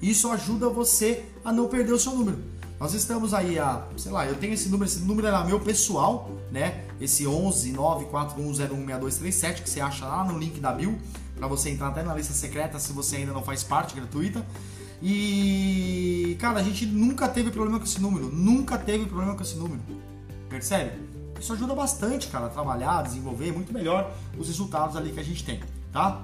Isso 0.00 0.30
ajuda 0.30 0.68
você 0.68 1.24
a 1.44 1.52
não 1.52 1.68
perder 1.68 1.92
o 1.92 1.98
seu 1.98 2.12
número. 2.12 2.38
Nós 2.78 2.94
estamos 2.94 3.34
aí 3.34 3.58
a, 3.58 3.86
sei 3.98 4.10
lá, 4.10 4.24
eu 4.26 4.36
tenho 4.36 4.54
esse 4.54 4.70
número, 4.70 4.90
esse 4.90 5.00
número 5.00 5.26
era 5.26 5.44
meu 5.44 5.60
pessoal, 5.60 6.30
né? 6.50 6.86
Esse 6.98 7.26
11 7.26 7.74
941016237 7.74 9.62
que 9.62 9.68
você 9.68 9.80
acha 9.80 10.06
lá 10.06 10.24
no 10.24 10.38
link 10.38 10.58
da 10.60 10.72
bio 10.72 10.98
para 11.36 11.46
você 11.46 11.68
entrar 11.68 11.88
até 11.88 12.02
na 12.02 12.14
lista 12.14 12.32
secreta 12.32 12.78
se 12.78 12.92
você 12.92 13.16
ainda 13.16 13.32
não 13.32 13.42
faz 13.42 13.62
parte, 13.62 13.94
gratuita. 13.94 14.46
E, 15.02 16.36
cara, 16.38 16.60
a 16.60 16.62
gente 16.62 16.86
nunca 16.86 17.28
teve 17.28 17.50
problema 17.50 17.78
com 17.78 17.84
esse 17.84 18.00
número, 18.00 18.30
nunca 18.30 18.78
teve 18.78 19.04
problema 19.06 19.34
com 19.34 19.42
esse 19.42 19.56
número. 19.56 19.80
Percebe? 20.48 20.92
Isso 21.40 21.52
ajuda 21.54 21.74
bastante, 21.74 22.28
cara, 22.28 22.46
a 22.46 22.48
trabalhar, 22.50 23.02
desenvolver 23.02 23.50
muito 23.50 23.72
melhor 23.72 24.12
os 24.38 24.46
resultados 24.48 24.94
ali 24.94 25.10
que 25.10 25.20
a 25.20 25.24
gente 25.24 25.42
tem, 25.42 25.60
tá? 25.90 26.20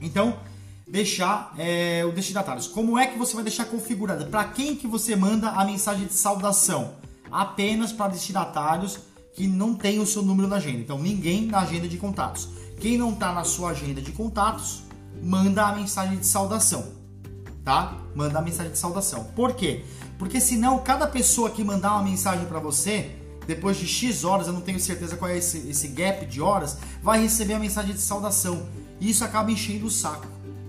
Então, 0.00 0.38
deixar 0.86 1.52
é, 1.58 2.04
o 2.04 2.12
destinatários. 2.12 2.68
Como 2.68 2.96
é 2.96 3.06
que 3.08 3.18
você 3.18 3.34
vai 3.34 3.42
deixar 3.42 3.64
configurada? 3.64 4.26
Para 4.26 4.44
quem 4.44 4.76
que 4.76 4.86
você 4.86 5.16
manda 5.16 5.50
a 5.50 5.64
mensagem 5.64 6.06
de 6.06 6.12
saudação? 6.12 6.94
Apenas 7.32 7.92
para 7.92 8.12
destinatários 8.12 9.00
que 9.34 9.48
não 9.48 9.74
tem 9.74 9.98
o 9.98 10.06
seu 10.06 10.22
número 10.22 10.46
na 10.46 10.56
agenda. 10.56 10.78
Então, 10.78 10.98
ninguém 10.98 11.46
na 11.46 11.60
agenda 11.60 11.88
de 11.88 11.96
contatos. 11.96 12.48
Quem 12.80 12.96
não 12.96 13.12
está 13.12 13.32
na 13.32 13.42
sua 13.42 13.70
agenda 13.70 14.00
de 14.00 14.12
contatos, 14.12 14.82
manda 15.20 15.66
a 15.66 15.74
mensagem 15.74 16.18
de 16.18 16.26
saudação, 16.26 16.92
tá? 17.64 17.98
Manda 18.14 18.38
a 18.38 18.42
mensagem 18.42 18.70
de 18.70 18.78
saudação. 18.78 19.24
Por 19.34 19.54
quê? 19.54 19.84
Porque 20.16 20.40
senão 20.40 20.78
cada 20.78 21.08
pessoa 21.08 21.50
que 21.50 21.64
mandar 21.64 21.94
uma 21.94 22.02
mensagem 22.02 22.46
para 22.46 22.60
você, 22.60 23.16
depois 23.46 23.76
de 23.76 23.86
X 23.86 24.24
horas, 24.24 24.46
eu 24.46 24.52
não 24.52 24.60
tenho 24.60 24.80
certeza 24.80 25.16
qual 25.16 25.30
é 25.30 25.38
esse, 25.38 25.58
esse 25.68 25.88
gap 25.88 26.24
de 26.26 26.40
horas, 26.40 26.78
vai 27.02 27.22
receber 27.22 27.54
a 27.54 27.58
mensagem 27.58 27.94
de 27.94 28.00
saudação. 28.00 28.66
E 29.00 29.10
isso 29.10 29.24
acaba 29.24 29.50
enchendo 29.50 29.86
o 29.86 29.90
saco. 29.90 30.26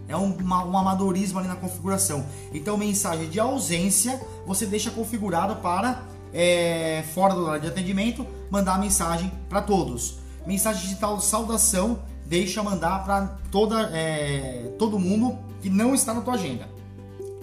É 0.07 0.15
um, 0.15 0.35
um 0.37 0.77
amadorismo 0.77 1.39
ali 1.39 1.47
na 1.47 1.55
configuração. 1.55 2.25
Então, 2.53 2.77
mensagem 2.77 3.29
de 3.29 3.39
ausência 3.39 4.19
você 4.45 4.65
deixa 4.65 4.91
configurada 4.91 5.55
para 5.55 6.03
é, 6.33 7.03
fora 7.13 7.33
do 7.33 7.41
horário 7.43 7.61
de 7.61 7.67
atendimento, 7.67 8.25
mandar 8.51 8.77
mensagem 8.77 9.31
para 9.49 9.61
todos. 9.61 10.17
Mensagem 10.45 10.89
de 10.89 10.95
tal 10.97 11.19
saudação, 11.19 11.99
deixa 12.25 12.61
mandar 12.61 13.03
para 13.03 13.37
toda 13.49 13.89
é, 13.93 14.75
todo 14.77 14.99
mundo 14.99 15.37
que 15.61 15.69
não 15.69 15.95
está 15.95 16.13
na 16.13 16.21
tua 16.21 16.35
agenda. 16.35 16.67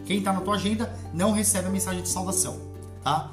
Quem 0.05 0.19
está 0.19 0.33
na 0.33 0.41
tua 0.41 0.55
agenda 0.55 0.95
não 1.13 1.33
recebe 1.33 1.69
a 1.69 1.71
mensagem 1.71 2.03
de 2.03 2.09
saudação, 2.09 2.61
tá? 3.03 3.33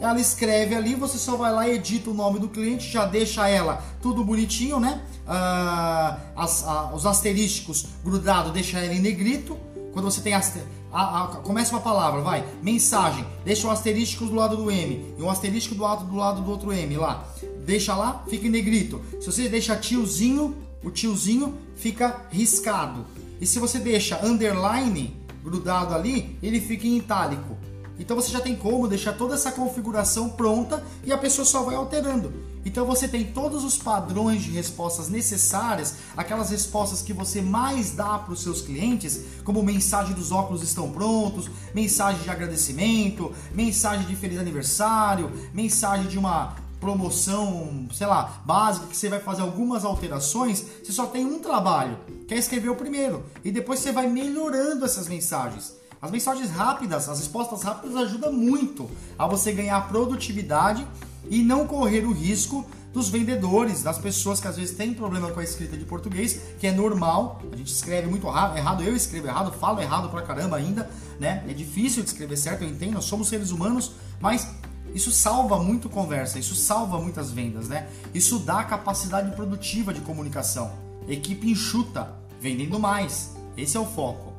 ela 0.00 0.20
escreve 0.20 0.74
ali, 0.74 0.94
você 0.94 1.18
só 1.18 1.36
vai 1.36 1.52
lá, 1.52 1.68
edita 1.68 2.10
o 2.10 2.14
nome 2.14 2.38
do 2.38 2.48
cliente, 2.48 2.88
já 2.90 3.04
deixa 3.04 3.48
ela 3.48 3.82
tudo 4.00 4.24
bonitinho, 4.24 4.78
né? 4.78 5.02
Ah, 5.26 6.18
as, 6.36 6.64
os 6.94 7.04
asterísticos 7.04 7.86
grudados, 8.04 8.52
deixa 8.52 8.78
ela 8.78 8.94
em 8.94 9.00
negrito. 9.00 9.56
Quando 9.92 10.04
você 10.04 10.20
tem 10.20 10.34
aster... 10.34 10.62
a, 10.92 11.24
a, 11.24 11.26
começa 11.38 11.72
uma 11.74 11.80
palavra, 11.80 12.20
vai, 12.20 12.46
mensagem, 12.62 13.26
deixa 13.44 13.66
o 13.66 13.70
asterístico 13.70 14.26
do 14.26 14.34
lado 14.34 14.56
do 14.56 14.70
M 14.70 15.14
e 15.18 15.22
um 15.22 15.28
asterístico 15.28 15.74
do 15.74 15.82
lado 15.82 16.04
do 16.04 16.14
lado 16.14 16.42
do 16.42 16.50
outro 16.50 16.72
M 16.72 16.96
lá. 16.96 17.24
Deixa 17.66 17.96
lá, 17.96 18.22
fica 18.28 18.46
em 18.46 18.50
negrito. 18.50 19.02
Se 19.20 19.26
você 19.26 19.48
deixa 19.48 19.74
tiozinho, 19.74 20.56
o 20.82 20.90
tiozinho 20.90 21.56
fica 21.76 22.26
riscado. 22.30 23.06
E 23.40 23.46
se 23.46 23.58
você 23.58 23.78
deixa 23.78 24.24
underline 24.24 25.16
grudado 25.42 25.94
ali, 25.94 26.38
ele 26.42 26.60
fica 26.60 26.86
em 26.86 26.98
itálico. 26.98 27.56
Então 27.98 28.14
você 28.14 28.30
já 28.30 28.40
tem 28.40 28.54
como 28.54 28.86
deixar 28.86 29.14
toda 29.14 29.34
essa 29.34 29.50
configuração 29.50 30.28
pronta 30.28 30.84
e 31.04 31.12
a 31.12 31.18
pessoa 31.18 31.44
só 31.44 31.64
vai 31.64 31.74
alterando. 31.74 32.32
Então 32.64 32.84
você 32.84 33.08
tem 33.08 33.24
todos 33.24 33.64
os 33.64 33.76
padrões 33.76 34.42
de 34.42 34.50
respostas 34.50 35.08
necessárias, 35.08 35.96
aquelas 36.16 36.50
respostas 36.50 37.02
que 37.02 37.12
você 37.12 37.40
mais 37.40 37.92
dá 37.92 38.18
para 38.18 38.32
os 38.32 38.42
seus 38.42 38.60
clientes, 38.60 39.20
como 39.42 39.62
mensagem 39.62 40.14
dos 40.14 40.30
óculos 40.30 40.62
estão 40.62 40.90
prontos, 40.90 41.50
mensagem 41.74 42.22
de 42.22 42.30
agradecimento, 42.30 43.32
mensagem 43.52 44.06
de 44.06 44.14
feliz 44.14 44.38
aniversário, 44.38 45.32
mensagem 45.52 46.06
de 46.06 46.18
uma 46.18 46.56
promoção, 46.80 47.88
sei 47.92 48.06
lá, 48.06 48.40
básica 48.44 48.86
que 48.86 48.96
você 48.96 49.08
vai 49.08 49.20
fazer 49.20 49.42
algumas 49.42 49.84
alterações, 49.84 50.64
você 50.82 50.92
só 50.92 51.06
tem 51.06 51.24
um 51.24 51.40
trabalho, 51.40 51.98
que 52.26 52.34
é 52.34 52.38
escrever 52.38 52.68
o 52.70 52.76
primeiro, 52.76 53.24
e 53.44 53.50
depois 53.50 53.80
você 53.80 53.92
vai 53.92 54.06
melhorando 54.06 54.84
essas 54.84 55.08
mensagens. 55.08 55.76
As 56.00 56.10
mensagens 56.10 56.50
rápidas, 56.50 57.08
as 57.08 57.18
respostas 57.18 57.62
rápidas 57.62 57.96
ajudam 57.96 58.32
muito 58.32 58.88
a 59.18 59.26
você 59.26 59.50
ganhar 59.52 59.88
produtividade 59.88 60.86
e 61.28 61.42
não 61.42 61.66
correr 61.66 62.04
o 62.04 62.12
risco 62.12 62.64
dos 62.92 63.08
vendedores, 63.08 63.82
das 63.82 63.98
pessoas 63.98 64.40
que 64.40 64.48
às 64.48 64.56
vezes 64.56 64.76
têm 64.76 64.94
problema 64.94 65.30
com 65.30 65.40
a 65.40 65.44
escrita 65.44 65.76
de 65.76 65.84
português, 65.84 66.40
que 66.58 66.66
é 66.66 66.72
normal, 66.72 67.42
a 67.52 67.56
gente 67.56 67.72
escreve 67.72 68.08
muito 68.08 68.26
errado, 68.26 68.82
eu 68.82 68.96
escrevo 68.96 69.26
errado, 69.26 69.52
falo 69.52 69.80
errado 69.80 70.08
pra 70.08 70.22
caramba 70.22 70.56
ainda, 70.56 70.88
né? 71.20 71.44
É 71.48 71.52
difícil 71.52 72.02
de 72.02 72.08
escrever 72.08 72.36
certo, 72.36 72.62
eu 72.62 72.68
entendo, 72.68 72.94
nós 72.94 73.04
somos 73.04 73.28
seres 73.28 73.50
humanos, 73.50 73.92
mas 74.20 74.48
isso 74.94 75.10
salva 75.10 75.58
muito 75.58 75.88
conversa, 75.88 76.38
isso 76.38 76.54
salva 76.54 76.98
muitas 76.98 77.30
vendas, 77.30 77.68
né? 77.68 77.88
Isso 78.14 78.38
dá 78.38 78.64
capacidade 78.64 79.34
produtiva 79.34 79.92
de 79.92 80.00
comunicação. 80.00 80.72
Equipe 81.08 81.50
enxuta, 81.50 82.14
vendendo 82.40 82.78
mais. 82.78 83.36
Esse 83.56 83.76
é 83.76 83.80
o 83.80 83.86
foco. 83.86 84.32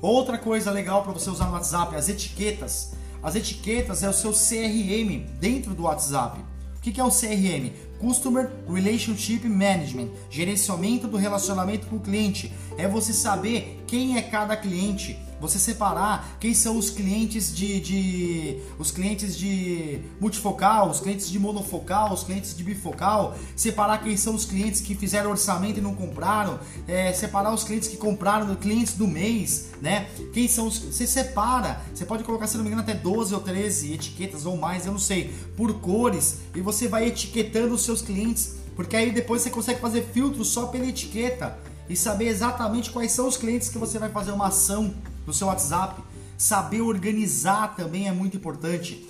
Outra 0.00 0.38
coisa 0.38 0.70
legal 0.70 1.02
para 1.02 1.12
você 1.12 1.28
usar 1.28 1.46
no 1.46 1.52
WhatsApp, 1.52 1.96
as 1.96 2.08
etiquetas. 2.08 2.92
As 3.22 3.34
etiquetas 3.34 4.02
é 4.02 4.08
o 4.08 4.12
seu 4.12 4.32
CRM 4.32 5.26
dentro 5.40 5.74
do 5.74 5.82
WhatsApp. 5.84 6.40
O 6.76 6.80
que 6.80 7.00
é 7.00 7.04
o 7.04 7.10
CRM? 7.10 7.72
Customer 7.98 8.48
Relationship 8.72 9.48
Management, 9.48 10.08
gerenciamento 10.30 11.08
do 11.08 11.16
relacionamento 11.16 11.88
com 11.88 11.96
o 11.96 12.00
cliente. 12.00 12.52
É 12.76 12.86
você 12.86 13.12
saber 13.12 13.82
quem 13.86 14.16
é 14.16 14.22
cada 14.22 14.56
cliente, 14.56 15.18
você 15.40 15.58
separar 15.58 16.36
quem 16.40 16.52
são 16.54 16.76
os 16.76 16.90
clientes 16.90 17.54
de, 17.54 17.80
de, 17.80 18.58
os 18.78 18.90
clientes 18.90 19.36
de 19.36 20.00
multifocal, 20.20 20.90
os 20.90 21.00
clientes 21.00 21.30
de 21.30 21.38
monofocal, 21.38 22.12
os 22.12 22.24
clientes 22.24 22.56
de 22.56 22.64
bifocal, 22.64 23.36
separar 23.54 24.02
quem 24.02 24.16
são 24.16 24.34
os 24.34 24.44
clientes 24.44 24.80
que 24.80 24.94
fizeram 24.94 25.30
orçamento 25.30 25.78
e 25.78 25.80
não 25.80 25.94
compraram, 25.94 26.58
é, 26.86 27.12
separar 27.12 27.54
os 27.54 27.64
clientes 27.64 27.88
que 27.88 27.96
compraram, 27.96 28.54
clientes 28.56 28.94
do 28.94 29.06
mês, 29.06 29.70
né? 29.80 30.08
Quem 30.32 30.48
são 30.48 30.66
os 30.66 30.78
você 30.78 31.06
separa, 31.06 31.80
você 31.94 32.04
pode 32.04 32.24
colocar 32.24 32.46
se 32.46 32.56
não 32.56 32.64
me 32.64 32.70
engano 32.70 32.82
até 32.82 32.94
12 32.94 33.34
ou 33.34 33.40
13 33.40 33.92
etiquetas 33.92 34.46
ou 34.46 34.56
mais, 34.56 34.86
eu 34.86 34.92
não 34.92 34.98
sei, 34.98 35.32
por 35.56 35.72
cores. 35.80 36.38
E 36.54 36.60
você 36.60 36.88
vai 36.88 37.06
etiquetando 37.06 37.74
os 37.74 37.82
seus 37.82 38.02
clientes, 38.02 38.56
porque 38.74 38.96
aí 38.96 39.10
depois 39.10 39.42
você 39.42 39.50
consegue 39.50 39.80
fazer 39.80 40.02
filtro 40.12 40.44
só 40.44 40.66
pela 40.66 40.86
etiqueta 40.86 41.58
e 41.88 41.96
saber 41.96 42.26
exatamente 42.26 42.90
quais 42.90 43.12
são 43.12 43.26
os 43.26 43.36
clientes 43.36 43.68
que 43.68 43.78
você 43.78 43.98
vai 43.98 44.10
fazer 44.10 44.32
uma 44.32 44.48
ação 44.48 44.94
no 45.28 45.34
seu 45.34 45.46
WhatsApp. 45.46 46.02
Saber 46.36 46.80
organizar 46.80 47.76
também 47.76 48.08
é 48.08 48.12
muito 48.12 48.36
importante. 48.36 49.06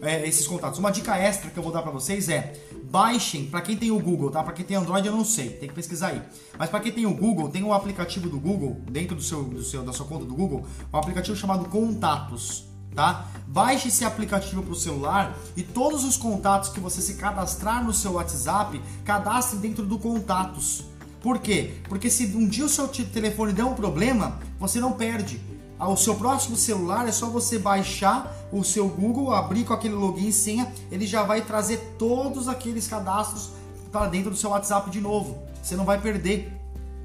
É, 0.00 0.26
esses 0.26 0.48
contatos. 0.48 0.80
Uma 0.80 0.90
dica 0.90 1.16
extra 1.16 1.48
que 1.48 1.56
eu 1.56 1.62
vou 1.62 1.72
dar 1.72 1.80
para 1.80 1.92
vocês 1.92 2.28
é 2.28 2.60
baixem 2.90 3.46
para 3.46 3.60
quem 3.60 3.76
tem 3.76 3.92
o 3.92 4.00
Google, 4.00 4.32
tá? 4.32 4.42
Para 4.42 4.52
quem 4.52 4.64
tem 4.64 4.76
Android 4.76 5.06
eu 5.06 5.14
não 5.14 5.24
sei, 5.24 5.50
tem 5.50 5.68
que 5.68 5.74
pesquisar 5.76 6.08
aí. 6.08 6.20
Mas 6.58 6.68
para 6.68 6.80
quem 6.80 6.90
tem 6.90 7.06
o 7.06 7.14
Google, 7.14 7.50
tem 7.50 7.62
um 7.62 7.72
aplicativo 7.72 8.28
do 8.28 8.40
Google 8.40 8.80
dentro 8.90 9.14
do 9.14 9.22
seu, 9.22 9.44
do 9.44 9.62
seu 9.62 9.84
da 9.84 9.92
sua 9.92 10.04
conta 10.04 10.24
do 10.24 10.34
Google, 10.34 10.66
um 10.92 10.98
aplicativo 10.98 11.36
chamado 11.36 11.66
Contatos, 11.66 12.64
tá? 12.96 13.28
Baixe 13.46 13.88
esse 13.88 14.04
aplicativo 14.04 14.64
para 14.64 14.72
o 14.72 14.74
celular 14.74 15.38
e 15.56 15.62
todos 15.62 16.02
os 16.02 16.16
contatos 16.16 16.70
que 16.70 16.80
você 16.80 17.00
se 17.00 17.14
cadastrar 17.14 17.84
no 17.84 17.92
seu 17.92 18.14
WhatsApp, 18.14 18.82
cadastre 19.04 19.60
dentro 19.60 19.86
do 19.86 20.00
Contatos. 20.00 20.84
Por 21.20 21.38
quê? 21.38 21.74
Porque 21.88 22.10
se 22.10 22.26
um 22.36 22.48
dia 22.48 22.64
o 22.64 22.68
seu 22.68 22.88
telefone 22.88 23.52
der 23.52 23.64
um 23.64 23.74
problema, 23.74 24.40
você 24.58 24.80
não 24.80 24.90
perde 24.94 25.40
ao 25.82 25.96
seu 25.96 26.14
próximo 26.14 26.54
celular 26.54 27.08
é 27.08 27.12
só 27.12 27.26
você 27.26 27.58
baixar 27.58 28.32
o 28.52 28.62
seu 28.62 28.86
Google, 28.88 29.34
abrir 29.34 29.64
com 29.64 29.72
aquele 29.72 29.94
login 29.94 30.28
e 30.28 30.32
senha, 30.32 30.72
ele 30.92 31.04
já 31.04 31.24
vai 31.24 31.42
trazer 31.42 31.96
todos 31.98 32.46
aqueles 32.46 32.86
cadastros 32.86 33.50
para 33.90 34.06
dentro 34.06 34.30
do 34.30 34.36
seu 34.36 34.50
WhatsApp 34.50 34.88
de 34.90 35.00
novo. 35.00 35.42
Você 35.60 35.74
não 35.74 35.84
vai 35.84 36.00
perder. 36.00 36.52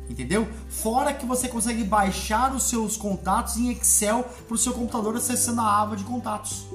Entendeu? 0.08 0.48
Fora 0.70 1.12
que 1.12 1.26
você 1.26 1.48
consegue 1.48 1.84
baixar 1.84 2.54
os 2.54 2.70
seus 2.70 2.96
contatos 2.96 3.58
em 3.58 3.72
Excel 3.72 4.24
para 4.48 4.54
o 4.54 4.58
seu 4.60 4.74
computador 4.74 5.16
acessando 5.16 5.62
a 5.62 5.82
aba 5.82 5.96
de 5.96 6.04
contatos. 6.04 6.68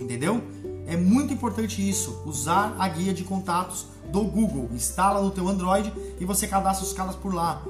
Entendeu? 0.00 0.42
É 0.86 0.96
muito 0.96 1.34
importante 1.34 1.86
isso, 1.86 2.22
usar 2.24 2.74
a 2.78 2.88
guia 2.88 3.12
de 3.12 3.24
contatos 3.24 3.84
do 4.10 4.22
Google. 4.22 4.70
Instala 4.72 5.20
no 5.20 5.30
teu 5.30 5.46
Android 5.46 5.92
e 6.18 6.24
você 6.24 6.46
cadastra 6.46 6.86
os 6.86 6.94
caras 6.94 7.14
por 7.14 7.34
lá. 7.34 7.62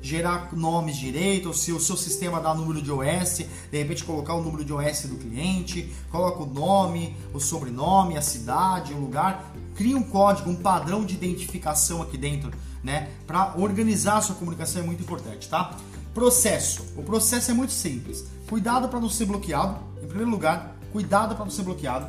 Gerar 0.00 0.54
nomes 0.54 0.96
direito, 0.96 1.52
se 1.52 1.72
o 1.72 1.80
seu 1.80 1.96
sistema 1.96 2.40
dá 2.40 2.54
número 2.54 2.80
de 2.80 2.90
OS, 2.90 3.44
de 3.70 3.78
repente 3.78 4.04
colocar 4.04 4.34
o 4.34 4.42
número 4.42 4.64
de 4.64 4.72
OS 4.72 5.06
do 5.06 5.16
cliente, 5.16 5.92
coloca 6.10 6.42
o 6.42 6.46
nome, 6.46 7.16
o 7.34 7.40
sobrenome, 7.40 8.16
a 8.16 8.22
cidade, 8.22 8.94
o 8.94 8.98
lugar, 8.98 9.52
cria 9.74 9.96
um 9.96 10.02
código, 10.02 10.50
um 10.50 10.56
padrão 10.56 11.04
de 11.04 11.14
identificação 11.14 12.00
aqui 12.00 12.16
dentro, 12.16 12.52
né? 12.82 13.10
Para 13.26 13.54
organizar 13.56 14.18
a 14.18 14.22
sua 14.22 14.36
comunicação 14.36 14.82
é 14.82 14.84
muito 14.84 15.02
importante, 15.02 15.48
tá? 15.48 15.76
Processo. 16.14 16.84
O 16.96 17.02
processo 17.02 17.50
é 17.50 17.54
muito 17.54 17.72
simples. 17.72 18.24
Cuidado 18.48 18.88
para 18.88 19.00
não 19.00 19.10
ser 19.10 19.26
bloqueado. 19.26 19.78
Em 20.02 20.06
primeiro 20.06 20.30
lugar, 20.30 20.76
cuidado 20.92 21.34
para 21.34 21.44
não 21.44 21.52
ser 21.52 21.62
bloqueado 21.62 22.08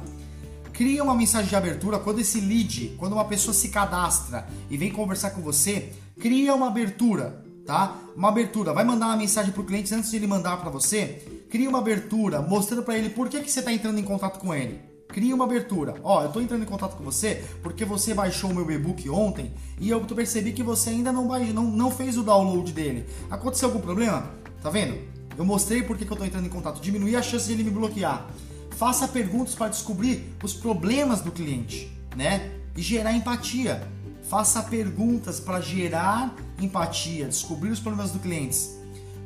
cria 0.79 1.03
uma 1.03 1.13
mensagem 1.13 1.49
de 1.49 1.55
abertura 1.57 1.99
quando 1.99 2.21
esse 2.21 2.39
lead, 2.39 2.95
quando 2.97 3.11
uma 3.11 3.25
pessoa 3.25 3.53
se 3.53 3.67
cadastra 3.67 4.47
e 4.69 4.77
vem 4.77 4.89
conversar 4.89 5.31
com 5.31 5.41
você, 5.41 5.91
cria 6.17 6.55
uma 6.55 6.67
abertura, 6.67 7.43
tá? 7.69 7.95
Uma 8.15 8.29
abertura, 8.29 8.73
vai 8.73 8.83
mandar 8.83 9.05
uma 9.05 9.17
mensagem 9.17 9.51
para 9.51 9.61
o 9.61 9.63
cliente 9.63 9.93
antes 9.93 10.09
de 10.09 10.15
ele 10.15 10.25
mandar 10.25 10.57
para 10.57 10.71
você, 10.71 11.45
cria 11.51 11.69
uma 11.69 11.77
abertura 11.77 12.41
mostrando 12.41 12.81
para 12.81 12.97
ele 12.97 13.11
por 13.11 13.29
que, 13.29 13.39
que 13.41 13.51
você 13.51 13.59
está 13.59 13.71
entrando 13.71 13.99
em 13.99 14.03
contato 14.03 14.39
com 14.39 14.51
ele. 14.51 14.79
Cria 15.07 15.35
uma 15.35 15.45
abertura. 15.45 15.93
Ó, 16.03 16.23
eu 16.23 16.27
estou 16.29 16.41
entrando 16.41 16.63
em 16.63 16.65
contato 16.65 16.97
com 16.97 17.03
você 17.03 17.45
porque 17.61 17.85
você 17.85 18.11
baixou 18.15 18.49
o 18.49 18.55
meu 18.55 18.69
e-book 18.71 19.07
ontem 19.11 19.53
e 19.79 19.87
eu 19.87 20.01
percebi 20.01 20.51
que 20.51 20.63
você 20.63 20.89
ainda 20.89 21.11
não, 21.11 21.27
não, 21.27 21.63
não 21.63 21.91
fez 21.91 22.17
o 22.17 22.23
download 22.23 22.73
dele. 22.73 23.05
Aconteceu 23.29 23.69
algum 23.69 23.81
problema? 23.81 24.31
Tá 24.63 24.71
vendo? 24.71 24.97
Eu 25.37 25.45
mostrei 25.45 25.83
por 25.83 25.95
que, 25.95 26.05
que 26.05 26.11
eu 26.11 26.15
estou 26.15 26.25
entrando 26.25 26.47
em 26.47 26.49
contato. 26.49 26.81
Diminuir 26.81 27.17
a 27.17 27.21
chance 27.21 27.45
de 27.45 27.53
ele 27.53 27.63
me 27.63 27.69
bloquear. 27.69 28.27
Faça 28.71 29.07
perguntas 29.07 29.53
para 29.53 29.67
descobrir 29.67 30.35
os 30.43 30.55
problemas 30.55 31.21
do 31.21 31.31
cliente, 31.31 31.95
né? 32.15 32.51
E 32.75 32.81
gerar 32.81 33.13
empatia. 33.13 33.87
Faça 34.29 34.61
perguntas 34.61 35.39
para 35.39 35.59
gerar 35.59 36.35
empatia, 36.61 37.27
descobrir 37.27 37.71
os 37.71 37.79
problemas 37.79 38.11
do 38.11 38.19
cliente. 38.19 38.59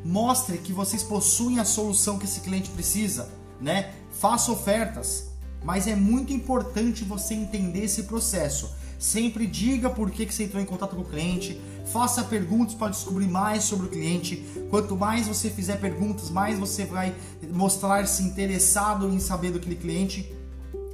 Mostre 0.06 0.58
que 0.58 0.72
vocês 0.72 1.04
possuem 1.04 1.60
a 1.60 1.66
solução 1.66 2.18
que 2.18 2.24
esse 2.24 2.40
cliente 2.40 2.70
precisa, 2.70 3.30
né? 3.60 3.92
Faça 4.18 4.50
ofertas, 4.50 5.28
mas 5.62 5.88
é 5.88 5.96
muito 5.96 6.32
importante 6.32 7.04
você 7.04 7.34
entender 7.34 7.84
esse 7.84 8.04
processo. 8.04 8.74
Sempre 8.98 9.46
diga 9.46 9.90
por 9.90 10.10
que, 10.10 10.26
que 10.26 10.34
você 10.34 10.46
entrou 10.46 10.64
em 10.64 10.66
contato 10.66 10.96
com 10.96 11.02
o 11.02 11.06
cliente, 11.06 11.60
faça 11.92 12.24
perguntas 12.24 12.74
para 12.74 12.92
descobrir 12.92 13.28
mais 13.28 13.66
sobre 13.66 13.88
o 13.88 13.90
cliente. 13.90 14.38
Quanto 14.70 14.96
mais 14.96 15.28
você 15.28 15.50
fizer 15.50 15.82
perguntas, 15.82 16.30
mais 16.30 16.58
você 16.58 16.86
vai 16.86 17.14
mostrar-se 17.52 18.24
interessado 18.24 19.10
em 19.10 19.20
saber 19.20 19.52
do 19.52 19.60
cliente, 19.60 20.34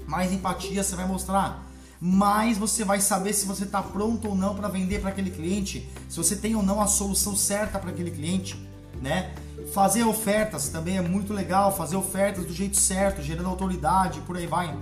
mais 0.07 0.33
empatia 0.33 0.83
você 0.83 0.95
vai 0.95 1.07
mostrar. 1.07 1.68
Mais 2.01 2.57
você 2.57 2.85
vai 2.85 3.01
saber 3.01 3.33
se 3.33 3.45
você 3.45 3.65
está 3.65 3.81
pronto 3.81 4.29
ou 4.29 4.35
não 4.35 4.55
para 4.55 4.69
vender 4.69 5.01
para 5.01 5.09
aquele 5.09 5.29
cliente, 5.29 5.89
se 6.07 6.15
você 6.15 6.35
tem 6.35 6.55
ou 6.55 6.63
não 6.63 6.79
a 6.79 6.87
solução 6.87 7.35
certa 7.35 7.77
para 7.77 7.89
aquele 7.89 8.11
cliente, 8.11 8.57
né? 9.01 9.33
Fazer 9.73 10.03
ofertas 10.03 10.69
também 10.69 10.97
é 10.97 11.01
muito 11.01 11.33
legal, 11.33 11.75
fazer 11.75 11.97
ofertas 11.97 12.45
do 12.45 12.53
jeito 12.53 12.77
certo, 12.77 13.21
gerando 13.21 13.49
autoridade, 13.49 14.21
por 14.21 14.37
aí 14.37 14.47
vai. 14.47 14.77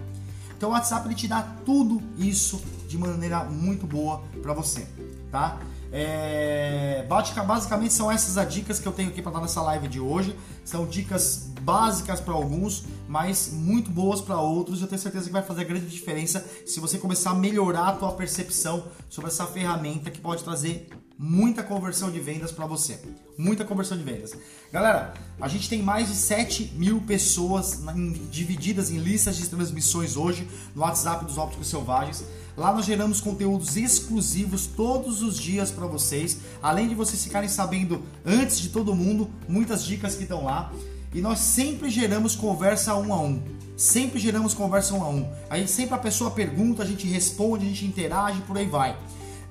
Então 0.56 0.70
o 0.70 0.72
WhatsApp 0.74 1.08
ele 1.08 1.16
te 1.16 1.28
dá 1.28 1.42
tudo 1.66 2.02
isso 2.18 2.62
de 2.88 2.98
maneira 2.98 3.44
muito 3.44 3.86
boa 3.86 4.24
para 4.42 4.54
você, 4.54 4.88
tá? 5.32 5.60
É, 5.92 7.06
basicamente 7.08 7.94
são 7.94 8.12
essas 8.12 8.38
as 8.38 8.54
dicas 8.54 8.80
que 8.80 8.88
eu 8.88 8.92
tenho 8.92 9.10
aqui 9.10 9.22
para 9.22 9.32
dar 9.32 9.42
nessa 9.42 9.62
live 9.62 9.88
de 9.88 10.00
hoje. 10.00 10.36
São 10.66 10.86
dicas 10.86 11.52
básicas 11.62 12.20
para 12.20 12.34
alguns, 12.34 12.86
mas 13.08 13.52
muito 13.54 13.90
boas 13.90 14.22
para 14.22 14.40
outros. 14.40 14.82
Eu 14.82 14.88
tenho 14.88 15.02
certeza 15.02 15.26
que 15.26 15.32
vai 15.32 15.44
fazer 15.44 15.64
grande 15.66 15.88
diferença 15.88 16.46
se 16.66 16.80
você 16.80 16.98
começar 16.98 17.32
a 17.32 17.36
melhorar 17.36 17.90
a 17.90 17.94
tua 17.94 18.12
percepção 18.14 18.86
sobre 19.10 19.30
essa 19.30 19.46
ferramenta 19.46 20.12
que 20.12 20.20
pode 20.20 20.44
trazer 20.44 20.90
muita 21.18 21.64
conversão 21.64 22.12
de 22.12 22.20
vendas 22.20 22.52
para 22.52 22.68
você. 22.68 23.00
Muita 23.38 23.66
conversão 23.66 23.98
de 23.98 24.04
vendas. 24.04 24.36
Galera, 24.72 25.14
a 25.42 25.48
gente 25.48 25.68
tem 25.68 25.82
mais 25.82 26.08
de 26.08 26.16
7 26.16 26.74
mil 26.76 27.02
pessoas 27.02 27.82
divididas 28.30 28.92
em 28.92 28.98
listas 28.98 29.36
de 29.36 29.48
transmissões 29.50 30.16
hoje 30.16 30.48
no 30.76 30.82
WhatsApp 30.82 31.26
dos 31.26 31.38
Ópticos 31.38 31.68
Selvagens. 31.68 32.24
Lá 32.58 32.74
nós 32.74 32.88
geramos 32.88 33.22
conteúdos 33.22 33.78
exclusivos 33.78 34.66
todos 34.66 35.22
os 35.22 35.38
dias 35.38 35.70
para 35.70 35.86
vocês, 35.86 36.40
além 36.60 36.88
de 36.88 36.96
vocês 36.96 37.24
ficarem 37.24 37.48
sabendo 37.48 38.02
antes 38.26 38.60
de 38.60 38.70
todo 38.70 38.96
mundo 38.96 39.30
muitas 39.48 39.86
dicas 39.86 40.16
que 40.16 40.24
estão 40.24 40.44
lá. 40.44 40.74
E 41.14 41.22
nós 41.22 41.38
sempre 41.38 41.88
geramos 41.92 42.36
conversa 42.36 42.96
um 42.96 43.14
a 43.14 43.22
um. 43.22 43.44
Sempre 43.78 44.20
geramos 44.20 44.56
conversa 44.56 44.96
um 44.96 45.04
a 45.04 45.08
um. 45.08 45.32
A 45.52 45.60
gente 45.60 45.70
sempre 45.70 45.94
a 45.94 46.00
pessoa 46.00 46.32
pergunta, 46.32 46.82
a 46.82 46.86
gente 46.86 47.06
responde, 47.06 47.64
a 47.64 47.70
gente 47.70 47.86
interage, 47.86 48.42
por 48.42 48.58
aí 48.58 48.66
vai. 48.66 48.98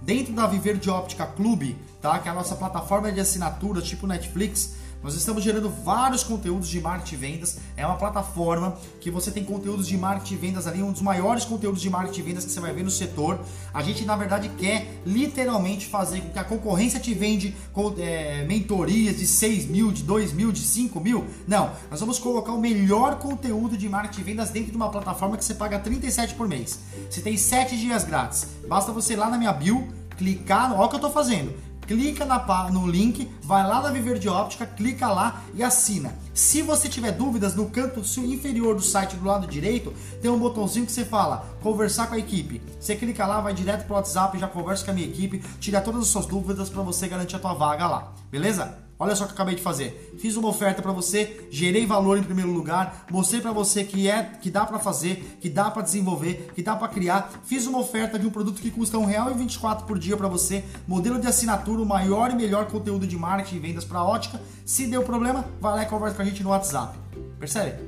Dentro 0.03 0.33
da 0.33 0.49
Viver 0.49 0.77
de 0.77 0.91
Óptica 0.91 1.27
Clube, 1.27 1.77
tá? 2.03 2.19
que 2.19 2.27
é 2.27 2.33
a 2.33 2.35
nossa 2.35 2.57
plataforma 2.57 3.13
de 3.13 3.21
assinatura 3.21 3.81
tipo 3.81 4.09
Netflix, 4.09 4.75
nós 5.03 5.15
estamos 5.15 5.45
gerando 5.45 5.69
vários 5.69 6.23
conteúdos 6.23 6.69
de 6.69 6.81
marketing 6.81 7.15
e 7.15 7.19
vendas. 7.19 7.59
É 7.77 7.87
uma 7.87 7.97
plataforma 7.97 8.77
que 9.01 9.11
você 9.11 9.31
tem 9.31 9.45
conteúdos 9.45 9.87
de 9.87 9.97
marketing 9.97 10.35
e 10.35 10.37
vendas 10.37 10.67
ali, 10.67 10.83
um 10.83 10.93
dos 10.93 11.03
maiores 11.03 11.45
conteúdos 11.45 11.81
de 11.81 11.89
marketing 11.89 12.21
e 12.21 12.23
vendas 12.23 12.45
que 12.45 12.51
você 12.51 12.61
vai 12.61 12.73
ver 12.73 12.83
no 12.83 12.91
setor. 12.91 13.39
A 13.73 13.83
gente, 13.83 14.05
na 14.05 14.17
verdade, 14.17 14.49
quer 14.59 15.01
literalmente 15.07 15.87
fazer 15.87 16.21
com 16.21 16.31
que 16.31 16.39
a 16.39 16.45
concorrência 16.45 16.99
te 16.99 17.15
vende 17.15 17.55
com 17.73 17.95
é, 17.99 18.45
mentorias 18.45 19.17
de 19.17 19.27
6 19.27 19.67
mil, 19.67 19.93
de 19.93 20.03
2 20.03 20.33
mil, 20.33 20.51
de 20.51 20.61
5 20.61 20.99
mil. 21.01 21.25
Não, 21.47 21.71
nós 21.91 22.01
vamos 22.01 22.19
colocar 22.19 22.53
o 22.53 22.61
melhor 22.61 23.19
conteúdo 23.19 23.77
de 23.77 23.89
marketing 23.89 24.21
e 24.21 24.25
vendas 24.25 24.51
dentro 24.51 24.71
de 24.71 24.77
uma 24.77 24.91
plataforma 24.91 25.37
que 25.37 25.45
você 25.45 25.55
paga 25.55 25.79
37 25.79 26.35
por 26.35 26.49
mês. 26.49 26.81
Você 27.09 27.21
tem 27.21 27.37
7 27.37 27.77
dias 27.77 28.05
grátis. 28.05 28.49
Basta 28.69 28.93
você 28.93 29.13
ir 29.13 29.17
lá 29.17 29.31
na 29.31 29.39
minha 29.39 29.53
bio, 29.53 29.87
clicar, 30.17 30.73
olha 30.73 30.87
o 30.87 30.89
que 30.89 30.95
eu 30.95 30.99
estou 30.99 31.13
fazendo 31.13 31.67
clica 31.87 32.25
na, 32.25 32.71
no 32.71 32.87
link, 32.87 33.31
vai 33.43 33.67
lá 33.67 33.81
na 33.81 33.91
Viver 33.91 34.19
de 34.19 34.29
Óptica, 34.29 34.67
clica 34.67 35.09
lá 35.09 35.43
e 35.55 35.63
assina. 35.63 36.15
Se 36.35 36.63
você 36.63 36.89
tiver 36.89 37.13
dúvidas, 37.13 37.55
no 37.55 37.71
canto 37.71 38.01
inferior 38.19 38.75
do 38.75 38.83
site 38.83 39.17
do 39.17 39.25
lado 39.25 39.47
direito, 39.47 39.93
tem 40.21 40.31
um 40.31 40.39
botãozinho 40.39 40.87
que 40.87 40.93
você 40.93 41.05
fala 41.05 41.47
conversar 41.63 42.09
com 42.09 42.15
a 42.15 42.19
equipe. 42.19 42.61
Você 42.81 42.97
clica 42.97 43.27
lá, 43.27 43.41
vai 43.41 43.55
direto 43.55 43.87
pro 43.87 43.95
WhatsApp, 43.95 44.39
já 44.39 44.49
conversa 44.49 44.85
com 44.85 44.91
a 44.91 44.95
minha 44.95 45.07
equipe, 45.07 45.43
tira 45.61 45.81
todas 45.81 46.03
as 46.03 46.09
suas 46.09 46.27
dúvidas 46.27 46.69
para 46.69 46.83
você 46.83 47.09
garantir 47.09 47.37
a 47.37 47.39
tua 47.39 47.55
vaga 47.55 47.87
lá. 47.87 48.13
Beleza? 48.31 48.86
Olha 48.99 49.15
só 49.15 49.25
o 49.25 49.27
que 49.27 49.33
eu 49.33 49.35
acabei 49.35 49.55
de 49.55 49.63
fazer. 49.63 50.15
Fiz 50.19 50.37
uma 50.37 50.49
oferta 50.49 50.81
para 50.81 50.93
você, 50.93 51.47
gerei 51.51 51.85
valor 51.85 52.17
em 52.19 52.23
primeiro 52.23 52.51
lugar, 52.51 53.07
mostrei 53.11 53.41
para 53.41 53.53
você 53.53 53.85
que 53.85 54.09
é 54.09 54.23
que 54.41 54.51
dá 54.51 54.65
para 54.65 54.79
fazer, 54.79 55.37
que 55.41 55.51
dá 55.51 55.71
para 55.71 55.83
desenvolver, 55.83 56.51
que 56.55 56.63
dá 56.63 56.75
para 56.75 56.89
criar. 56.89 57.31
Fiz 57.45 57.67
uma 57.67 57.79
oferta 57.79 58.19
de 58.19 58.27
um 58.27 58.31
produto 58.31 58.61
que 58.61 58.71
custa 58.71 58.99
R$1,24 58.99 59.85
por 59.85 59.99
dia 59.99 60.17
para 60.17 60.29
você, 60.29 60.65
modelo 60.87 61.21
de 61.21 61.27
assinatura, 61.27 61.83
o 61.83 61.87
maior 61.87 62.31
e 62.31 62.35
melhor 62.35 62.67
conteúdo 62.67 63.07
de 63.07 63.17
marketing 63.17 63.57
e 63.57 63.59
vendas 63.59 63.85
para 63.85 64.03
ótica. 64.03 64.41
Se 64.65 64.87
deu 64.87 65.03
problema, 65.03 65.45
vai 65.61 65.75
lá 65.75 65.83
e 65.83 65.87
conversa 65.87 66.17
com 66.17 66.23
a 66.23 66.25
gente 66.25 66.43
no 66.43 66.51
WhatsApp. 66.51 66.99
Percebe? 67.39 67.83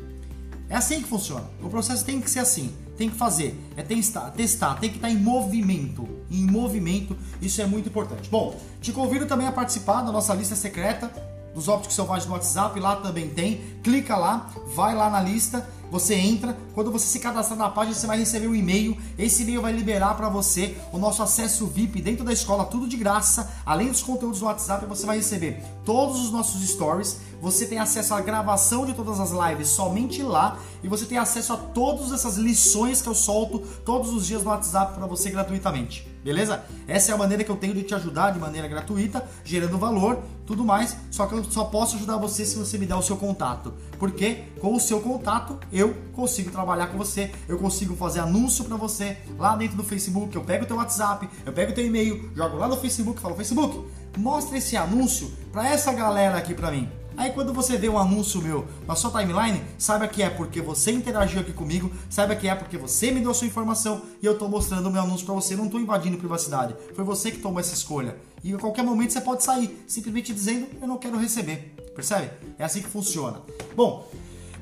É 0.69 0.77
assim 0.77 1.01
que 1.01 1.09
funciona. 1.09 1.45
O 1.63 1.71
processo 1.71 2.05
tem 2.05 2.21
que 2.21 2.31
ser 2.31 2.41
assim 2.41 2.75
tem 2.99 3.09
que 3.09 3.17
fazer, 3.17 3.59
é 3.77 3.83
testar, 3.83 4.31
testar, 4.33 4.75
tem 4.75 4.91
que 4.91 4.97
estar 4.97 5.09
em 5.09 5.17
movimento. 5.17 6.07
Em 6.29 6.45
movimento, 6.45 7.17
isso 7.41 7.63
é 7.63 7.67
muito 7.67 7.89
importante. 7.89 8.29
Bom, 8.29 8.61
te 8.83 8.93
convido 8.93 9.25
também 9.25 9.47
a 9.47 9.53
participar 9.53 10.03
da 10.03 10.11
nossa 10.11 10.35
lista 10.35 10.57
secreta 10.57 11.11
dos 11.55 11.69
ópticos 11.69 11.95
selvagens 11.95 12.27
no 12.27 12.35
WhatsApp, 12.35 12.79
lá 12.79 12.97
também 12.97 13.31
tem. 13.31 13.61
Clica 13.83 14.17
lá, 14.17 14.51
vai 14.75 14.95
lá 14.95 15.09
na 15.09 15.21
lista 15.21 15.67
você 15.91 16.15
entra, 16.15 16.57
quando 16.75 16.93
você 16.93 17.07
se 17.07 17.19
cadastrar 17.19 17.59
na 17.59 17.69
página, 17.71 17.95
você 17.95 18.07
vai 18.07 18.19
receber 18.19 18.47
um 18.47 18.55
e-mail. 18.55 18.97
Esse 19.19 19.43
e-mail 19.43 19.63
vai 19.63 19.73
liberar 19.73 20.15
para 20.15 20.29
você 20.29 20.77
o 20.93 20.99
nosso 20.99 21.23
acesso 21.23 21.67
VIP 21.67 22.03
dentro 22.03 22.25
da 22.25 22.33
escola, 22.33 22.65
tudo 22.65 22.87
de 22.87 22.97
graça. 22.97 23.51
Além 23.65 23.89
dos 23.89 24.03
conteúdos 24.03 24.41
do 24.41 24.47
WhatsApp, 24.47 24.85
você 24.87 25.07
vai 25.07 25.17
receber 25.17 25.63
todos 25.85 26.21
os 26.21 26.31
nossos 26.31 26.67
stories. 26.69 27.19
Você 27.41 27.67
tem 27.67 27.79
acesso 27.79 28.15
à 28.15 28.21
gravação 28.21 28.85
de 28.85 28.95
todas 28.95 29.21
as 29.21 29.31
lives 29.31 29.69
somente 29.69 30.23
lá 30.23 30.59
e 30.83 30.89
você 30.89 31.07
tem 31.07 31.19
acesso 31.19 31.53
a 31.53 31.57
todas 31.57 32.13
essas 32.13 32.37
lições 32.37 33.01
que 33.01 33.09
eu 33.09 33.15
solto 33.15 33.61
todos 33.85 34.13
os 34.13 34.27
dias 34.27 34.43
no 34.43 34.51
WhatsApp 34.51 34.95
para 34.95 35.07
você 35.07 35.31
gratuitamente. 35.31 36.08
Beleza? 36.23 36.65
Essa 36.87 37.13
é 37.13 37.15
a 37.15 37.19
maneira 37.19 37.45
que 37.45 37.51
eu 37.51 37.57
tenho 37.57 37.75
de 37.75 37.83
te 37.83 37.95
ajudar 37.95 38.31
de 38.33 38.39
maneira 38.39 38.67
gratuita, 38.67 39.25
gerando 39.45 39.79
valor, 39.79 40.23
tudo 40.47 40.65
mais. 40.65 40.97
Só 41.11 41.27
que 41.27 41.35
eu 41.35 41.45
só 41.45 41.65
posso 41.65 41.97
ajudar 41.97 42.17
você 42.17 42.45
se 42.45 42.57
você 42.57 42.77
me 42.79 42.87
der 42.87 42.97
o 42.97 43.03
seu 43.03 43.17
contato. 43.17 43.73
Porque 43.99 44.45
com 44.61 44.75
o 44.75 44.81
seu 44.81 45.01
contato 45.01 45.59
eu 45.73 45.95
consigo 46.13 46.51
trabalhar 46.51 46.89
com 46.89 46.99
você, 46.99 47.31
eu 47.49 47.59
consigo 47.59 47.95
fazer 47.97 48.21
anúncio 48.21 48.65
para 48.65 48.77
você 48.77 49.17
lá 49.39 49.57
dentro 49.57 49.77
do 49.77 49.85
Facebook. 49.85 50.35
Eu 50.35 50.45
pego 50.45 50.65
o 50.65 50.67
teu 50.67 50.77
WhatsApp, 50.77 51.29
eu 51.45 51.53
pego 51.53 51.73
o 51.73 51.75
teu 51.75 51.87
e-mail, 51.87 52.31
jogo 52.35 52.57
lá 52.57 52.69
no 52.69 52.77
Facebook 52.77 53.21
falo: 53.21 53.37
Facebook, 53.37 53.87
mostra 54.17 54.59
esse 54.59 54.77
anúncio 54.77 55.31
para 55.53 55.69
essa 55.69 55.93
galera 55.93 56.37
aqui 56.39 56.55
para 56.55 56.71
mim. 56.71 56.89
Aí 57.19 57.33
quando 57.33 57.53
você 57.53 57.77
vê 57.77 57.89
um 57.89 57.99
anúncio 57.99 58.41
meu 58.41 58.65
na 58.87 58.95
sua 58.95 59.11
timeline, 59.11 59.61
saiba 59.77 60.07
que 60.07 60.23
é 60.23 60.31
porque 60.31 60.61
você 60.61 60.93
interagiu 60.93 61.41
aqui 61.41 61.53
comigo, 61.53 61.91
saiba 62.09 62.37
que 62.37 62.47
é 62.47 62.55
porque 62.55 62.79
você 62.79 63.11
me 63.11 63.21
deu 63.21 63.35
sua 63.35 63.49
informação 63.49 64.03
e 64.23 64.27
eu 64.27 64.35
estou 64.35 64.49
mostrando 64.49 64.87
o 64.87 64.91
meu 64.91 65.03
anúncio 65.03 65.27
para 65.27 65.35
você, 65.35 65.57
não 65.57 65.65
estou 65.65 65.81
invadindo 65.81 66.17
privacidade. 66.17 66.77
Foi 66.95 67.03
você 67.03 67.33
que 67.33 67.39
tomou 67.39 67.59
essa 67.59 67.75
escolha. 67.75 68.17
E 68.45 68.55
a 68.55 68.57
qualquer 68.57 68.85
momento 68.85 69.13
você 69.13 69.21
pode 69.21 69.43
sair, 69.43 69.85
simplesmente 69.89 70.33
dizendo 70.33 70.69
eu 70.81 70.87
não 70.87 70.97
quero 70.97 71.19
receber. 71.19 71.75
Percebe? 71.93 72.31
É 72.57 72.63
assim 72.63 72.81
que 72.81 72.89
funciona. 72.89 73.41
Bom, 73.75 74.09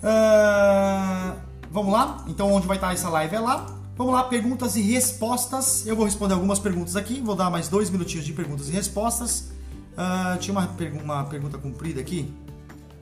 uh... 0.03 1.37
vamos 1.71 1.93
lá? 1.93 2.25
Então, 2.27 2.51
onde 2.51 2.67
vai 2.67 2.79
estar 2.79 2.95
essa 2.95 3.11
live 3.11 3.37
é 3.37 3.41
lá. 3.41 3.67
Vamos 3.99 4.15
lá, 4.15 4.25
perguntas 4.25 4.77
e 4.77 4.81
respostas. 4.81 5.87
Eu 5.87 5.95
vou 5.95 6.07
responder 6.07 6.33
algumas 6.33 6.59
perguntas 6.59 6.97
aqui. 6.97 7.21
Vou 7.21 7.35
dar 7.35 7.51
mais 7.51 7.69
dois 7.69 7.91
minutinhos 7.91 8.25
de 8.25 8.33
perguntas 8.33 8.71
e 8.71 8.73
respostas. 8.73 9.51
Uh, 9.93 10.39
tinha 10.39 10.53
uma, 10.53 10.67
pergu 10.67 10.99
uma 11.01 11.25
pergunta 11.25 11.59
comprida 11.59 12.01
aqui. 12.01 12.33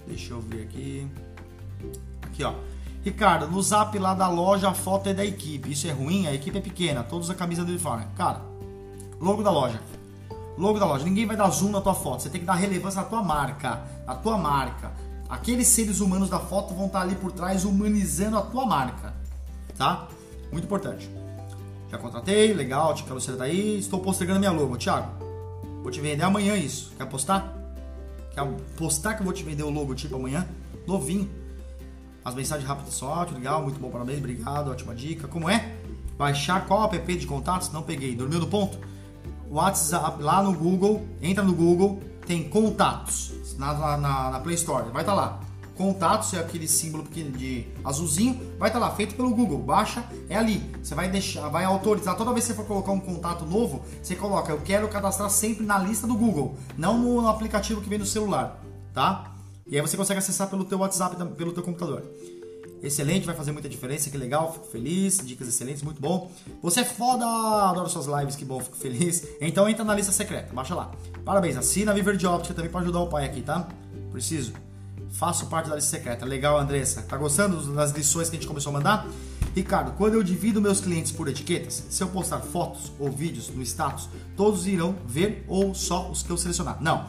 Deixa 0.06 0.32
eu 0.32 0.40
ver 0.40 0.62
aqui. 0.62 1.06
Aqui, 2.22 2.44
ó. 2.44 2.54
Ricardo, 3.04 3.46
no 3.46 3.62
zap 3.62 3.98
lá 3.98 4.14
da 4.14 4.28
loja 4.28 4.70
a 4.70 4.74
foto 4.74 5.08
é 5.08 5.14
da 5.14 5.24
equipe. 5.24 5.72
Isso 5.72 5.86
é 5.86 5.90
ruim? 5.90 6.26
A 6.26 6.34
equipe 6.34 6.56
é 6.56 6.60
pequena, 6.60 7.02
todos 7.02 7.28
a 7.28 7.34
camisa 7.34 7.62
do 7.64 7.70
uniforme. 7.70 8.06
Cara, 8.16 8.40
logo 9.20 9.42
da 9.42 9.50
loja. 9.50 9.80
Logo 10.56 10.78
da 10.78 10.86
loja. 10.86 11.04
Ninguém 11.04 11.26
vai 11.26 11.36
dar 11.36 11.50
zoom 11.50 11.70
na 11.70 11.80
tua 11.80 11.94
foto. 11.94 12.22
Você 12.22 12.30
tem 12.30 12.40
que 12.40 12.46
dar 12.46 12.54
relevância 12.54 13.02
na 13.02 13.06
tua 13.06 13.22
marca. 13.22 13.82
A 14.06 14.14
tua 14.14 14.38
marca. 14.38 14.92
Aqueles 15.28 15.66
seres 15.66 16.00
humanos 16.00 16.30
da 16.30 16.38
foto 16.38 16.74
vão 16.74 16.86
estar 16.86 17.00
ali 17.00 17.14
por 17.14 17.32
trás 17.32 17.64
humanizando 17.64 18.38
a 18.38 18.42
tua 18.42 18.64
marca. 18.64 19.14
Tá? 19.76 20.08
Muito 20.50 20.64
importante. 20.64 21.10
Já 21.90 21.98
contratei, 21.98 22.52
legal, 22.52 22.94
Tiago 22.94 23.20
você 23.20 23.32
tá 23.32 23.44
aí. 23.44 23.78
Estou 23.78 24.00
postergando 24.00 24.38
minha 24.38 24.52
logo. 24.52 24.76
Thiago, 24.76 25.08
vou 25.82 25.90
te 25.90 26.00
vender 26.00 26.22
amanhã 26.22 26.56
isso. 26.56 26.92
Quer 26.96 27.06
postar? 28.34 28.46
Quer 28.46 28.76
postar 28.76 29.14
que 29.14 29.20
eu 29.20 29.24
vou 29.24 29.32
te 29.32 29.42
vender 29.42 29.62
o 29.62 29.70
logotipo 29.70 30.16
amanhã? 30.16 30.46
Novinho. 30.86 31.30
As 32.24 32.34
mensagens 32.34 32.66
rápidas 32.66 32.94
são 32.94 33.08
ótimas, 33.08 33.38
legal, 33.38 33.62
muito 33.62 33.78
bom, 33.78 33.90
parabéns, 33.90 34.18
obrigado, 34.18 34.70
ótima 34.70 34.94
dica. 34.94 35.28
Como 35.28 35.48
é? 35.48 35.76
Baixar 36.16 36.66
qual 36.66 36.84
app 36.84 37.16
de 37.16 37.26
contatos? 37.26 37.70
Não 37.70 37.82
peguei. 37.82 38.14
Dormiu 38.14 38.40
no 38.40 38.46
ponto? 38.46 38.78
WhatsApp 39.50 40.22
lá 40.22 40.42
no 40.42 40.54
Google, 40.54 41.06
entra 41.20 41.44
no 41.44 41.54
Google, 41.54 42.00
tem 42.26 42.48
contatos 42.48 43.32
na, 43.58 43.96
na, 43.96 44.30
na 44.30 44.40
Play 44.40 44.54
Store, 44.54 44.90
vai 44.90 45.02
estar 45.02 45.12
tá 45.12 45.14
lá. 45.14 45.40
Contatos 45.76 46.32
é 46.34 46.38
aquele 46.38 46.68
símbolo 46.68 47.04
de 47.04 47.66
azulzinho, 47.82 48.34
vai 48.58 48.68
estar 48.68 48.78
tá 48.78 48.86
lá, 48.86 48.94
feito 48.94 49.14
pelo 49.16 49.30
Google. 49.30 49.58
Baixa, 49.58 50.04
é 50.28 50.36
ali. 50.36 50.70
Você 50.82 50.94
vai 50.94 51.10
deixar, 51.10 51.48
vai 51.48 51.64
autorizar. 51.64 52.16
Toda 52.16 52.32
vez 52.32 52.46
que 52.46 52.52
você 52.52 52.56
for 52.56 52.66
colocar 52.66 52.92
um 52.92 53.00
contato 53.00 53.44
novo, 53.44 53.82
você 54.02 54.14
coloca, 54.14 54.52
eu 54.52 54.60
quero 54.60 54.88
cadastrar 54.88 55.28
sempre 55.30 55.66
na 55.66 55.78
lista 55.78 56.06
do 56.06 56.14
Google, 56.14 56.56
não 56.78 56.98
no 56.98 57.28
aplicativo 57.28 57.80
que 57.80 57.88
vem 57.88 57.98
no 57.98 58.06
celular, 58.06 58.62
tá? 58.92 59.34
E 59.66 59.76
aí 59.76 59.82
você 59.82 59.96
consegue 59.96 60.18
acessar 60.18 60.48
pelo 60.48 60.64
teu 60.64 60.78
WhatsApp, 60.78 61.16
pelo 61.34 61.52
teu 61.52 61.62
computador. 61.62 62.04
Excelente, 62.82 63.24
vai 63.24 63.34
fazer 63.34 63.50
muita 63.50 63.68
diferença, 63.68 64.10
que 64.10 64.18
legal, 64.18 64.52
fico 64.52 64.66
feliz, 64.66 65.18
dicas 65.24 65.48
excelentes, 65.48 65.82
muito 65.82 66.00
bom. 66.00 66.30
Você 66.62 66.80
é 66.80 66.84
foda, 66.84 67.24
adoro 67.24 67.88
suas 67.88 68.06
lives, 68.06 68.36
que 68.36 68.44
bom, 68.44 68.60
fico 68.60 68.76
feliz. 68.76 69.26
Então 69.40 69.66
entra 69.68 69.84
na 69.84 69.94
lista 69.94 70.12
secreta, 70.12 70.52
baixa 70.52 70.74
lá. 70.74 70.92
Parabéns, 71.24 71.56
assina 71.56 71.92
a 71.92 71.94
Viver 71.94 72.16
de 72.16 72.26
Óptica 72.26 72.54
também 72.54 72.70
para 72.70 72.80
ajudar 72.80 73.00
o 73.00 73.08
pai 73.08 73.24
aqui, 73.24 73.40
tá? 73.40 73.66
Preciso. 74.12 74.52
Faço 75.14 75.46
parte 75.46 75.70
da 75.70 75.76
lista 75.76 75.90
secreta. 75.90 76.26
Legal, 76.26 76.58
Andressa. 76.58 77.02
Tá 77.02 77.16
gostando 77.16 77.72
das 77.72 77.92
lições 77.92 78.28
que 78.28 78.36
a 78.36 78.38
gente 78.38 78.48
começou 78.48 78.70
a 78.70 78.72
mandar? 78.72 79.06
Ricardo, 79.54 79.92
quando 79.96 80.14
eu 80.14 80.22
divido 80.24 80.60
meus 80.60 80.80
clientes 80.80 81.12
por 81.12 81.28
etiquetas, 81.28 81.84
se 81.88 82.02
eu 82.02 82.08
postar 82.08 82.40
fotos 82.40 82.92
ou 82.98 83.10
vídeos 83.12 83.48
no 83.48 83.62
status, 83.62 84.08
todos 84.36 84.66
irão 84.66 84.96
ver 85.06 85.44
ou 85.46 85.72
só 85.72 86.10
os 86.10 86.24
que 86.24 86.30
eu 86.30 86.36
selecionar? 86.36 86.78
Não. 86.82 87.06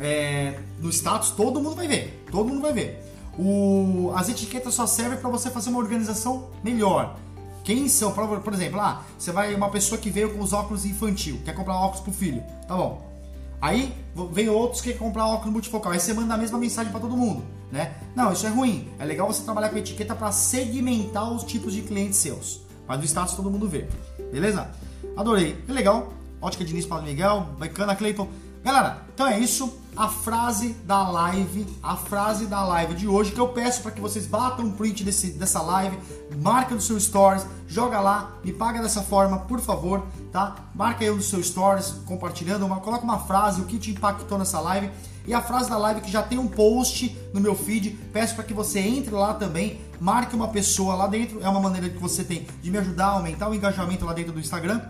É, 0.00 0.58
no 0.80 0.90
status 0.90 1.30
todo 1.30 1.60
mundo 1.60 1.76
vai 1.76 1.86
ver. 1.86 2.24
Todo 2.28 2.48
mundo 2.48 2.60
vai 2.60 2.72
ver. 2.72 3.00
O, 3.38 4.12
as 4.16 4.28
etiquetas 4.28 4.74
só 4.74 4.86
servem 4.86 5.18
para 5.18 5.30
você 5.30 5.48
fazer 5.48 5.70
uma 5.70 5.78
organização 5.78 6.50
melhor. 6.64 7.16
Quem 7.62 7.88
são, 7.88 8.12
por 8.12 8.52
exemplo, 8.52 8.80
ah, 8.80 9.04
você 9.16 9.30
vai 9.30 9.54
uma 9.54 9.70
pessoa 9.70 9.98
que 9.98 10.10
veio 10.10 10.34
com 10.34 10.42
os 10.42 10.52
óculos 10.52 10.84
infantil, 10.84 11.40
quer 11.44 11.54
comprar 11.54 11.76
óculos 11.76 12.00
pro 12.00 12.12
filho, 12.12 12.42
tá 12.66 12.76
bom? 12.76 13.13
Aí 13.60 13.94
vem 14.32 14.48
outros 14.48 14.80
que 14.80 14.92
comprar 14.92 15.26
óculos 15.26 15.52
multifocal. 15.52 15.92
Aí 15.92 16.00
você 16.00 16.12
manda 16.12 16.34
a 16.34 16.38
mesma 16.38 16.58
mensagem 16.58 16.90
para 16.90 17.00
todo 17.00 17.16
mundo, 17.16 17.42
né? 17.72 17.94
Não, 18.14 18.32
isso 18.32 18.46
é 18.46 18.50
ruim. 18.50 18.88
É 18.98 19.04
legal 19.04 19.26
você 19.26 19.42
trabalhar 19.42 19.70
com 19.70 19.78
etiqueta 19.78 20.14
para 20.14 20.30
segmentar 20.32 21.32
os 21.32 21.44
tipos 21.44 21.72
de 21.72 21.82
clientes 21.82 22.18
seus. 22.18 22.60
Mas 22.86 22.98
no 22.98 23.04
status 23.04 23.34
todo 23.34 23.50
mundo 23.50 23.68
vê. 23.68 23.88
Beleza? 24.30 24.70
Adorei. 25.16 25.62
É 25.68 25.72
legal. 25.72 26.12
Ótica 26.40 26.64
Diniz 26.64 26.84
para 26.84 27.00
Miguel, 27.00 27.48
bacana, 27.58 27.96
Cleiton. 27.96 28.28
Galera, 28.62 29.02
então 29.12 29.26
é 29.26 29.38
isso. 29.38 29.78
A 29.96 30.08
frase 30.08 30.70
da 30.84 31.08
live, 31.08 31.66
a 31.82 31.96
frase 31.96 32.46
da 32.46 32.64
live 32.64 32.94
de 32.94 33.06
hoje 33.06 33.30
que 33.30 33.38
eu 33.38 33.48
peço 33.48 33.80
para 33.80 33.92
que 33.92 34.00
vocês 34.00 34.26
batam 34.26 34.64
um 34.64 34.72
print 34.72 35.04
desse, 35.04 35.30
dessa 35.32 35.62
live, 35.62 35.96
marca 36.42 36.74
no 36.74 36.80
seu 36.80 36.98
stories, 36.98 37.46
joga 37.68 38.00
lá, 38.00 38.32
me 38.42 38.52
paga 38.52 38.82
dessa 38.82 39.02
forma, 39.02 39.38
por 39.40 39.60
favor, 39.60 40.02
tá? 40.34 40.56
Marca 40.74 41.04
aí 41.04 41.10
no 41.12 41.22
seu 41.22 41.40
stories, 41.40 41.92
compartilhando, 42.04 42.66
uma, 42.66 42.80
coloca 42.80 43.04
uma 43.04 43.20
frase, 43.20 43.60
o 43.60 43.66
que 43.66 43.78
te 43.78 43.92
impactou 43.92 44.36
nessa 44.36 44.58
live. 44.58 44.90
E 45.24 45.32
a 45.32 45.40
frase 45.40 45.70
da 45.70 45.78
live 45.78 46.00
que 46.00 46.10
já 46.10 46.24
tem 46.24 46.38
um 46.38 46.48
post 46.48 47.16
no 47.32 47.40
meu 47.40 47.54
feed, 47.54 47.90
peço 48.12 48.34
para 48.34 48.42
que 48.42 48.52
você 48.52 48.80
entre 48.80 49.14
lá 49.14 49.32
também, 49.34 49.80
marque 50.00 50.34
uma 50.34 50.48
pessoa 50.48 50.96
lá 50.96 51.06
dentro, 51.06 51.40
é 51.40 51.48
uma 51.48 51.60
maneira 51.60 51.88
que 51.88 51.98
você 51.98 52.24
tem 52.24 52.48
de 52.60 52.68
me 52.68 52.78
ajudar 52.78 53.06
a 53.06 53.10
aumentar 53.10 53.48
o 53.48 53.54
engajamento 53.54 54.04
lá 54.04 54.12
dentro 54.12 54.32
do 54.32 54.40
Instagram. 54.40 54.82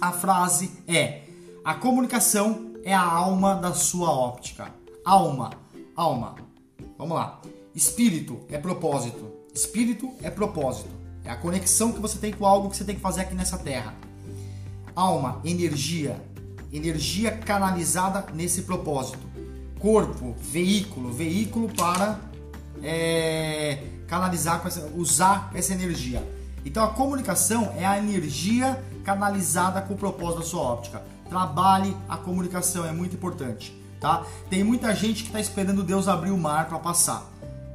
A 0.00 0.10
frase 0.10 0.72
é: 0.88 1.24
a 1.62 1.74
comunicação 1.74 2.72
é 2.82 2.94
a 2.94 3.04
alma 3.04 3.56
da 3.56 3.74
sua 3.74 4.10
óptica. 4.10 4.72
Alma, 5.04 5.50
alma. 5.94 6.36
Vamos 6.96 7.14
lá. 7.14 7.42
Espírito 7.74 8.40
é 8.48 8.56
propósito. 8.56 9.30
Espírito 9.54 10.10
é 10.22 10.30
propósito. 10.30 10.88
É 11.26 11.30
a 11.30 11.36
conexão 11.36 11.92
que 11.92 12.00
você 12.00 12.18
tem 12.18 12.32
com 12.32 12.46
algo 12.46 12.70
que 12.70 12.76
você 12.78 12.84
tem 12.84 12.94
que 12.94 13.02
fazer 13.02 13.20
aqui 13.20 13.34
nessa 13.34 13.58
terra. 13.58 13.94
Alma, 14.98 15.40
energia. 15.44 16.20
Energia 16.72 17.30
canalizada 17.30 18.26
nesse 18.34 18.62
propósito. 18.62 19.20
Corpo, 19.78 20.34
veículo. 20.40 21.12
Veículo 21.12 21.68
para 21.68 22.18
é, 22.82 23.84
canalizar, 24.08 24.60
usar 24.96 25.52
essa 25.54 25.72
energia. 25.72 26.20
Então 26.64 26.82
a 26.82 26.88
comunicação 26.88 27.72
é 27.76 27.86
a 27.86 27.96
energia 27.96 28.82
canalizada 29.04 29.80
com 29.82 29.94
o 29.94 29.96
propósito 29.96 30.40
da 30.40 30.44
sua 30.44 30.62
óptica. 30.62 31.00
Trabalhe 31.28 31.96
a 32.08 32.16
comunicação, 32.16 32.84
é 32.84 32.90
muito 32.90 33.14
importante, 33.14 33.80
tá? 34.00 34.26
Tem 34.50 34.64
muita 34.64 34.92
gente 34.96 35.22
que 35.22 35.28
está 35.28 35.40
esperando 35.40 35.84
Deus 35.84 36.08
abrir 36.08 36.32
o 36.32 36.36
mar 36.36 36.68
para 36.68 36.78
passar, 36.80 37.24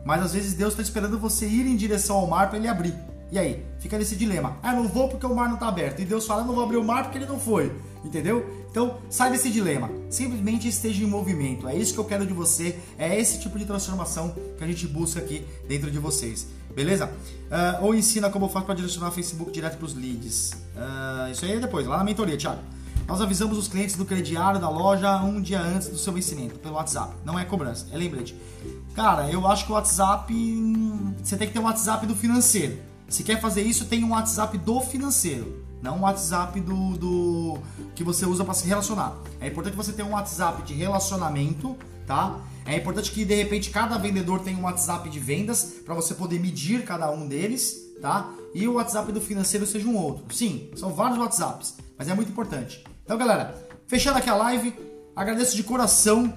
mas 0.03 0.21
às 0.21 0.33
vezes 0.33 0.55
Deus 0.55 0.73
está 0.73 0.83
esperando 0.83 1.17
você 1.17 1.47
ir 1.47 1.65
em 1.67 1.77
direção 1.77 2.17
ao 2.17 2.27
mar 2.27 2.49
para 2.49 2.57
ele 2.57 2.67
abrir. 2.67 3.12
E 3.33 3.39
aí, 3.39 3.65
fica 3.79 3.97
nesse 3.97 4.15
dilema. 4.15 4.57
Ah, 4.61 4.73
não 4.73 4.87
vou 4.87 5.09
porque 5.09 5.25
o 5.25 5.33
mar 5.33 5.47
não 5.47 5.55
está 5.55 5.67
aberto. 5.67 5.99
E 5.99 6.05
Deus 6.05 6.27
fala, 6.27 6.43
não 6.43 6.53
vou 6.53 6.63
abrir 6.63 6.77
o 6.77 6.83
mar 6.83 7.01
porque 7.05 7.17
ele 7.17 7.25
não 7.25 7.39
foi. 7.39 7.75
Entendeu? 8.05 8.47
Então, 8.69 8.99
sai 9.09 9.31
desse 9.31 9.49
dilema. 9.49 9.89
Simplesmente 10.07 10.67
esteja 10.67 11.03
em 11.03 11.07
movimento. 11.07 11.67
É 11.67 11.75
isso 11.75 11.95
que 11.95 11.99
eu 11.99 12.05
quero 12.05 12.27
de 12.27 12.33
você. 12.33 12.77
É 12.95 13.19
esse 13.19 13.39
tipo 13.39 13.57
de 13.57 13.65
transformação 13.65 14.35
que 14.55 14.63
a 14.63 14.67
gente 14.67 14.85
busca 14.85 15.19
aqui 15.19 15.43
dentro 15.67 15.89
de 15.89 15.97
vocês. 15.97 16.45
Beleza? 16.75 17.07
Uh, 17.07 17.85
ou 17.85 17.95
ensina 17.95 18.29
como 18.29 18.47
faz 18.47 18.65
para 18.65 18.75
direcionar 18.75 19.09
o 19.09 19.11
Facebook 19.11 19.51
direto 19.51 19.77
para 19.77 19.85
os 19.85 19.95
leads. 19.95 20.51
Uh, 20.75 21.31
isso 21.31 21.43
aí 21.43 21.53
é 21.53 21.59
depois, 21.59 21.87
lá 21.87 21.97
na 21.97 22.03
mentoria, 22.03 22.37
Thiago. 22.37 22.61
Nós 23.07 23.19
avisamos 23.19 23.57
os 23.57 23.67
clientes 23.67 23.95
do 23.95 24.05
crediário 24.05 24.61
da 24.61 24.69
loja 24.69 25.17
um 25.23 25.41
dia 25.41 25.59
antes 25.59 25.87
do 25.87 25.97
seu 25.97 26.13
vencimento, 26.13 26.59
pelo 26.59 26.75
WhatsApp. 26.75 27.15
Não 27.25 27.39
é 27.39 27.45
cobrança, 27.45 27.87
é 27.91 27.97
lembrete. 27.97 28.35
Cara, 28.93 29.27
eu 29.27 29.47
acho 29.47 29.65
que 29.65 29.71
o 29.71 29.75
WhatsApp. 29.75 30.31
Você 31.23 31.35
tem 31.35 31.47
que 31.47 31.53
ter 31.53 31.59
um 31.59 31.63
WhatsApp 31.63 32.05
do 32.05 32.15
financeiro. 32.15 32.92
Se 33.13 33.23
quer 33.23 33.39
fazer 33.39 33.61
isso, 33.61 33.85
tem 33.85 34.03
um 34.03 34.13
WhatsApp 34.13 34.57
do 34.57 34.81
financeiro. 34.81 35.63
Não 35.83 35.99
um 35.99 36.01
WhatsApp 36.01 36.59
do, 36.59 36.97
do 36.97 37.59
que 37.93 38.03
você 38.03 38.25
usa 38.25 38.43
para 38.43 38.55
se 38.55 38.67
relacionar. 38.67 39.15
É 39.39 39.49
importante 39.49 39.77
você 39.77 39.93
ter 39.93 40.01
um 40.01 40.13
WhatsApp 40.13 40.63
de 40.63 40.73
relacionamento, 40.73 41.77
tá? 42.07 42.41
É 42.65 42.75
importante 42.75 43.11
que 43.11 43.23
de 43.23 43.35
repente 43.35 43.69
cada 43.69 43.99
vendedor 43.99 44.39
tenha 44.39 44.57
um 44.57 44.63
WhatsApp 44.63 45.07
de 45.11 45.19
vendas 45.19 45.75
para 45.85 45.93
você 45.93 46.15
poder 46.15 46.39
medir 46.39 46.85
cada 46.85 47.11
um 47.11 47.27
deles, 47.27 47.75
tá? 48.01 48.33
E 48.51 48.67
o 48.67 48.73
WhatsApp 48.73 49.11
do 49.11 49.21
financeiro 49.21 49.67
seja 49.67 49.87
um 49.87 49.95
outro. 49.95 50.25
Sim, 50.33 50.71
são 50.75 50.91
vários 50.91 51.19
WhatsApps, 51.19 51.75
mas 51.95 52.07
é 52.07 52.15
muito 52.15 52.31
importante. 52.31 52.83
Então, 53.05 53.15
galera, 53.15 53.53
fechando 53.85 54.17
aqui 54.17 54.29
a 54.31 54.35
live, 54.35 54.73
agradeço 55.15 55.55
de 55.55 55.61
coração 55.61 56.33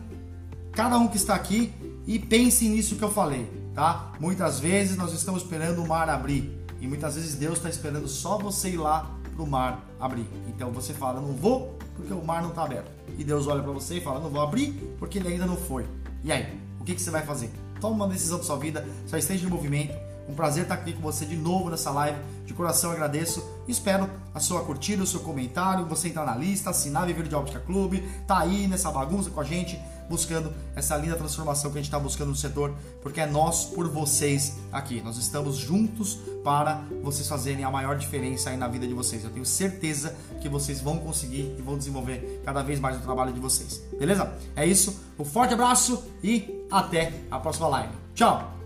cada 0.72 0.98
um 0.98 1.08
que 1.08 1.16
está 1.16 1.34
aqui 1.34 1.72
e 2.06 2.18
pense 2.18 2.68
nisso 2.68 2.96
que 2.96 3.02
eu 3.02 3.10
falei, 3.10 3.50
tá? 3.74 4.12
Muitas 4.20 4.60
vezes 4.60 4.94
nós 4.98 5.14
estamos 5.14 5.40
esperando 5.40 5.82
o 5.82 5.88
mar 5.88 6.10
abrir 6.10 6.55
e 6.80 6.86
muitas 6.86 7.14
vezes 7.14 7.34
Deus 7.34 7.58
está 7.58 7.68
esperando 7.68 8.08
só 8.08 8.38
você 8.38 8.70
ir 8.70 8.76
lá 8.76 9.10
pro 9.34 9.46
mar 9.46 9.84
abrir. 10.00 10.26
Então 10.48 10.70
você 10.70 10.92
fala, 10.92 11.20
não 11.20 11.32
vou 11.32 11.78
porque 11.94 12.12
o 12.12 12.24
mar 12.24 12.42
não 12.42 12.50
está 12.50 12.64
aberto. 12.64 12.90
E 13.18 13.24
Deus 13.24 13.46
olha 13.46 13.62
para 13.62 13.72
você 13.72 13.96
e 13.96 14.00
fala, 14.00 14.20
não 14.20 14.30
vou 14.30 14.40
abrir 14.40 14.72
porque 14.98 15.18
ele 15.18 15.28
ainda 15.28 15.46
não 15.46 15.56
foi. 15.56 15.86
E 16.22 16.32
aí, 16.32 16.58
o 16.80 16.84
que, 16.84 16.94
que 16.94 17.00
você 17.00 17.10
vai 17.10 17.24
fazer? 17.24 17.50
Toma 17.80 17.94
uma 18.04 18.08
decisão 18.08 18.38
da 18.38 18.44
sua 18.44 18.56
vida, 18.56 18.86
só 19.06 19.16
esteja 19.16 19.46
em 19.46 19.50
movimento 19.50 19.94
um 20.28 20.34
prazer 20.34 20.64
estar 20.64 20.74
aqui 20.74 20.92
com 20.92 21.00
você 21.00 21.24
de 21.24 21.36
novo 21.36 21.70
nessa 21.70 21.90
live. 21.90 22.18
De 22.44 22.52
coração 22.52 22.90
agradeço. 22.90 23.44
Espero 23.68 24.10
a 24.34 24.40
sua 24.40 24.64
curtida, 24.64 25.02
o 25.02 25.06
seu 25.06 25.20
comentário, 25.20 25.86
você 25.86 26.08
entrar 26.08 26.26
na 26.26 26.34
lista, 26.34 26.70
assinar 26.70 27.06
Viver 27.06 27.28
de 27.28 27.34
Óptica 27.34 27.60
Clube, 27.60 28.02
tá 28.26 28.40
aí 28.40 28.66
nessa 28.66 28.90
bagunça 28.90 29.30
com 29.30 29.40
a 29.40 29.44
gente, 29.44 29.80
buscando 30.08 30.52
essa 30.74 30.96
linda 30.96 31.16
transformação 31.16 31.70
que 31.70 31.78
a 31.78 31.80
gente 31.80 31.88
está 31.88 31.98
buscando 31.98 32.28
no 32.28 32.36
setor, 32.36 32.74
porque 33.02 33.20
é 33.20 33.26
nós 33.26 33.64
por 33.64 33.88
vocês 33.88 34.54
aqui. 34.72 35.00
Nós 35.02 35.16
estamos 35.16 35.56
juntos 35.56 36.18
para 36.42 36.82
vocês 37.02 37.28
fazerem 37.28 37.64
a 37.64 37.70
maior 37.70 37.96
diferença 37.96 38.50
aí 38.50 38.56
na 38.56 38.68
vida 38.68 38.86
de 38.86 38.94
vocês. 38.94 39.24
Eu 39.24 39.30
tenho 39.30 39.46
certeza 39.46 40.16
que 40.40 40.48
vocês 40.48 40.80
vão 40.80 40.98
conseguir 40.98 41.54
e 41.58 41.62
vão 41.62 41.76
desenvolver 41.76 42.42
cada 42.44 42.62
vez 42.62 42.78
mais 42.78 42.96
o 42.96 43.00
trabalho 43.00 43.32
de 43.32 43.40
vocês. 43.40 43.82
Beleza? 43.98 44.32
É 44.54 44.66
isso. 44.66 45.00
Um 45.18 45.24
forte 45.24 45.54
abraço 45.54 46.04
e 46.22 46.64
até 46.70 47.12
a 47.30 47.38
próxima 47.38 47.68
live. 47.68 47.92
Tchau! 48.14 48.56